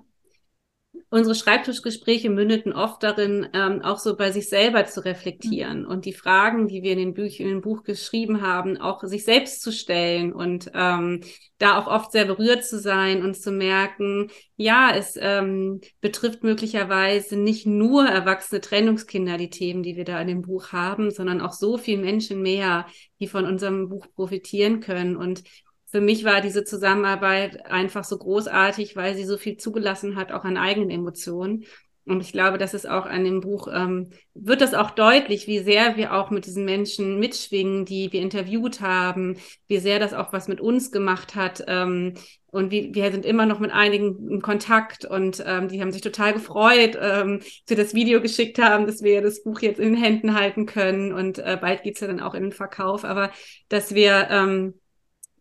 unsere 1.09 1.33
Schreibtischgespräche 1.33 2.29
mündeten 2.29 2.71
oft 2.71 3.01
darin, 3.01 3.47
ähm, 3.53 3.81
auch 3.81 3.97
so 3.97 4.15
bei 4.15 4.31
sich 4.31 4.47
selber 4.47 4.85
zu 4.85 5.03
reflektieren 5.03 5.81
mhm. 5.81 5.87
und 5.87 6.05
die 6.05 6.13
Fragen, 6.13 6.67
die 6.67 6.83
wir 6.83 6.93
in 6.93 6.99
dem, 6.99 7.13
Buch, 7.13 7.39
in 7.39 7.47
dem 7.47 7.61
Buch 7.61 7.83
geschrieben 7.83 8.41
haben, 8.41 8.77
auch 8.77 9.03
sich 9.03 9.25
selbst 9.25 9.61
zu 9.61 9.71
stellen 9.71 10.31
und 10.31 10.71
ähm, 10.75 11.21
da 11.57 11.77
auch 11.77 11.87
oft 11.87 12.11
sehr 12.11 12.25
berührt 12.25 12.63
zu 12.63 12.79
sein 12.79 13.23
und 13.23 13.35
zu 13.35 13.51
merken, 13.51 14.29
ja, 14.55 14.91
es 14.95 15.17
ähm, 15.19 15.81
betrifft 15.99 16.43
möglicherweise 16.43 17.37
nicht 17.37 17.65
nur 17.65 18.05
erwachsene 18.05 18.61
Trennungskinder, 18.61 19.37
die 19.37 19.49
Themen, 19.49 19.83
die 19.83 19.95
wir 19.95 20.05
da 20.05 20.21
in 20.21 20.27
dem 20.27 20.41
Buch 20.41 20.71
haben, 20.71 21.11
sondern 21.11 21.41
auch 21.41 21.53
so 21.53 21.77
viele 21.77 22.01
Menschen 22.01 22.41
mehr, 22.41 22.85
die 23.19 23.27
von 23.27 23.45
unserem 23.45 23.89
Buch 23.89 24.05
profitieren 24.15 24.79
können. 24.79 25.17
Und 25.17 25.43
für 25.91 26.01
mich 26.01 26.23
war 26.23 26.41
diese 26.41 26.63
Zusammenarbeit 26.63 27.65
einfach 27.65 28.03
so 28.03 28.17
großartig, 28.17 28.95
weil 28.95 29.15
sie 29.15 29.25
so 29.25 29.37
viel 29.37 29.57
zugelassen 29.57 30.15
hat, 30.15 30.31
auch 30.31 30.43
an 30.43 30.57
eigenen 30.57 30.91
Emotionen. 30.91 31.65
Und 32.05 32.21
ich 32.21 32.31
glaube, 32.31 32.57
das 32.57 32.73
ist 32.73 32.89
auch 32.89 33.05
an 33.05 33.23
dem 33.23 33.39
Buch, 33.39 33.67
ähm, 33.71 34.09
wird 34.33 34.61
das 34.61 34.73
auch 34.73 34.89
deutlich, 34.91 35.45
wie 35.47 35.59
sehr 35.59 35.95
wir 35.95 36.15
auch 36.15 36.31
mit 36.31 36.47
diesen 36.47 36.65
Menschen 36.65 37.19
mitschwingen, 37.19 37.85
die 37.85 38.11
wir 38.11 38.21
interviewt 38.21 38.81
haben, 38.81 39.37
wie 39.67 39.77
sehr 39.77 39.99
das 39.99 40.13
auch 40.13 40.33
was 40.33 40.47
mit 40.47 40.59
uns 40.59 40.91
gemacht 40.91 41.35
hat. 41.35 41.63
Ähm, 41.67 42.15
und 42.47 42.71
wie, 42.71 42.95
wir 42.95 43.11
sind 43.11 43.25
immer 43.25 43.45
noch 43.45 43.59
mit 43.59 43.71
einigen 43.71 44.27
in 44.27 44.41
Kontakt 44.41 45.05
und 45.05 45.43
ähm, 45.45 45.67
die 45.67 45.81
haben 45.81 45.91
sich 45.91 46.01
total 46.01 46.33
gefreut, 46.33 46.97
ähm, 46.99 47.39
dass 47.39 47.77
wir 47.77 47.77
das 47.77 47.93
Video 47.93 48.21
geschickt 48.21 48.57
haben, 48.57 48.87
dass 48.87 49.03
wir 49.03 49.21
das 49.21 49.43
Buch 49.43 49.61
jetzt 49.61 49.79
in 49.79 49.93
den 49.93 50.01
Händen 50.01 50.33
halten 50.33 50.65
können 50.65 51.13
und 51.13 51.37
äh, 51.37 51.59
bald 51.61 51.83
geht's 51.83 51.99
ja 51.99 52.07
dann 52.07 52.21
auch 52.21 52.33
in 52.33 52.41
den 52.41 52.51
Verkauf. 52.51 53.05
Aber 53.05 53.31
dass 53.67 53.93
wir 53.93 54.29
ähm, 54.31 54.78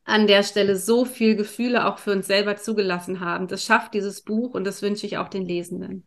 an 0.08 0.26
der 0.26 0.42
Stelle 0.42 0.76
so 0.76 1.04
viel 1.04 1.36
Gefühle 1.36 1.86
auch 1.86 1.98
für 1.98 2.12
uns 2.12 2.26
selber 2.26 2.56
zugelassen 2.56 3.20
haben. 3.20 3.46
Das 3.46 3.64
schafft 3.64 3.94
dieses 3.94 4.22
Buch 4.22 4.54
und 4.54 4.64
das 4.64 4.82
wünsche 4.82 5.06
ich 5.06 5.18
auch 5.18 5.28
den 5.28 5.44
Lesenden. 5.44 6.06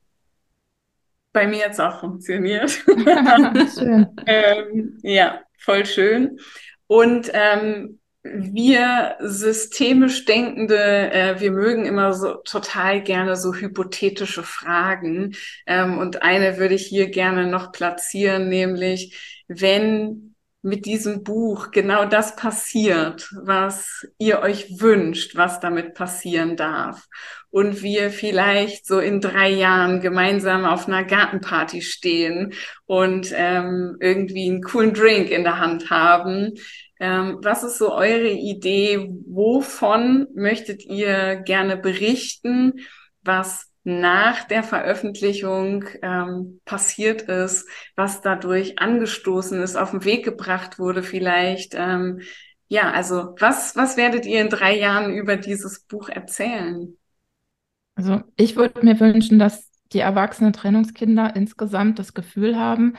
Bei 1.34 1.48
mir 1.48 1.66
hat 1.66 1.72
es 1.72 1.80
auch 1.80 2.00
funktioniert. 2.02 2.84
ähm, 4.26 4.98
ja, 5.04 5.42
voll 5.58 5.86
schön. 5.86 6.40
Und 6.88 7.30
ähm, 7.34 8.00
wir 8.24 9.16
systemisch 9.20 10.26
Denkende, 10.26 11.12
äh, 11.12 11.40
wir 11.40 11.52
mögen 11.52 11.86
immer 11.86 12.14
so 12.14 12.36
total 12.44 13.02
gerne 13.02 13.36
so 13.36 13.54
hypothetische 13.54 14.44
Fragen. 14.44 15.36
Ähm, 15.66 16.00
und 16.00 16.22
eine 16.22 16.58
würde 16.58 16.76
ich 16.76 16.88
hier 16.88 17.10
gerne 17.10 17.48
noch 17.48 17.72
platzieren, 17.72 18.50
nämlich 18.50 19.44
wenn 19.48 20.31
mit 20.62 20.86
diesem 20.86 21.24
Buch 21.24 21.72
genau 21.72 22.06
das 22.06 22.36
passiert, 22.36 23.30
was 23.44 24.08
ihr 24.20 24.42
euch 24.42 24.80
wünscht, 24.80 25.36
was 25.36 25.60
damit 25.60 25.96
passieren 25.96 26.56
darf. 26.56 27.08
Und 27.50 27.82
wir 27.82 28.12
vielleicht 28.12 28.86
so 28.86 29.00
in 29.00 29.22
drei 29.22 29.50
Jahren 29.50 30.02
gemeinsam 30.02 30.66
auf 30.66 30.88
einer 30.88 31.04
Gartenparty 31.04 31.82
stehen 31.82 32.54
und 32.86 33.34
ähm, 33.36 33.98
irgendwie 34.00 34.50
einen 34.50 34.62
coolen 34.62 34.94
Drink 34.94 35.32
in 35.32 35.44
der 35.44 35.60
Hand 35.60 35.90
haben. 35.90 36.54
Ähm, 37.00 37.40
was 37.42 37.64
ist 37.64 37.80
so 37.80 37.94
eure 37.94 38.30
Idee? 38.30 39.10
Wovon 39.26 40.28
möchtet 40.36 40.86
ihr 40.86 41.38
gerne 41.38 41.76
berichten? 41.76 42.82
Was 43.24 43.71
nach 43.84 44.44
der 44.44 44.64
Veröffentlichung 44.64 45.86
ähm, 46.02 46.62
passiert 46.66 47.24
ist, 47.24 47.68
was 47.96 48.22
dadurch 48.22 48.80
angestoßen 48.80 49.62
ist, 49.62 49.76
auf 49.76 49.92
den 49.92 50.06
Weg 50.06 50.24
gebracht 50.24 50.78
wurde 50.78 51.02
vielleicht. 51.02 51.74
Ähm, 51.76 52.22
ja, 52.68 52.92
also 52.92 53.36
was, 53.40 53.76
was 53.76 53.98
werdet 53.98 54.26
ihr 54.26 54.42
in 54.42 54.50
drei 54.50 54.78
Jahren 54.78 55.14
über 55.14 55.36
dieses 55.36 55.82
Buch 55.82 56.10
erzählen? 56.10 56.96
Also 57.96 58.22
ich 58.36 58.56
würde 58.56 58.86
mir 58.86 59.00
wünschen, 59.00 59.40
dass 59.40 59.70
die 59.94 60.00
erwachsenen 60.00 60.54
Trennungskinder 60.54 61.36
insgesamt 61.36 62.00
das 62.00 62.14
Gefühl 62.14 62.58
haben, 62.58 62.94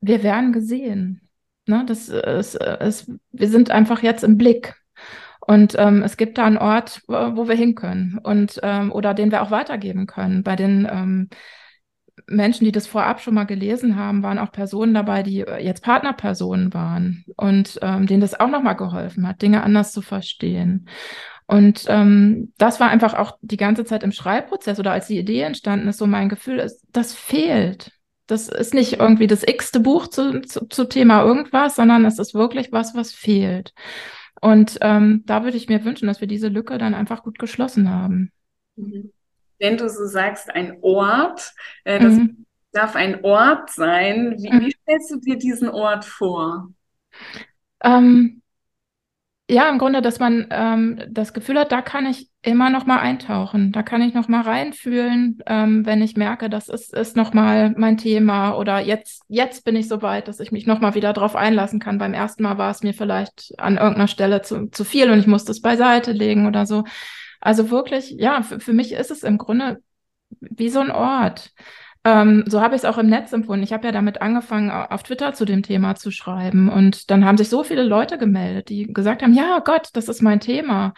wir 0.00 0.22
werden 0.22 0.52
gesehen. 0.52 1.28
Ne? 1.66 1.84
Das 1.86 2.08
ist, 2.08 2.54
ist, 2.54 3.10
wir 3.32 3.48
sind 3.48 3.70
einfach 3.70 4.02
jetzt 4.02 4.24
im 4.24 4.38
Blick. 4.38 4.74
Und 5.40 5.74
ähm, 5.78 6.02
es 6.02 6.16
gibt 6.16 6.38
da 6.38 6.44
einen 6.44 6.58
Ort, 6.58 7.02
wo 7.06 7.48
wir 7.48 7.56
hin 7.56 7.74
können 7.74 8.18
und 8.22 8.60
ähm, 8.62 8.92
oder 8.92 9.14
den 9.14 9.30
wir 9.30 9.42
auch 9.42 9.50
weitergeben 9.50 10.06
können. 10.06 10.42
Bei 10.42 10.54
den 10.54 10.86
ähm, 10.90 11.30
Menschen, 12.26 12.64
die 12.64 12.72
das 12.72 12.86
vorab 12.86 13.20
schon 13.20 13.34
mal 13.34 13.44
gelesen 13.44 13.96
haben, 13.96 14.22
waren 14.22 14.38
auch 14.38 14.52
Personen 14.52 14.94
dabei, 14.94 15.22
die 15.22 15.38
jetzt 15.38 15.82
Partnerpersonen 15.82 16.72
waren 16.74 17.24
und 17.36 17.78
ähm, 17.82 18.06
denen 18.06 18.20
das 18.20 18.38
auch 18.38 18.48
nochmal 18.48 18.76
geholfen 18.76 19.26
hat, 19.26 19.42
Dinge 19.42 19.62
anders 19.62 19.92
zu 19.92 20.02
verstehen. 20.02 20.86
Und 21.46 21.86
ähm, 21.88 22.52
das 22.58 22.78
war 22.78 22.90
einfach 22.90 23.14
auch 23.14 23.36
die 23.42 23.56
ganze 23.56 23.84
Zeit 23.84 24.04
im 24.04 24.12
Schreibprozess 24.12 24.78
oder 24.78 24.92
als 24.92 25.08
die 25.08 25.18
Idee 25.18 25.40
entstanden 25.40 25.88
ist, 25.88 25.98
so 25.98 26.06
mein 26.06 26.28
Gefühl 26.28 26.60
ist, 26.60 26.84
das 26.92 27.12
fehlt. 27.12 27.90
Das 28.28 28.48
ist 28.48 28.74
nicht 28.74 29.00
irgendwie 29.00 29.26
das 29.26 29.42
x-te 29.42 29.80
Buch 29.80 30.06
zu, 30.06 30.42
zu, 30.42 30.66
zu 30.66 30.84
Thema 30.84 31.24
irgendwas, 31.24 31.74
sondern 31.74 32.04
es 32.04 32.20
ist 32.20 32.34
wirklich 32.34 32.70
was, 32.70 32.94
was 32.94 33.12
fehlt. 33.12 33.74
Und 34.40 34.78
ähm, 34.80 35.22
da 35.26 35.44
würde 35.44 35.56
ich 35.56 35.68
mir 35.68 35.84
wünschen, 35.84 36.06
dass 36.06 36.20
wir 36.20 36.28
diese 36.28 36.48
Lücke 36.48 36.78
dann 36.78 36.94
einfach 36.94 37.22
gut 37.22 37.38
geschlossen 37.38 37.90
haben. 37.90 38.32
Mhm. 38.76 39.12
Wenn 39.58 39.76
du 39.76 39.88
so 39.90 40.06
sagst, 40.06 40.50
ein 40.50 40.78
Ort, 40.80 41.52
äh, 41.84 42.00
das 42.00 42.14
mhm. 42.14 42.46
darf 42.72 42.96
ein 42.96 43.22
Ort 43.24 43.70
sein. 43.70 44.36
Wie, 44.38 44.50
mhm. 44.50 44.60
wie, 44.60 44.74
stellst 44.82 45.10
du 45.10 45.20
dir 45.20 45.36
diesen 45.36 45.68
Ort 45.68 46.06
vor? 46.06 46.70
Ähm, 47.82 48.39
ja, 49.50 49.68
im 49.68 49.78
Grunde, 49.78 50.00
dass 50.00 50.20
man 50.20 50.46
ähm, 50.50 51.00
das 51.08 51.32
Gefühl 51.32 51.58
hat, 51.58 51.72
da 51.72 51.82
kann 51.82 52.06
ich 52.06 52.28
immer 52.42 52.70
noch 52.70 52.86
mal 52.86 53.00
eintauchen, 53.00 53.72
da 53.72 53.82
kann 53.82 54.00
ich 54.00 54.14
noch 54.14 54.28
mal 54.28 54.42
reinfühlen, 54.42 55.42
ähm, 55.46 55.84
wenn 55.84 56.02
ich 56.02 56.16
merke, 56.16 56.48
das 56.48 56.68
ist, 56.68 56.94
ist 56.94 57.16
noch 57.16 57.34
mal 57.34 57.74
mein 57.76 57.98
Thema 57.98 58.56
oder 58.56 58.78
jetzt, 58.78 59.24
jetzt 59.28 59.64
bin 59.64 59.74
ich 59.74 59.88
so 59.88 60.02
weit, 60.02 60.28
dass 60.28 60.38
ich 60.38 60.52
mich 60.52 60.66
noch 60.66 60.80
mal 60.80 60.94
wieder 60.94 61.12
drauf 61.12 61.34
einlassen 61.34 61.80
kann. 61.80 61.98
Beim 61.98 62.14
ersten 62.14 62.44
Mal 62.44 62.58
war 62.58 62.70
es 62.70 62.82
mir 62.82 62.94
vielleicht 62.94 63.52
an 63.58 63.76
irgendeiner 63.76 64.08
Stelle 64.08 64.42
zu, 64.42 64.68
zu 64.70 64.84
viel 64.84 65.10
und 65.10 65.18
ich 65.18 65.26
musste 65.26 65.50
es 65.50 65.60
beiseite 65.60 66.12
legen 66.12 66.46
oder 66.46 66.64
so. 66.64 66.84
Also 67.40 67.70
wirklich, 67.70 68.10
ja, 68.10 68.42
für, 68.42 68.60
für 68.60 68.72
mich 68.72 68.92
ist 68.92 69.10
es 69.10 69.24
im 69.24 69.36
Grunde 69.36 69.82
wie 70.38 70.68
so 70.68 70.80
ein 70.80 70.92
Ort. 70.92 71.50
Ähm, 72.04 72.44
so 72.46 72.60
habe 72.62 72.74
ich 72.74 72.82
es 72.82 72.84
auch 72.86 72.96
im 72.98 73.08
Netz 73.08 73.32
empfunden. 73.32 73.62
Ich 73.62 73.72
habe 73.72 73.86
ja 73.86 73.92
damit 73.92 74.22
angefangen, 74.22 74.70
auf 74.70 75.02
Twitter 75.02 75.34
zu 75.34 75.44
dem 75.44 75.62
Thema 75.62 75.96
zu 75.96 76.10
schreiben. 76.10 76.70
Und 76.70 77.10
dann 77.10 77.24
haben 77.24 77.36
sich 77.36 77.48
so 77.50 77.62
viele 77.62 77.82
Leute 77.82 78.16
gemeldet, 78.16 78.68
die 78.70 78.92
gesagt 78.92 79.22
haben, 79.22 79.34
ja 79.34 79.58
Gott, 79.58 79.90
das 79.92 80.08
ist 80.08 80.22
mein 80.22 80.40
Thema. 80.40 80.94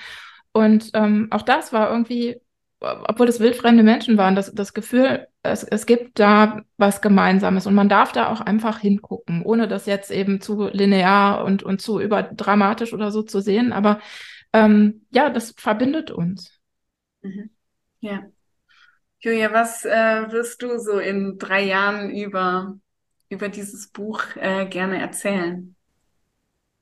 Und 0.52 0.90
ähm, 0.94 1.28
auch 1.30 1.42
das 1.42 1.72
war 1.72 1.90
irgendwie, 1.90 2.40
obwohl 2.80 3.28
es 3.28 3.40
wildfremde 3.40 3.82
Menschen 3.82 4.16
waren, 4.16 4.36
das, 4.36 4.54
das 4.54 4.74
Gefühl, 4.74 5.26
es, 5.42 5.64
es 5.64 5.86
gibt 5.86 6.20
da 6.20 6.62
was 6.76 7.00
Gemeinsames 7.00 7.66
und 7.66 7.74
man 7.74 7.88
darf 7.88 8.12
da 8.12 8.28
auch 8.28 8.40
einfach 8.40 8.78
hingucken, 8.78 9.42
ohne 9.42 9.66
das 9.66 9.86
jetzt 9.86 10.10
eben 10.10 10.40
zu 10.40 10.68
linear 10.68 11.44
und, 11.44 11.64
und 11.64 11.80
zu 11.80 12.00
überdramatisch 12.00 12.92
oder 12.92 13.10
so 13.10 13.22
zu 13.22 13.40
sehen. 13.40 13.72
Aber 13.72 13.98
ähm, 14.52 15.06
ja, 15.10 15.30
das 15.30 15.54
verbindet 15.56 16.10
uns. 16.12 16.60
Mhm. 17.22 17.50
Ja. 18.00 18.31
Julia, 19.24 19.52
was 19.52 19.84
äh, 19.84 20.32
wirst 20.32 20.62
du 20.62 20.78
so 20.78 20.98
in 20.98 21.38
drei 21.38 21.62
Jahren 21.64 22.10
über, 22.10 22.76
über 23.28 23.48
dieses 23.48 23.88
Buch 23.88 24.24
äh, 24.34 24.66
gerne 24.66 24.98
erzählen? 25.00 25.76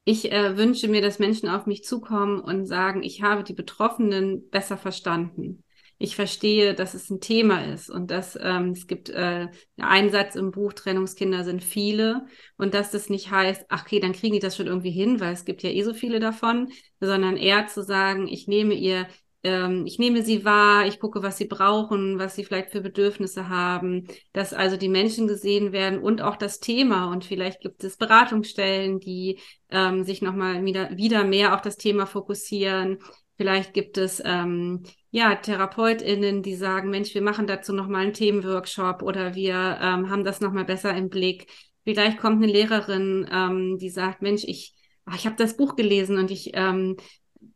Ich 0.05 0.33
äh, 0.33 0.57
wünsche 0.57 0.89
mir, 0.89 1.03
dass 1.03 1.19
Menschen 1.19 1.51
auf 1.51 1.67
mich 1.67 1.85
zukommen 1.85 2.41
und 2.41 2.65
sagen, 2.65 3.03
ich 3.03 3.21
habe 3.23 3.45
die 3.45 3.53
Betroffenen 3.53 4.49
besser 4.49 4.79
verstanden. 4.79 5.65
Ich 5.99 6.17
verstehe, 6.17 6.75
dass 6.75 6.95
es 6.95 7.11
ein 7.11 7.21
Thema 7.21 7.63
ist 7.75 7.91
und 7.91 8.11
dass 8.11 8.39
ähm, 8.41 8.71
es 8.71 8.87
gibt 8.87 9.11
äh, 9.11 9.49
einen 9.77 10.11
Satz 10.11 10.35
im 10.35 10.51
Buch, 10.51 10.73
Trennungskinder 10.73 11.45
sind 11.45 11.63
viele 11.63 12.25
und 12.57 12.73
dass 12.73 12.91
das 12.91 13.11
nicht 13.11 13.31
heißt, 13.31 13.67
ach 13.69 13.83
okay, 13.83 14.01
dann 14.01 14.15
kriegen 14.15 14.33
die 14.33 14.41
das 14.41 14.57
schon 14.57 14.67
irgendwie 14.67 14.91
hin, 14.91 15.21
weil 15.21 15.35
es 15.35 15.45
gibt 15.45 15.63
ja 15.63 15.69
eh 15.69 15.83
so 15.83 15.93
viele 15.93 16.19
davon, 16.19 16.73
sondern 17.01 17.37
eher 17.37 17.67
zu 17.67 17.83
sagen, 17.83 18.29
ich 18.29 18.49
nehme 18.49 18.73
ihr 18.73 19.07
ähm, 19.43 19.87
ich 19.87 19.99
nehme 19.99 20.23
sie 20.23 20.45
wahr, 20.45 20.87
ich 20.87 21.01
gucke, 21.01 21.23
was 21.23 21.39
sie 21.39 21.47
brauchen, 21.47 22.19
was 22.19 22.35
sie 22.35 22.45
vielleicht 22.45 22.71
für 22.71 22.81
Bedürfnisse 22.81 23.49
haben, 23.49 24.07
dass 24.33 24.53
also 24.53 24.77
die 24.77 24.89
Menschen 24.89 25.27
gesehen 25.27 25.73
werden 25.73 25.99
und 26.01 26.21
auch 26.23 26.37
das 26.37 26.61
Thema. 26.61 27.11
Und 27.11 27.25
vielleicht 27.25 27.61
gibt 27.61 27.83
es 27.85 27.97
Beratungsstellen, 27.97 29.01
die 29.01 29.39
ähm, 29.71 30.05
sich 30.05 30.21
nochmal 30.23 30.65
wieder, 30.65 30.97
wieder 30.97 31.25
mehr 31.25 31.55
auf 31.55 31.63
das 31.63 31.77
Thema 31.77 32.07
fokussieren. 32.07 32.99
Vielleicht 33.37 33.73
gibt 33.73 33.97
es 33.97 34.21
ähm, 34.23 34.83
ja 35.11 35.35
TherapeutInnen, 35.35 36.43
die 36.43 36.57
sagen, 36.57 36.91
Mensch, 36.91 37.15
wir 37.15 37.23
machen 37.23 37.47
dazu 37.47 37.73
nochmal 37.73 38.03
einen 38.03 38.13
Themenworkshop 38.13 39.03
oder 39.03 39.35
wir 39.35 39.55
ähm, 39.81 40.11
haben 40.11 40.25
das 40.25 40.43
nochmal 40.43 40.67
besser 40.67 40.95
im 40.95 41.09
Blick. 41.09 41.47
Vielleicht 41.85 42.19
kommt 42.19 42.43
eine 42.43 42.53
Lehrerin, 42.53 43.27
ähm, 43.33 43.79
die 43.79 43.89
sagt, 43.89 44.21
Mensch, 44.21 44.45
ich, 44.45 44.75
ach, 45.07 45.17
ich 45.17 45.25
habe 45.25 45.37
das 45.37 45.57
Buch 45.57 45.75
gelesen 45.75 46.19
und 46.19 46.31
ich 46.31 46.51
ähm, 46.53 46.99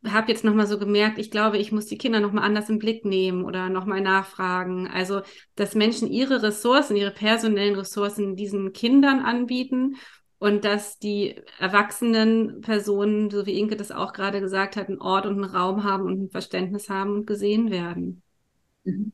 habe 0.07 0.31
jetzt 0.31 0.45
nochmal 0.45 0.67
so 0.67 0.79
gemerkt, 0.79 1.19
ich 1.19 1.31
glaube, 1.31 1.59
ich 1.59 1.73
muss 1.73 1.87
die 1.87 1.99
Kinder 1.99 2.21
nochmal 2.21 2.45
anders 2.45 2.69
im 2.69 2.79
Blick 2.79 3.05
nehmen 3.05 3.45
oder 3.45 3.69
nochmal 3.69 4.01
nachfragen. 4.01 4.89
Also, 4.89 5.23
dass 5.57 5.75
Menschen 5.75 6.11
ihre 6.11 6.43
Ressourcen, 6.43 6.97
ihre 6.97 7.11
personellen 7.11 7.75
Ressourcen 7.77 8.37
diesen 8.37 8.73
Kindern 8.73 9.21
anbieten 9.21 9.97
und 10.39 10.65
dass 10.65 10.99
die 10.99 11.41
erwachsenen 11.59 12.61
Personen, 12.61 13.31
so 13.31 13.47
wie 13.47 13.59
Inke 13.59 13.77
das 13.77 13.93
auch 13.93 14.13
gerade 14.13 14.41
gesagt 14.41 14.77
hat, 14.77 14.89
einen 14.89 15.01
Ort 15.01 15.27
und 15.27 15.43
einen 15.43 15.55
Raum 15.55 15.85
haben 15.85 16.05
und 16.05 16.25
ein 16.25 16.31
Verständnis 16.31 16.89
haben 16.89 17.15
und 17.15 17.27
gesehen 17.27 17.71
werden. 17.71 18.23
Mhm. 18.85 19.13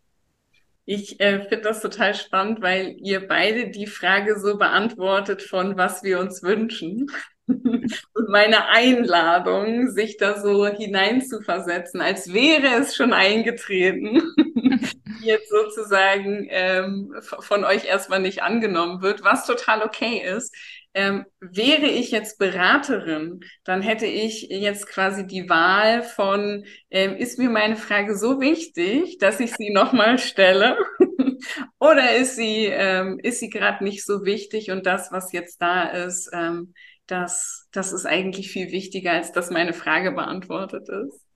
Ich 0.86 1.20
äh, 1.20 1.42
finde 1.42 1.62
das 1.62 1.82
total 1.82 2.14
spannend, 2.14 2.62
weil 2.62 2.96
ihr 2.98 3.28
beide 3.28 3.70
die 3.70 3.86
Frage 3.86 4.40
so 4.40 4.58
beantwortet 4.58 5.40
von 5.40 5.76
was 5.76 6.02
wir 6.02 6.18
uns 6.18 6.42
wünschen. 6.42 7.08
und 8.14 8.28
meine 8.28 8.68
Einladung, 8.68 9.90
sich 9.90 10.16
da 10.16 10.40
so 10.40 10.66
hineinzuversetzen, 10.66 12.00
als 12.00 12.32
wäre 12.32 12.80
es 12.80 12.94
schon 12.94 13.12
eingetreten, 13.12 14.22
jetzt 15.22 15.50
sozusagen 15.50 16.46
ähm, 16.50 17.14
von 17.20 17.64
euch 17.64 17.84
erstmal 17.86 18.20
nicht 18.20 18.42
angenommen 18.42 19.02
wird, 19.02 19.24
was 19.24 19.46
total 19.46 19.82
okay 19.82 20.22
ist. 20.24 20.54
Ähm, 20.92 21.24
wäre 21.38 21.86
ich 21.86 22.10
jetzt 22.10 22.38
Beraterin, 22.38 23.40
dann 23.62 23.80
hätte 23.80 24.06
ich 24.06 24.48
jetzt 24.50 24.88
quasi 24.88 25.24
die 25.24 25.48
Wahl 25.48 26.02
von, 26.02 26.64
ähm, 26.90 27.14
ist 27.16 27.38
mir 27.38 27.48
meine 27.48 27.76
Frage 27.76 28.16
so 28.16 28.40
wichtig, 28.40 29.18
dass 29.18 29.38
ich 29.38 29.52
sie 29.54 29.70
nochmal 29.70 30.18
stelle? 30.18 30.76
Oder 31.78 32.16
ist 32.16 32.34
sie, 32.34 32.66
ähm, 32.66 33.20
ist 33.22 33.38
sie 33.38 33.50
gerade 33.50 33.84
nicht 33.84 34.04
so 34.04 34.24
wichtig 34.24 34.72
und 34.72 34.84
das, 34.84 35.12
was 35.12 35.32
jetzt 35.32 35.62
da 35.62 35.84
ist, 35.84 36.28
ähm, 36.32 36.74
das, 37.10 37.68
das 37.72 37.92
ist 37.92 38.06
eigentlich 38.06 38.50
viel 38.50 38.70
wichtiger, 38.70 39.12
als 39.12 39.32
dass 39.32 39.50
meine 39.50 39.72
Frage 39.72 40.12
beantwortet 40.12 40.88
ist. 40.88 41.26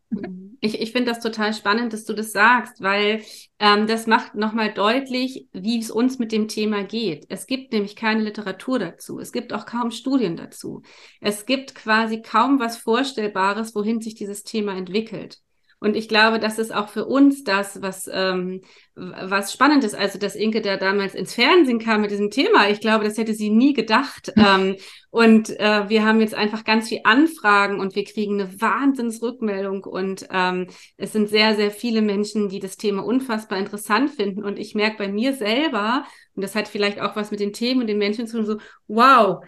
Ich, 0.60 0.80
ich 0.80 0.92
finde 0.92 1.10
das 1.10 1.20
total 1.20 1.52
spannend, 1.52 1.92
dass 1.92 2.04
du 2.04 2.14
das 2.14 2.32
sagst, 2.32 2.80
weil 2.80 3.22
ähm, 3.58 3.86
das 3.86 4.06
macht 4.06 4.34
nochmal 4.34 4.72
deutlich, 4.72 5.48
wie 5.52 5.78
es 5.78 5.90
uns 5.90 6.18
mit 6.18 6.32
dem 6.32 6.48
Thema 6.48 6.84
geht. 6.84 7.26
Es 7.28 7.46
gibt 7.46 7.72
nämlich 7.72 7.96
keine 7.96 8.22
Literatur 8.22 8.78
dazu. 8.78 9.18
Es 9.18 9.32
gibt 9.32 9.52
auch 9.52 9.66
kaum 9.66 9.90
Studien 9.90 10.36
dazu. 10.36 10.82
Es 11.20 11.46
gibt 11.46 11.74
quasi 11.74 12.22
kaum 12.22 12.60
was 12.60 12.76
Vorstellbares, 12.76 13.74
wohin 13.74 14.00
sich 14.00 14.14
dieses 14.14 14.44
Thema 14.44 14.74
entwickelt. 14.76 15.43
Und 15.85 15.97
ich 15.97 16.09
glaube, 16.09 16.39
das 16.39 16.59
ist 16.59 16.74
auch 16.74 16.89
für 16.89 17.05
uns 17.05 17.45
das, 17.45 17.82
was, 17.82 18.09
ähm, 18.11 18.62
was 18.95 19.53
spannend 19.53 19.85
ist. 19.85 19.95
Also, 19.95 20.18
dass 20.18 20.35
Inke 20.35 20.62
da 20.62 20.78
damals 20.78 21.14
ins 21.14 21.35
Fernsehen 21.35 21.78
kam 21.78 22.01
mit 22.01 22.11
diesem 22.11 22.30
Thema. 22.30 22.70
Ich 22.70 22.80
glaube, 22.80 23.05
das 23.05 23.18
hätte 23.18 23.35
sie 23.35 23.51
nie 23.51 23.74
gedacht. 23.74 24.32
ähm, 24.39 24.76
und 25.11 25.51
äh, 25.61 25.87
wir 25.91 26.07
haben 26.07 26.22
jetzt 26.22 26.32
einfach 26.32 26.64
ganz 26.64 26.89
viel 26.89 27.01
Anfragen 27.05 27.80
und 27.80 27.95
wir 27.97 28.05
kriegen 28.05 28.41
eine 28.41 28.62
Wahnsinnsrückmeldung. 28.62 29.85
Und 29.85 30.26
ähm, 30.30 30.68
es 30.97 31.12
sind 31.12 31.28
sehr, 31.28 31.55
sehr 31.55 31.70
viele 31.70 32.01
Menschen, 32.01 32.49
die 32.49 32.61
das 32.61 32.78
Thema 32.78 33.05
unfassbar 33.05 33.59
interessant 33.59 34.11
finden. 34.11 34.43
Und 34.43 34.59
ich 34.59 34.74
merke 34.74 34.97
bei 34.97 35.09
mir 35.09 35.35
selber, 35.35 36.07
und 36.35 36.41
das 36.43 36.55
hat 36.55 36.66
vielleicht 36.66 36.99
auch 36.99 37.14
was 37.14 37.30
mit 37.30 37.41
den 37.41 37.53
Themen 37.53 37.82
und 37.82 37.89
den 37.89 37.99
Menschen 37.99 38.26
zu 38.26 38.39
tun, 38.39 38.47
so, 38.47 38.57
wow, 38.89 39.45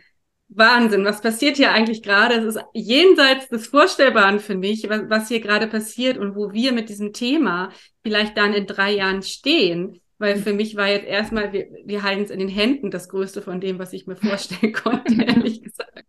Wahnsinn, 0.48 1.04
was 1.04 1.20
passiert 1.20 1.56
hier 1.56 1.72
eigentlich 1.72 2.02
gerade? 2.02 2.36
Es 2.36 2.56
ist 2.56 2.64
jenseits 2.72 3.48
des 3.48 3.66
Vorstellbaren 3.66 4.38
für 4.38 4.54
mich, 4.54 4.88
was, 4.88 5.02
was 5.08 5.28
hier 5.28 5.40
gerade 5.40 5.66
passiert 5.66 6.18
und 6.18 6.36
wo 6.36 6.52
wir 6.52 6.72
mit 6.72 6.88
diesem 6.88 7.12
Thema 7.12 7.70
vielleicht 8.02 8.36
dann 8.36 8.54
in 8.54 8.66
drei 8.66 8.92
Jahren 8.92 9.22
stehen. 9.22 10.00
Weil 10.18 10.36
für 10.36 10.54
mich 10.54 10.76
war 10.76 10.88
jetzt 10.88 11.06
erstmal, 11.06 11.52
wir, 11.52 11.68
wir 11.84 12.02
halten 12.02 12.22
es 12.22 12.30
in 12.30 12.38
den 12.38 12.48
Händen, 12.48 12.90
das 12.90 13.08
Größte 13.08 13.42
von 13.42 13.60
dem, 13.60 13.78
was 13.78 13.92
ich 13.92 14.06
mir 14.06 14.16
vorstellen 14.16 14.72
konnte, 14.84 15.22
ehrlich 15.22 15.62
gesagt. 15.62 16.04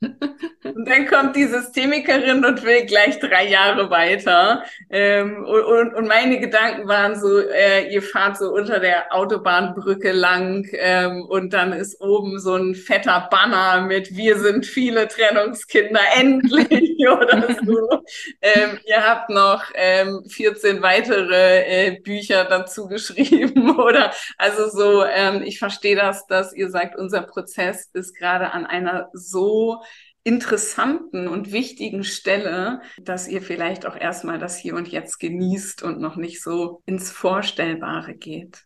Und 0.78 0.88
dann 0.88 1.08
kommt 1.08 1.36
die 1.36 1.48
Systemikerin 1.48 2.46
und 2.46 2.64
will 2.64 2.86
gleich 2.86 3.20
drei 3.20 3.48
Jahre 3.48 3.90
weiter. 3.90 4.64
Ähm, 4.92 5.44
und, 5.44 5.96
und, 5.96 6.08
meine 6.08 6.40
Gedanken 6.40 6.88
waren 6.88 7.20
so, 7.20 7.40
äh, 7.40 7.92
ihr 7.92 8.04
fahrt 8.04 8.38
so 8.38 8.54
unter 8.54 8.80
der 8.80 9.12
Autobahnbrücke 9.12 10.12
lang 10.12 10.68
ähm, 10.74 11.24
und 11.24 11.52
dann 11.52 11.74
ist 11.74 12.00
oben 12.00 12.40
so 12.40 12.54
ein 12.54 12.76
fetter 12.76 13.28
Banner 13.32 13.82
mit 13.82 14.16
Wir 14.16 14.38
sind 14.38 14.68
viele 14.68 15.08
Trennungskinder, 15.08 16.00
endlich 16.16 16.98
oder 17.08 17.48
so. 17.66 18.04
Ähm, 18.42 18.80
ihr 18.86 19.04
habt 19.04 19.32
noch 19.32 19.64
ähm, 19.74 20.26
14 20.28 20.84
weitere 20.84 21.88
äh, 21.88 22.00
Bücher 22.02 22.46
dazu 22.46 22.88
geschrieben 22.88 23.76
oder 23.80 24.12
also 24.38 24.70
so, 24.70 25.04
ähm, 25.04 25.42
ich 25.44 25.58
verstehe 25.58 25.96
das, 25.96 26.28
dass 26.28 26.54
ihr 26.54 26.70
sagt, 26.70 26.96
unser 26.96 27.22
Prozess 27.22 27.90
ist 27.94 28.16
gerade 28.16 28.52
an 28.52 28.68
einer 28.68 29.10
so 29.14 29.82
interessanten 30.28 31.30
und 31.30 31.54
wichtigen 31.54 32.04
Stelle, 32.04 32.82
dass 33.02 33.30
ihr 33.30 33.42
vielleicht 33.42 33.86
auch 33.86 33.96
erstmal 33.96 34.40
das 34.40 34.58
Hier 34.58 34.76
und 34.76 34.90
Jetzt 34.90 35.20
genießt 35.20 35.84
und 35.84 36.02
noch 36.02 36.18
nicht 36.18 36.44
so 36.44 36.82
ins 36.86 37.10
Vorstellbare 37.10 38.14
geht. 38.14 38.66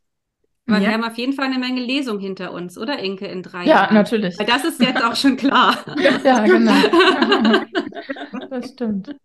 Aber 0.66 0.78
ja. 0.78 0.88
wir 0.88 0.94
haben 0.94 1.04
auf 1.04 1.18
jeden 1.18 1.34
Fall 1.34 1.46
eine 1.46 1.60
Menge 1.60 1.82
Lesung 1.82 2.20
hinter 2.20 2.52
uns, 2.52 2.80
oder 2.80 2.98
Inke, 2.98 3.28
in 3.28 3.44
drei 3.44 3.66
ja, 3.66 3.76
Jahren? 3.76 3.96
Ja, 3.96 4.02
natürlich. 4.02 4.40
Weil 4.40 4.48
das 4.48 4.66
ist 4.66 4.82
jetzt 4.82 5.04
auch 5.04 5.16
schon 5.16 5.38
klar. 5.38 5.78
ja, 6.24 6.46
genau. 6.46 6.74
das 8.50 8.72
stimmt. 8.72 9.16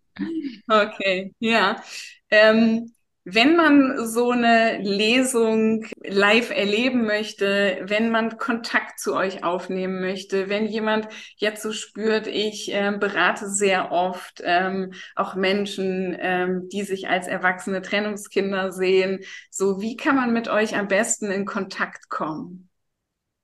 Okay, 0.67 1.33
ja. 1.39 1.81
Ähm, 2.29 2.91
wenn 3.29 3.57
man 3.57 4.07
so 4.07 4.31
eine 4.31 4.77
Lesung 4.77 5.85
live 6.01 6.49
erleben 6.49 7.05
möchte, 7.05 7.79
wenn 7.83 8.09
man 8.09 8.37
Kontakt 8.37 9.01
zu 9.01 9.13
euch 9.13 9.43
aufnehmen 9.43 9.99
möchte, 9.99 10.47
wenn 10.47 10.65
jemand 10.65 11.09
jetzt 11.35 11.61
so 11.61 11.73
spürt, 11.73 12.27
ich 12.27 12.73
äh, 12.73 12.93
berate 12.97 13.49
sehr 13.49 13.91
oft 13.91 14.41
ähm, 14.45 14.93
auch 15.17 15.35
Menschen, 15.35 16.15
ähm, 16.17 16.69
die 16.71 16.83
sich 16.83 17.09
als 17.09 17.27
erwachsene 17.27 17.81
Trennungskinder 17.81 18.71
sehen, 18.71 19.19
so 19.49 19.81
wie 19.81 19.97
kann 19.97 20.15
man 20.15 20.31
mit 20.31 20.47
euch 20.47 20.77
am 20.77 20.87
besten 20.87 21.29
in 21.29 21.43
Kontakt 21.43 22.07
kommen? 22.07 22.69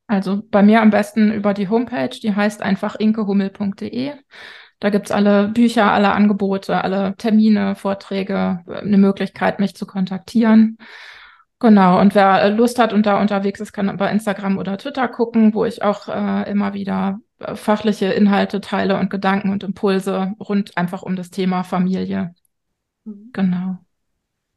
Also 0.07 0.43
bei 0.49 0.63
mir 0.63 0.81
am 0.81 0.91
besten 0.91 1.34
über 1.34 1.53
die 1.53 1.67
Homepage, 1.67 2.17
die 2.21 2.34
heißt 2.34 2.61
einfach 2.61 2.95
inkehummel.de. 2.95 4.13
Da 4.84 4.89
gibt's 4.89 5.11
alle 5.11 5.47
Bücher, 5.47 5.93
alle 5.93 6.11
Angebote, 6.11 6.84
alle 6.84 7.15
Termine, 7.15 7.77
Vorträge, 7.77 8.65
eine 8.67 8.97
Möglichkeit, 8.97 9.61
mich 9.61 9.77
zu 9.77 9.86
kontaktieren. 9.86 10.77
Genau, 11.57 12.01
und 12.01 12.15
wer 12.15 12.49
Lust 12.49 12.79
hat 12.79 12.91
und 12.91 13.05
da 13.05 13.21
unterwegs 13.21 13.61
ist, 13.61 13.71
kann 13.71 13.95
bei 13.95 14.11
Instagram 14.11 14.57
oder 14.57 14.77
Twitter 14.77 15.07
gucken, 15.07 15.53
wo 15.53 15.63
ich 15.63 15.84
auch 15.84 16.09
äh, 16.09 16.51
immer 16.51 16.73
wieder 16.73 17.21
äh, 17.39 17.55
fachliche 17.55 18.07
Inhalte 18.07 18.59
teile 18.59 18.99
und 18.99 19.09
Gedanken 19.09 19.51
und 19.51 19.63
Impulse 19.63 20.34
rund 20.38 20.77
einfach 20.77 21.01
um 21.01 21.15
das 21.15 21.29
Thema 21.29 21.63
Familie. 21.63 22.36
Mhm. 23.05 23.29
Genau. 23.31 23.77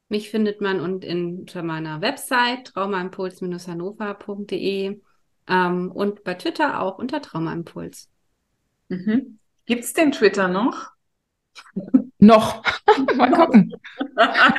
Mich 0.08 0.30
findet 0.30 0.60
man 0.60 0.80
und 0.80 1.04
in, 1.04 1.38
unter 1.38 1.62
meiner 1.62 2.00
Website 2.00 2.74
traumaimpuls-hannover.de 2.74 5.00
ähm, 5.46 5.92
und 5.92 6.24
bei 6.24 6.34
Twitter 6.34 6.82
auch 6.82 6.98
unter 6.98 7.22
Traumaimpuls. 7.22 8.10
Mhm. 8.88 9.38
Gibt's 9.66 9.92
den 9.92 10.12
Twitter 10.12 10.48
noch? 10.48 10.90
noch. 12.18 12.62
Mal 13.16 13.30
gucken. 13.30 13.74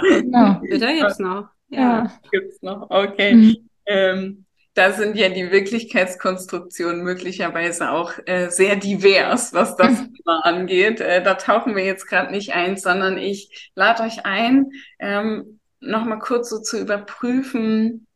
genau. 0.02 0.60
Twitter 0.60 0.94
gibt's 0.94 1.20
noch. 1.20 1.50
Ja. 1.70 1.80
ja. 1.80 2.20
Gibt's 2.32 2.62
noch. 2.62 2.90
Okay. 2.90 3.34
Mhm. 3.34 3.70
Ähm, 3.86 4.46
da 4.74 4.92
sind 4.92 5.16
ja 5.16 5.30
die 5.30 5.52
Wirklichkeitskonstruktionen 5.52 7.04
möglicherweise 7.04 7.90
auch 7.92 8.14
äh, 8.26 8.50
sehr 8.50 8.76
divers, 8.76 9.54
was 9.54 9.76
das 9.76 10.02
mhm. 10.02 10.14
Thema 10.14 10.46
angeht. 10.46 11.02
Äh, 11.02 11.24
da 11.24 11.34
tauchen 11.34 11.76
wir 11.76 11.84
jetzt 11.84 12.08
gerade 12.08 12.32
nicht 12.32 12.54
ein, 12.54 12.78
sondern 12.78 13.18
ich 13.18 13.72
lade 13.74 14.04
euch 14.04 14.26
ein, 14.26 14.72
ähm, 15.00 15.60
nochmal 15.80 16.20
kurz 16.20 16.50
so 16.50 16.60
zu 16.60 16.80
überprüfen, 16.80 18.08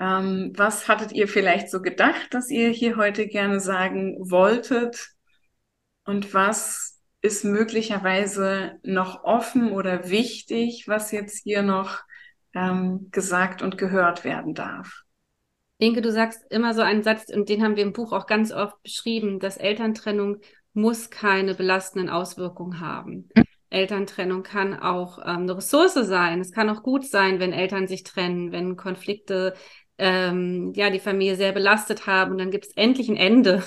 ähm, 0.00 0.52
was 0.56 0.88
hattet 0.88 1.12
ihr 1.12 1.28
vielleicht 1.28 1.70
so 1.70 1.82
gedacht, 1.82 2.32
dass 2.32 2.50
ihr 2.50 2.70
hier 2.70 2.96
heute 2.96 3.26
gerne 3.26 3.60
sagen 3.60 4.16
wolltet? 4.18 5.10
Und 6.08 6.32
was 6.32 7.02
ist 7.20 7.44
möglicherweise 7.44 8.78
noch 8.82 9.24
offen 9.24 9.72
oder 9.72 10.08
wichtig, 10.08 10.88
was 10.88 11.12
jetzt 11.12 11.42
hier 11.42 11.60
noch 11.60 12.00
ähm, 12.54 13.08
gesagt 13.10 13.60
und 13.60 13.76
gehört 13.76 14.24
werden 14.24 14.54
darf. 14.54 15.02
Inke, 15.76 16.00
du 16.00 16.10
sagst 16.10 16.40
immer 16.50 16.72
so 16.72 16.80
einen 16.80 17.02
Satz, 17.02 17.28
und 17.28 17.50
den 17.50 17.62
haben 17.62 17.76
wir 17.76 17.82
im 17.82 17.92
Buch 17.92 18.12
auch 18.12 18.26
ganz 18.26 18.52
oft 18.52 18.82
beschrieben, 18.82 19.38
dass 19.38 19.58
Elterntrennung 19.58 20.38
muss 20.72 21.10
keine 21.10 21.54
belastenden 21.54 22.08
Auswirkungen 22.08 22.80
haben. 22.80 23.28
Elterntrennung 23.68 24.42
kann 24.42 24.80
auch 24.80 25.18
ähm, 25.18 25.42
eine 25.42 25.58
Ressource 25.58 25.92
sein. 25.92 26.40
Es 26.40 26.52
kann 26.52 26.70
auch 26.70 26.82
gut 26.82 27.04
sein, 27.04 27.38
wenn 27.38 27.52
Eltern 27.52 27.86
sich 27.86 28.02
trennen, 28.02 28.50
wenn 28.50 28.76
Konflikte 28.76 29.52
ähm, 29.98 30.72
ja 30.74 30.88
die 30.88 31.00
Familie 31.00 31.36
sehr 31.36 31.52
belastet 31.52 32.06
haben 32.06 32.32
und 32.32 32.38
dann 32.38 32.50
gibt 32.50 32.64
es 32.64 32.72
endlich 32.76 33.10
ein 33.10 33.16
Ende 33.16 33.62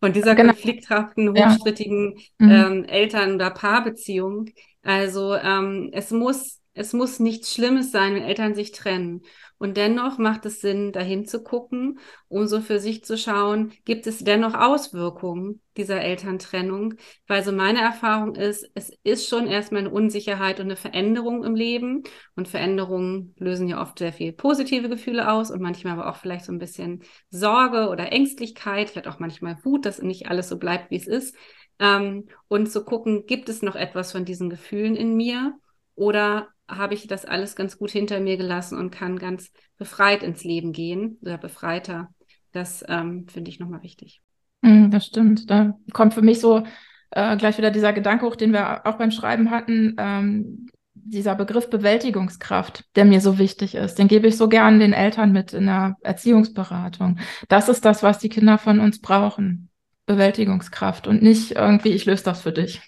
von 0.00 0.12
dieser 0.12 0.34
genau. 0.34 0.52
konflikthaften, 0.52 1.30
hochstrittigen 1.30 2.14
ja. 2.38 2.46
mhm. 2.46 2.50
ähm, 2.50 2.84
Eltern- 2.84 3.34
oder 3.36 3.50
Paarbeziehung. 3.50 4.50
Also 4.82 5.34
ähm, 5.34 5.90
es 5.92 6.10
muss 6.10 6.60
es 6.76 6.92
muss 6.92 7.20
nichts 7.20 7.54
Schlimmes 7.54 7.90
sein, 7.90 8.14
wenn 8.14 8.22
Eltern 8.22 8.54
sich 8.54 8.70
trennen. 8.70 9.22
Und 9.56 9.78
dennoch 9.78 10.18
macht 10.18 10.44
es 10.44 10.60
Sinn, 10.60 10.92
dahin 10.92 11.24
zu 11.24 11.42
gucken, 11.42 11.98
um 12.28 12.46
so 12.46 12.60
für 12.60 12.78
sich 12.78 13.02
zu 13.02 13.16
schauen, 13.16 13.72
gibt 13.86 14.06
es 14.06 14.18
dennoch 14.18 14.52
Auswirkungen 14.52 15.62
dieser 15.78 16.02
Elterntrennung? 16.02 16.94
Weil 17.26 17.42
so 17.42 17.52
meine 17.52 17.80
Erfahrung 17.80 18.34
ist, 18.34 18.70
es 18.74 18.92
ist 19.02 19.26
schon 19.26 19.46
erstmal 19.46 19.80
eine 19.80 19.90
Unsicherheit 19.90 20.60
und 20.60 20.66
eine 20.66 20.76
Veränderung 20.76 21.44
im 21.44 21.54
Leben. 21.54 22.02
Und 22.34 22.46
Veränderungen 22.46 23.34
lösen 23.38 23.68
ja 23.68 23.80
oft 23.80 23.98
sehr 23.98 24.12
viel 24.12 24.34
positive 24.34 24.90
Gefühle 24.90 25.32
aus 25.32 25.50
und 25.50 25.62
manchmal 25.62 25.94
aber 25.94 26.10
auch 26.10 26.16
vielleicht 26.16 26.44
so 26.44 26.52
ein 26.52 26.58
bisschen 26.58 27.02
Sorge 27.30 27.88
oder 27.88 28.12
Ängstlichkeit, 28.12 28.90
vielleicht 28.90 29.08
auch 29.08 29.18
manchmal 29.18 29.56
Wut, 29.64 29.86
dass 29.86 30.02
nicht 30.02 30.28
alles 30.28 30.50
so 30.50 30.58
bleibt, 30.58 30.90
wie 30.90 30.96
es 30.96 31.06
ist. 31.06 31.34
Ähm, 31.78 32.28
und 32.48 32.70
zu 32.70 32.84
gucken, 32.84 33.24
gibt 33.24 33.48
es 33.48 33.62
noch 33.62 33.76
etwas 33.76 34.12
von 34.12 34.26
diesen 34.26 34.50
Gefühlen 34.50 34.94
in 34.94 35.16
mir? 35.16 35.54
Oder 35.94 36.48
habe 36.68 36.94
ich 36.94 37.06
das 37.06 37.24
alles 37.24 37.56
ganz 37.56 37.78
gut 37.78 37.90
hinter 37.90 38.20
mir 38.20 38.36
gelassen 38.36 38.78
und 38.78 38.90
kann 38.90 39.18
ganz 39.18 39.50
befreit 39.78 40.22
ins 40.22 40.44
Leben 40.44 40.72
gehen 40.72 41.18
oder 41.22 41.38
befreiter. 41.38 42.08
Das 42.52 42.84
ähm, 42.88 43.26
finde 43.28 43.50
ich 43.50 43.60
nochmal 43.60 43.82
wichtig. 43.82 44.22
Mm, 44.62 44.90
das 44.90 45.06
stimmt. 45.06 45.50
Da 45.50 45.76
kommt 45.92 46.14
für 46.14 46.22
mich 46.22 46.40
so 46.40 46.64
äh, 47.10 47.36
gleich 47.36 47.58
wieder 47.58 47.70
dieser 47.70 47.92
Gedanke 47.92 48.26
hoch, 48.26 48.36
den 48.36 48.52
wir 48.52 48.86
auch 48.86 48.96
beim 48.96 49.10
Schreiben 49.10 49.50
hatten. 49.50 49.94
Ähm, 49.98 50.66
dieser 50.94 51.34
Begriff 51.34 51.70
Bewältigungskraft, 51.70 52.84
der 52.96 53.04
mir 53.04 53.20
so 53.20 53.38
wichtig 53.38 53.74
ist, 53.74 53.96
den 53.96 54.08
gebe 54.08 54.26
ich 54.26 54.36
so 54.36 54.48
gern 54.48 54.80
den 54.80 54.92
Eltern 54.92 55.30
mit 55.30 55.52
in 55.52 55.66
der 55.66 55.96
Erziehungsberatung. 56.02 57.18
Das 57.48 57.68
ist 57.68 57.84
das, 57.84 58.02
was 58.02 58.18
die 58.18 58.28
Kinder 58.28 58.58
von 58.58 58.80
uns 58.80 59.00
brauchen. 59.00 59.68
Bewältigungskraft 60.06 61.08
und 61.08 61.22
nicht 61.22 61.52
irgendwie, 61.52 61.90
ich 61.90 62.06
löse 62.06 62.24
das 62.24 62.42
für 62.42 62.52
dich, 62.52 62.80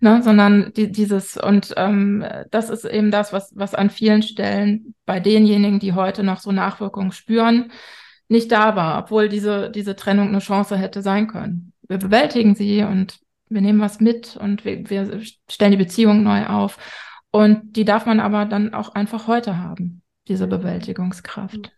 ne, 0.00 0.22
sondern 0.22 0.72
die, 0.76 0.92
dieses, 0.92 1.36
und 1.38 1.72
ähm, 1.76 2.24
das 2.50 2.68
ist 2.68 2.84
eben 2.84 3.10
das, 3.10 3.32
was, 3.32 3.52
was 3.56 3.74
an 3.74 3.88
vielen 3.88 4.22
Stellen 4.22 4.94
bei 5.06 5.20
denjenigen, 5.20 5.80
die 5.80 5.94
heute 5.94 6.22
noch 6.22 6.38
so 6.38 6.52
Nachwirkungen 6.52 7.12
spüren, 7.12 7.72
nicht 8.28 8.52
da 8.52 8.76
war, 8.76 8.98
obwohl 9.02 9.28
diese, 9.28 9.70
diese 9.70 9.96
Trennung 9.96 10.28
eine 10.28 10.38
Chance 10.38 10.76
hätte 10.76 11.02
sein 11.02 11.26
können. 11.26 11.72
Wir 11.88 11.98
bewältigen 11.98 12.54
sie 12.54 12.82
und 12.82 13.18
wir 13.48 13.62
nehmen 13.62 13.80
was 13.80 14.00
mit 14.00 14.36
und 14.36 14.64
wir, 14.64 14.88
wir 14.88 15.20
stellen 15.50 15.72
die 15.72 15.76
Beziehung 15.76 16.22
neu 16.22 16.46
auf. 16.46 16.78
Und 17.32 17.76
die 17.76 17.84
darf 17.84 18.06
man 18.06 18.20
aber 18.20 18.44
dann 18.44 18.74
auch 18.74 18.94
einfach 18.94 19.26
heute 19.26 19.58
haben, 19.58 20.02
diese 20.28 20.46
Bewältigungskraft. 20.46 21.72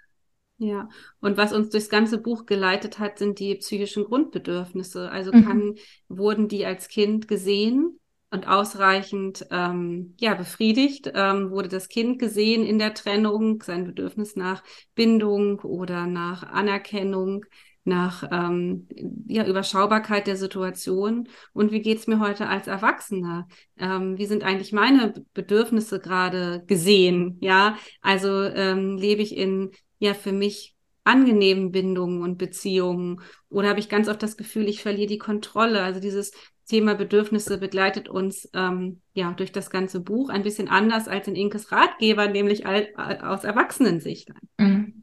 Ja, 0.63 0.89
und 1.21 1.37
was 1.37 1.53
uns 1.53 1.71
durchs 1.71 1.89
ganze 1.89 2.19
Buch 2.19 2.47
geleitet 2.47 3.01
hat, 3.01 3.19
sind 3.19 3.41
die 3.41 3.57
psychischen 3.57 4.05
Grundbedürfnisse. 4.05 5.11
Also 5.11 5.33
mhm. 5.33 5.45
kann, 5.45 5.75
wurden 6.09 6.47
die 6.47 6.65
als 6.65 6.87
Kind 6.87 7.27
gesehen 7.27 7.99
und 8.31 8.47
ausreichend 8.47 9.45
ähm, 9.51 10.15
ja, 10.21 10.35
befriedigt? 10.35 11.11
Ähm, 11.17 11.51
wurde 11.51 11.69
das 11.69 11.89
Kind 11.89 12.21
gesehen 12.21 12.65
in 12.65 12.79
der 12.79 12.95
Trennung, 12.95 13.61
sein 13.65 13.85
Bedürfnis 13.85 14.37
nach 14.37 14.63
Bindung 14.95 15.59
oder 15.63 16.07
nach 16.07 16.45
Anerkennung? 16.45 17.45
nach 17.85 18.23
ähm, 18.31 18.87
ja, 19.27 19.45
Überschaubarkeit 19.45 20.29
der 20.29 20.37
Situation 20.37 21.29
und 21.53 21.73
wie 21.73 21.81
geht's 21.81 22.07
mir 22.07 22.21
heute 22.21 22.49
als 22.49 22.69
Erwachsener? 22.69 23.49
Ähm, 23.77 24.19
wie 24.19 24.27
sind 24.27 24.45
eigentlich 24.45 24.73
meine 24.73 25.15
Bedürfnisse 25.35 25.99
gerade 25.99 26.63
gesehen? 26.67 27.39
Ja, 27.41 27.77
also 28.01 28.43
ähm, 28.43 28.97
lebe 28.99 29.23
ich 29.23 29.37
in 29.37 29.73
ja 30.03 30.15
für 30.15 30.33
mich 30.33 30.77
angenehmen 31.05 31.73
Bindungen 31.73 32.23
und 32.23 32.39
Beziehungen? 32.39 33.21
Oder 33.49 33.69
habe 33.69 33.81
ich 33.81 33.89
ganz 33.89 34.09
oft 34.09 34.23
das 34.23 34.37
Gefühl, 34.37 34.69
ich 34.69 34.83
verliere 34.83 35.09
die 35.09 35.19
Kontrolle? 35.19 35.83
Also 35.83 36.01
dieses 36.01 36.33
Thema 36.67 36.95
Bedürfnisse 36.95 37.59
begleitet 37.59 38.09
uns 38.09 38.49
ähm, 38.55 39.01
ja 39.15 39.33
durch 39.33 39.53
das 39.53 39.71
ganze 39.71 40.01
Buch 40.01 40.31
ein 40.31 40.43
bisschen 40.43 40.69
anders 40.69 41.09
als 41.09 41.29
in 41.29 41.35
Inkes 41.35 41.73
Ratgeber, 41.73 42.29
nämlich 42.29 42.67
all, 42.67 42.89
all, 42.95 43.21
aus 43.21 43.45
Erwachsenensicht. 43.45 44.31
Mhm. 44.59 45.03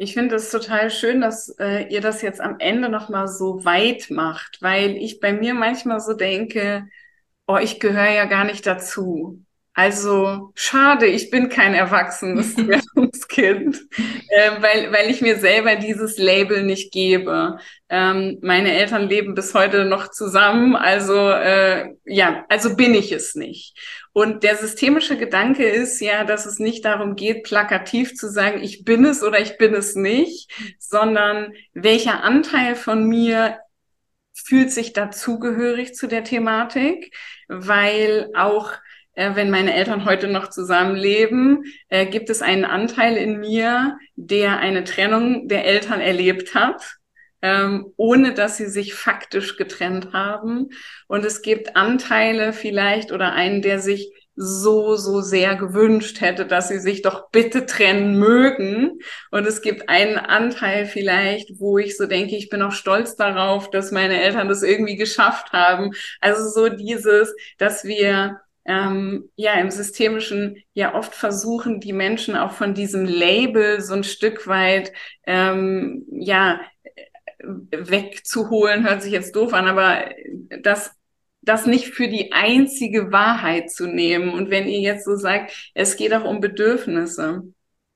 Ich 0.00 0.14
finde 0.14 0.36
es 0.36 0.50
total 0.50 0.90
schön, 0.90 1.20
dass 1.20 1.48
äh, 1.58 1.88
ihr 1.92 2.00
das 2.00 2.22
jetzt 2.22 2.40
am 2.40 2.60
Ende 2.60 2.88
nochmal 2.88 3.26
so 3.26 3.64
weit 3.64 4.10
macht, 4.10 4.62
weil 4.62 4.96
ich 4.96 5.18
bei 5.18 5.32
mir 5.32 5.54
manchmal 5.54 5.98
so 5.98 6.14
denke, 6.14 6.88
oh, 7.48 7.56
ich 7.56 7.80
gehöre 7.80 8.12
ja 8.12 8.26
gar 8.26 8.44
nicht 8.44 8.64
dazu. 8.64 9.42
Also 9.78 10.50
schade, 10.56 11.06
ich 11.06 11.30
bin 11.30 11.48
kein 11.50 11.72
erwachsenes 11.72 12.56
Kind, 13.28 13.76
äh, 14.28 14.50
weil, 14.60 14.90
weil 14.92 15.08
ich 15.08 15.20
mir 15.20 15.38
selber 15.38 15.76
dieses 15.76 16.18
Label 16.18 16.64
nicht 16.64 16.92
gebe. 16.92 17.58
Ähm, 17.88 18.38
meine 18.42 18.72
Eltern 18.72 19.08
leben 19.08 19.36
bis 19.36 19.54
heute 19.54 19.84
noch 19.84 20.10
zusammen, 20.10 20.74
also 20.74 21.30
äh, 21.30 21.94
ja, 22.04 22.44
also 22.48 22.74
bin 22.74 22.92
ich 22.92 23.12
es 23.12 23.36
nicht. 23.36 23.78
Und 24.12 24.42
der 24.42 24.56
systemische 24.56 25.16
Gedanke 25.16 25.68
ist 25.68 26.00
ja, 26.00 26.24
dass 26.24 26.44
es 26.44 26.58
nicht 26.58 26.84
darum 26.84 27.14
geht, 27.14 27.44
plakativ 27.44 28.16
zu 28.16 28.28
sagen, 28.28 28.60
ich 28.60 28.84
bin 28.84 29.04
es 29.04 29.22
oder 29.22 29.38
ich 29.38 29.58
bin 29.58 29.74
es 29.74 29.94
nicht, 29.94 30.50
sondern 30.80 31.52
welcher 31.72 32.24
Anteil 32.24 32.74
von 32.74 33.04
mir 33.04 33.58
fühlt 34.34 34.72
sich 34.72 34.92
dazugehörig 34.92 35.94
zu 35.94 36.08
der 36.08 36.24
Thematik, 36.24 37.14
weil 37.46 38.30
auch 38.34 38.72
äh, 39.18 39.34
wenn 39.34 39.50
meine 39.50 39.74
Eltern 39.74 40.04
heute 40.04 40.28
noch 40.28 40.48
zusammenleben, 40.48 41.64
äh, 41.88 42.06
gibt 42.06 42.30
es 42.30 42.40
einen 42.40 42.64
Anteil 42.64 43.16
in 43.16 43.40
mir, 43.40 43.98
der 44.14 44.60
eine 44.60 44.84
Trennung 44.84 45.48
der 45.48 45.64
Eltern 45.64 46.00
erlebt 46.00 46.54
hat, 46.54 46.98
ähm, 47.42 47.92
ohne 47.96 48.32
dass 48.32 48.56
sie 48.56 48.66
sich 48.66 48.94
faktisch 48.94 49.56
getrennt 49.56 50.12
haben. 50.12 50.68
Und 51.08 51.24
es 51.24 51.42
gibt 51.42 51.74
Anteile 51.74 52.52
vielleicht 52.52 53.10
oder 53.10 53.32
einen, 53.32 53.60
der 53.60 53.80
sich 53.80 54.12
so, 54.36 54.94
so 54.94 55.20
sehr 55.20 55.56
gewünscht 55.56 56.20
hätte, 56.20 56.46
dass 56.46 56.68
sie 56.68 56.78
sich 56.78 57.02
doch 57.02 57.30
bitte 57.32 57.66
trennen 57.66 58.20
mögen. 58.20 59.00
Und 59.32 59.48
es 59.48 59.62
gibt 59.62 59.88
einen 59.88 60.16
Anteil 60.16 60.86
vielleicht, 60.86 61.58
wo 61.58 61.76
ich 61.76 61.96
so 61.96 62.06
denke, 62.06 62.36
ich 62.36 62.50
bin 62.50 62.62
auch 62.62 62.70
stolz 62.70 63.16
darauf, 63.16 63.68
dass 63.70 63.90
meine 63.90 64.22
Eltern 64.22 64.46
das 64.46 64.62
irgendwie 64.62 64.94
geschafft 64.94 65.52
haben. 65.52 65.90
Also 66.20 66.48
so 66.48 66.68
dieses, 66.68 67.34
dass 67.58 67.82
wir 67.82 68.38
ähm, 68.68 69.30
ja 69.34 69.54
im 69.54 69.70
Systemischen 69.70 70.62
ja 70.74 70.94
oft 70.94 71.14
versuchen, 71.14 71.80
die 71.80 71.94
Menschen 71.94 72.36
auch 72.36 72.52
von 72.52 72.74
diesem 72.74 73.06
Label 73.06 73.80
so 73.80 73.94
ein 73.94 74.04
Stück 74.04 74.46
weit 74.46 74.92
ähm, 75.26 76.04
ja 76.10 76.60
wegzuholen, 77.40 78.86
hört 78.86 79.02
sich 79.02 79.12
jetzt 79.12 79.34
doof 79.34 79.54
an, 79.54 79.66
aber 79.66 80.10
das 80.62 80.92
das 81.40 81.64
nicht 81.64 81.88
für 81.94 82.08
die 82.08 82.32
einzige 82.32 83.10
Wahrheit 83.10 83.70
zu 83.70 83.86
nehmen. 83.86 84.34
Und 84.34 84.50
wenn 84.50 84.68
ihr 84.68 84.80
jetzt 84.80 85.06
so 85.06 85.16
sagt, 85.16 85.70
es 85.72 85.96
geht 85.96 86.12
auch 86.12 86.24
um 86.24 86.40
Bedürfnisse, 86.40 87.42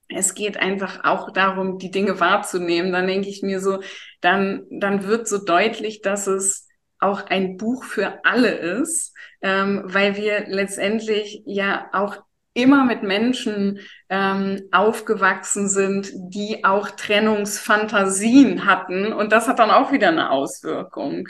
es 0.08 0.34
geht 0.34 0.56
einfach 0.56 1.04
auch 1.04 1.32
darum, 1.32 1.78
die 1.78 1.90
Dinge 1.90 2.18
wahrzunehmen, 2.18 2.92
dann 2.92 3.06
denke 3.06 3.28
ich 3.28 3.42
mir 3.42 3.60
so, 3.60 3.80
dann, 4.22 4.64
dann 4.70 5.06
wird 5.06 5.28
so 5.28 5.44
deutlich, 5.44 6.00
dass 6.00 6.26
es 6.26 6.68
auch 7.02 7.26
ein 7.26 7.56
Buch 7.56 7.84
für 7.84 8.24
alle 8.24 8.50
ist, 8.50 9.14
ähm, 9.42 9.82
weil 9.84 10.16
wir 10.16 10.46
letztendlich 10.46 11.42
ja 11.46 11.88
auch 11.92 12.16
immer 12.54 12.84
mit 12.84 13.02
Menschen 13.02 13.80
ähm, 14.08 14.68
aufgewachsen 14.72 15.68
sind, 15.68 16.12
die 16.14 16.64
auch 16.64 16.90
Trennungsfantasien 16.90 18.66
hatten. 18.66 19.12
Und 19.12 19.32
das 19.32 19.48
hat 19.48 19.58
dann 19.58 19.70
auch 19.70 19.92
wieder 19.92 20.08
eine 20.08 20.30
Auswirkung. 20.30 21.28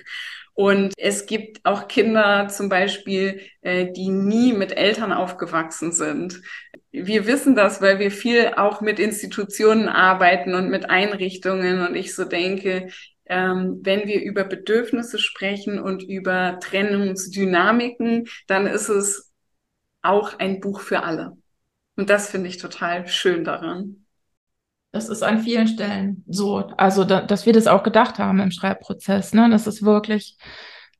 Und 0.54 0.92
es 0.98 1.26
gibt 1.26 1.64
auch 1.64 1.88
Kinder 1.88 2.48
zum 2.48 2.68
Beispiel, 2.68 3.40
äh, 3.62 3.90
die 3.90 4.10
nie 4.10 4.52
mit 4.52 4.76
Eltern 4.76 5.12
aufgewachsen 5.12 5.92
sind. 5.92 6.42
Wir 6.90 7.26
wissen 7.26 7.54
das, 7.54 7.80
weil 7.80 7.98
wir 7.98 8.10
viel 8.10 8.52
auch 8.56 8.82
mit 8.82 8.98
Institutionen 8.98 9.88
arbeiten 9.88 10.54
und 10.54 10.68
mit 10.68 10.90
Einrichtungen. 10.90 11.86
Und 11.86 11.94
ich 11.94 12.14
so 12.14 12.24
denke, 12.24 12.88
ähm, 13.26 13.80
wenn 13.82 14.06
wir 14.06 14.22
über 14.22 14.44
Bedürfnisse 14.44 15.18
sprechen 15.18 15.78
und 15.78 16.02
über 16.02 16.58
Trennungsdynamiken, 16.60 18.28
dann 18.46 18.66
ist 18.66 18.88
es 18.88 19.32
auch 20.02 20.38
ein 20.38 20.60
Buch 20.60 20.80
für 20.80 21.02
alle. 21.02 21.36
Und 21.96 22.10
das 22.10 22.30
finde 22.30 22.48
ich 22.48 22.58
total 22.58 23.06
schön 23.06 23.44
daran. 23.44 24.06
Das 24.90 25.08
ist 25.08 25.22
an 25.22 25.40
vielen 25.40 25.68
Stellen 25.68 26.22
so, 26.28 26.56
also 26.76 27.04
da, 27.04 27.22
dass 27.22 27.46
wir 27.46 27.54
das 27.54 27.66
auch 27.66 27.82
gedacht 27.82 28.18
haben 28.18 28.40
im 28.40 28.50
Schreibprozess, 28.50 29.32
ne? 29.32 29.48
dass 29.48 29.66
es 29.66 29.82
wirklich 29.82 30.36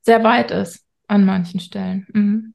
sehr 0.01 0.23
weit 0.23 0.49
ist 0.49 0.83
an 1.07 1.25
manchen 1.25 1.59
Stellen. 1.59 2.07
Mhm. 2.11 2.53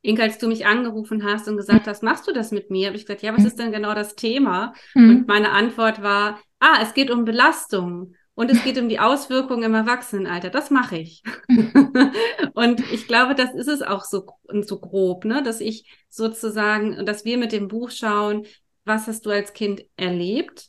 Inge, 0.00 0.22
als 0.22 0.38
du 0.38 0.48
mich 0.48 0.66
angerufen 0.66 1.24
hast 1.24 1.48
und 1.48 1.56
gesagt 1.56 1.86
hast, 1.86 2.02
machst 2.02 2.26
du 2.28 2.32
das 2.32 2.52
mit 2.52 2.70
mir, 2.70 2.86
habe 2.86 2.96
ich 2.96 3.04
gesagt, 3.04 3.22
ja, 3.22 3.36
was 3.36 3.44
ist 3.44 3.58
denn 3.58 3.72
genau 3.72 3.92
das 3.92 4.14
Thema? 4.14 4.72
Mhm. 4.94 5.10
Und 5.10 5.28
meine 5.28 5.50
Antwort 5.50 6.00
war, 6.00 6.38
ah, 6.60 6.78
es 6.80 6.94
geht 6.94 7.10
um 7.10 7.24
Belastung. 7.24 8.14
Und 8.36 8.50
es 8.50 8.62
geht 8.62 8.78
um 8.78 8.90
die 8.90 9.00
Auswirkungen 9.00 9.62
im 9.62 9.74
Erwachsenenalter. 9.74 10.50
Das 10.50 10.70
mache 10.70 10.98
ich. 10.98 11.22
und 12.52 12.80
ich 12.92 13.08
glaube, 13.08 13.34
das 13.34 13.54
ist 13.54 13.66
es 13.66 13.80
auch 13.80 14.04
so, 14.04 14.26
so 14.60 14.78
grob, 14.78 15.24
ne? 15.24 15.42
dass 15.42 15.60
ich 15.60 15.90
sozusagen, 16.10 17.06
dass 17.06 17.24
wir 17.24 17.38
mit 17.38 17.50
dem 17.50 17.66
Buch 17.66 17.90
schauen, 17.90 18.44
was 18.84 19.06
hast 19.06 19.24
du 19.24 19.30
als 19.30 19.54
Kind 19.54 19.86
erlebt 19.96 20.68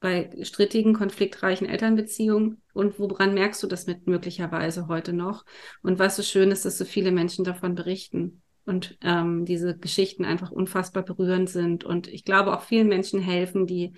bei 0.00 0.30
strittigen, 0.40 0.94
konfliktreichen 0.94 1.68
Elternbeziehungen 1.68 2.62
und 2.72 2.98
woran 2.98 3.34
merkst 3.34 3.62
du 3.62 3.66
das 3.66 3.86
mit 3.86 4.06
möglicherweise 4.06 4.88
heute 4.88 5.12
noch? 5.12 5.44
Und 5.82 5.98
was 5.98 6.16
so 6.16 6.22
schön 6.22 6.50
ist, 6.50 6.64
dass 6.64 6.78
so 6.78 6.86
viele 6.86 7.12
Menschen 7.12 7.44
davon 7.44 7.74
berichten 7.74 8.40
und 8.64 8.96
ähm, 9.02 9.44
diese 9.44 9.76
Geschichten 9.76 10.24
einfach 10.24 10.50
unfassbar 10.50 11.02
berührend 11.02 11.50
sind. 11.50 11.84
Und 11.84 12.08
ich 12.08 12.24
glaube 12.24 12.56
auch 12.56 12.62
vielen 12.62 12.88
Menschen 12.88 13.20
helfen, 13.20 13.66
die 13.66 13.92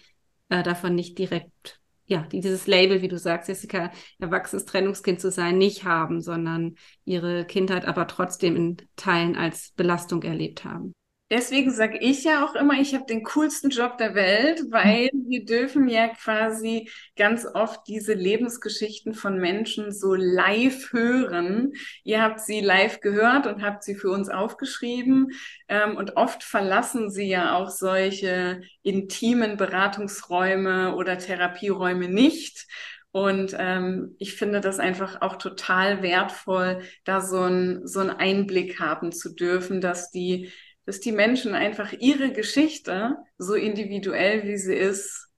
äh, 0.49 0.64
davon 0.64 0.97
nicht 0.97 1.16
direkt 1.16 1.80
ja, 2.07 2.23
die 2.23 2.41
dieses 2.41 2.67
Label, 2.67 3.03
wie 3.03 3.09
du 3.09 3.19
sagst, 3.19 3.49
Jessica, 3.49 3.91
erwachsenes 4.19 4.65
Trennungskind 4.65 5.21
zu 5.21 5.31
sein, 5.31 5.59
nicht 5.59 5.85
haben, 5.85 6.21
sondern 6.21 6.75
ihre 7.05 7.45
Kindheit 7.45 7.87
aber 7.87 8.07
trotzdem 8.07 8.57
in 8.57 8.77
Teilen 8.97 9.37
als 9.37 9.73
Belastung 9.77 10.23
erlebt 10.23 10.65
haben. 10.65 10.93
Deswegen 11.33 11.70
sage 11.70 11.97
ich 11.99 12.24
ja 12.24 12.45
auch 12.45 12.55
immer, 12.55 12.74
ich 12.78 12.95
habe 12.95 13.07
den 13.07 13.22
coolsten 13.22 13.70
Job 13.70 13.97
der 13.97 14.14
Welt, 14.14 14.64
weil 14.68 15.09
wir 15.14 15.47
dürfen 15.47 15.89
ja 15.89 16.09
quasi 16.09 16.91
ganz 17.16 17.47
oft 17.47 17.89
diese 17.89 18.12
Lebensgeschichten 18.12 19.14
von 19.14 19.39
Menschen 19.39 19.93
so 19.93 20.12
live 20.14 20.93
hören. 20.93 21.72
Ihr 22.05 22.20
habt 22.20 22.41
sie 22.41 22.61
live 22.61 23.01
gehört 23.01 23.47
und 23.47 23.62
habt 23.62 23.83
sie 23.83 23.95
für 23.95 24.11
uns 24.11 24.28
aufgeschrieben. 24.28 25.30
Ähm, 25.68 25.97
und 25.97 26.18
oft 26.18 26.45
verlassen 26.45 27.11
sie 27.11 27.28
ja 27.28 27.57
auch 27.57 27.70
solche 27.70 28.61
intimen 28.83 29.57
Beratungsräume 29.57 30.95
oder 30.97 31.16
Therapieräume 31.16 32.09
nicht. 32.09 32.66
Und 33.11 33.57
ähm, 33.59 34.16
ich 34.18 34.35
finde 34.35 34.61
das 34.61 34.78
einfach 34.78 35.22
auch 35.22 35.37
total 35.37 36.03
wertvoll, 36.03 36.83
da 37.05 37.22
so, 37.22 37.41
ein, 37.41 37.87
so 37.87 38.01
einen 38.01 38.11
Einblick 38.11 38.80
haben 38.80 39.12
zu 39.12 39.35
dürfen, 39.35 39.80
dass 39.80 40.11
die 40.11 40.53
dass 40.85 41.01
die 41.01 41.12
Menschen 41.12 41.55
einfach 41.55 41.93
ihre 41.93 42.33
Geschichte, 42.33 43.16
so 43.39 43.55
individuell 43.55 44.45
wie 44.45 44.57
sie 44.57 44.74
ist, 44.74 45.28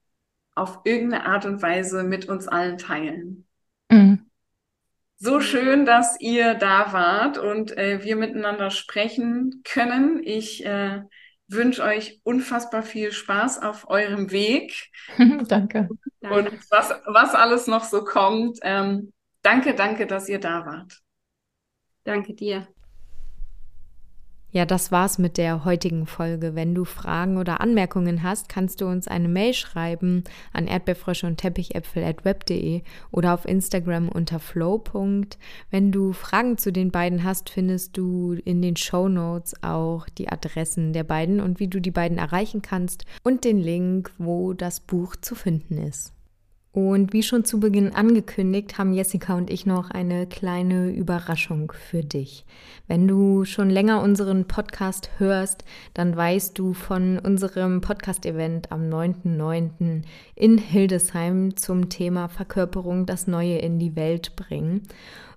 auf 0.55 0.79
irgendeine 0.85 1.25
Art 1.25 1.45
und 1.45 1.61
Weise 1.61 2.03
mit 2.03 2.27
uns 2.27 2.47
allen 2.47 2.77
teilen. 2.77 3.45
Mhm. 3.89 4.29
So 5.17 5.39
schön, 5.39 5.85
dass 5.85 6.19
ihr 6.19 6.55
da 6.55 6.91
wart 6.91 7.37
und 7.37 7.77
äh, 7.77 8.03
wir 8.03 8.15
miteinander 8.15 8.69
sprechen 8.69 9.61
können. 9.63 10.21
Ich 10.23 10.65
äh, 10.65 11.01
wünsche 11.47 11.83
euch 11.83 12.19
unfassbar 12.23 12.83
viel 12.83 13.11
Spaß 13.11 13.61
auf 13.61 13.89
eurem 13.89 14.31
Weg. 14.31 14.91
danke. 15.47 15.89
Und 16.21 16.51
was, 16.69 16.89
was 17.05 17.33
alles 17.35 17.67
noch 17.67 17.83
so 17.83 18.03
kommt. 18.03 18.59
Ähm, 18.61 19.13
danke, 19.41 19.73
danke, 19.73 20.05
dass 20.07 20.27
ihr 20.27 20.39
da 20.39 20.65
wart. 20.65 21.01
Danke 22.03 22.33
dir. 22.33 22.67
Ja, 24.55 24.65
das 24.65 24.89
war's 24.89 25.17
mit 25.17 25.37
der 25.37 25.65
heutigen 25.65 26.05
Folge. 26.05 26.55
Wenn 26.55 26.73
du 26.73 26.85
Fragen 26.85 27.37
oder 27.37 27.59
Anmerkungen 27.59 28.23
hast, 28.23 28.47
kannst 28.47 28.79
du 28.79 28.85
uns 28.85 29.05
eine 29.05 29.27
Mail 29.27 29.53
schreiben 29.53 30.23
an 30.53 30.67
erdbeerfrösche 30.67 31.27
und 31.27 31.35
teppichäpfel 31.35 32.05
at 32.05 32.23
web.de 32.23 32.81
oder 33.11 33.33
auf 33.33 33.43
Instagram 33.43 34.07
unter 34.07 34.39
flow. 34.39 34.81
Wenn 35.71 35.91
du 35.91 36.13
Fragen 36.13 36.57
zu 36.57 36.71
den 36.71 36.89
beiden 36.89 37.25
hast, 37.25 37.49
findest 37.49 37.97
du 37.97 38.37
in 38.45 38.61
den 38.61 38.77
Show 38.77 39.09
Notes 39.09 39.61
auch 39.61 40.07
die 40.07 40.29
Adressen 40.29 40.93
der 40.93 41.03
beiden 41.03 41.41
und 41.41 41.59
wie 41.59 41.67
du 41.67 41.81
die 41.81 41.91
beiden 41.91 42.17
erreichen 42.17 42.61
kannst 42.61 43.05
und 43.23 43.43
den 43.43 43.59
Link, 43.59 44.13
wo 44.17 44.53
das 44.53 44.79
Buch 44.79 45.17
zu 45.17 45.35
finden 45.35 45.79
ist. 45.79 46.14
Und 46.75 47.13
wie 47.13 47.23
schon 47.23 47.45
zu 47.45 47.61
Beginn 47.61 47.95
angekündigt, 47.95 48.77
haben 48.77 48.91
Jessica 48.91 49.37
und 49.37 49.49
ich 49.49 49.65
noch 49.65 49.91
eine 49.91 50.27
kleine 50.27 50.89
Überraschung 50.89 51.71
für 51.71 52.03
dich. 52.03 52.43
Wenn 52.85 53.07
du 53.07 53.45
schon 53.45 53.69
länger 53.69 54.01
unseren 54.01 54.43
Podcast 54.43 55.09
hörst, 55.17 55.63
dann 55.93 56.17
weißt 56.17 56.59
du 56.59 56.73
von 56.73 57.17
unserem 57.17 57.79
Podcast-Event 57.79 58.73
am 58.73 58.89
9.9. 58.89 60.01
in 60.35 60.57
Hildesheim 60.57 61.55
zum 61.55 61.87
Thema 61.87 62.27
Verkörperung 62.27 63.05
das 63.05 63.25
Neue 63.25 63.59
in 63.59 63.79
die 63.79 63.95
Welt 63.95 64.35
bringen. 64.35 64.81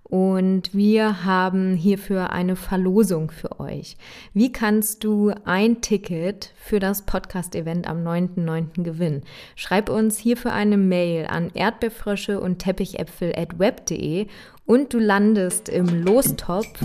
Und 0.09 0.75
wir 0.75 1.25
haben 1.25 1.75
hierfür 1.75 2.31
eine 2.31 2.57
Verlosung 2.57 3.31
für 3.31 3.61
euch. 3.61 3.97
Wie 4.33 4.51
kannst 4.53 5.05
du 5.05 5.33
ein 5.45 5.81
Ticket 5.81 6.53
für 6.57 6.79
das 6.79 7.03
Podcast-Event 7.03 7.87
am 7.87 8.07
9.9. 8.07 8.83
gewinnen? 8.83 9.23
Schreib 9.55 9.91
uns 9.91 10.19
hierfür 10.19 10.53
eine 10.53 10.79
Mail 10.79 11.27
an 11.27 11.51
erdbeerfrösche 11.53 12.41
und 12.41 12.59
teppichäpfel 12.59 13.35
at 13.37 13.59
web.de 13.59 14.27
und 14.65 14.95
du 14.95 14.99
landest 14.99 15.69
im 15.69 16.05
Lostopf 16.05 16.79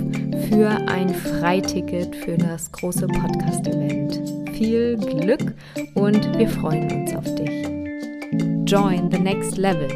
für 0.50 0.70
ein 0.88 1.10
Freiticket 1.14 2.16
für 2.16 2.38
das 2.38 2.72
große 2.72 3.08
Podcast-Event. 3.08 4.22
Viel 4.58 4.98
Glück 4.98 5.54
und 5.96 6.38
wir 6.38 6.50
freuen 6.50 6.92
uns 6.92 7.16
auf 7.16 7.36
dich. 7.36 7.64
Join 8.66 9.10
the 9.12 9.20
next 9.20 9.58
level. 9.58 9.88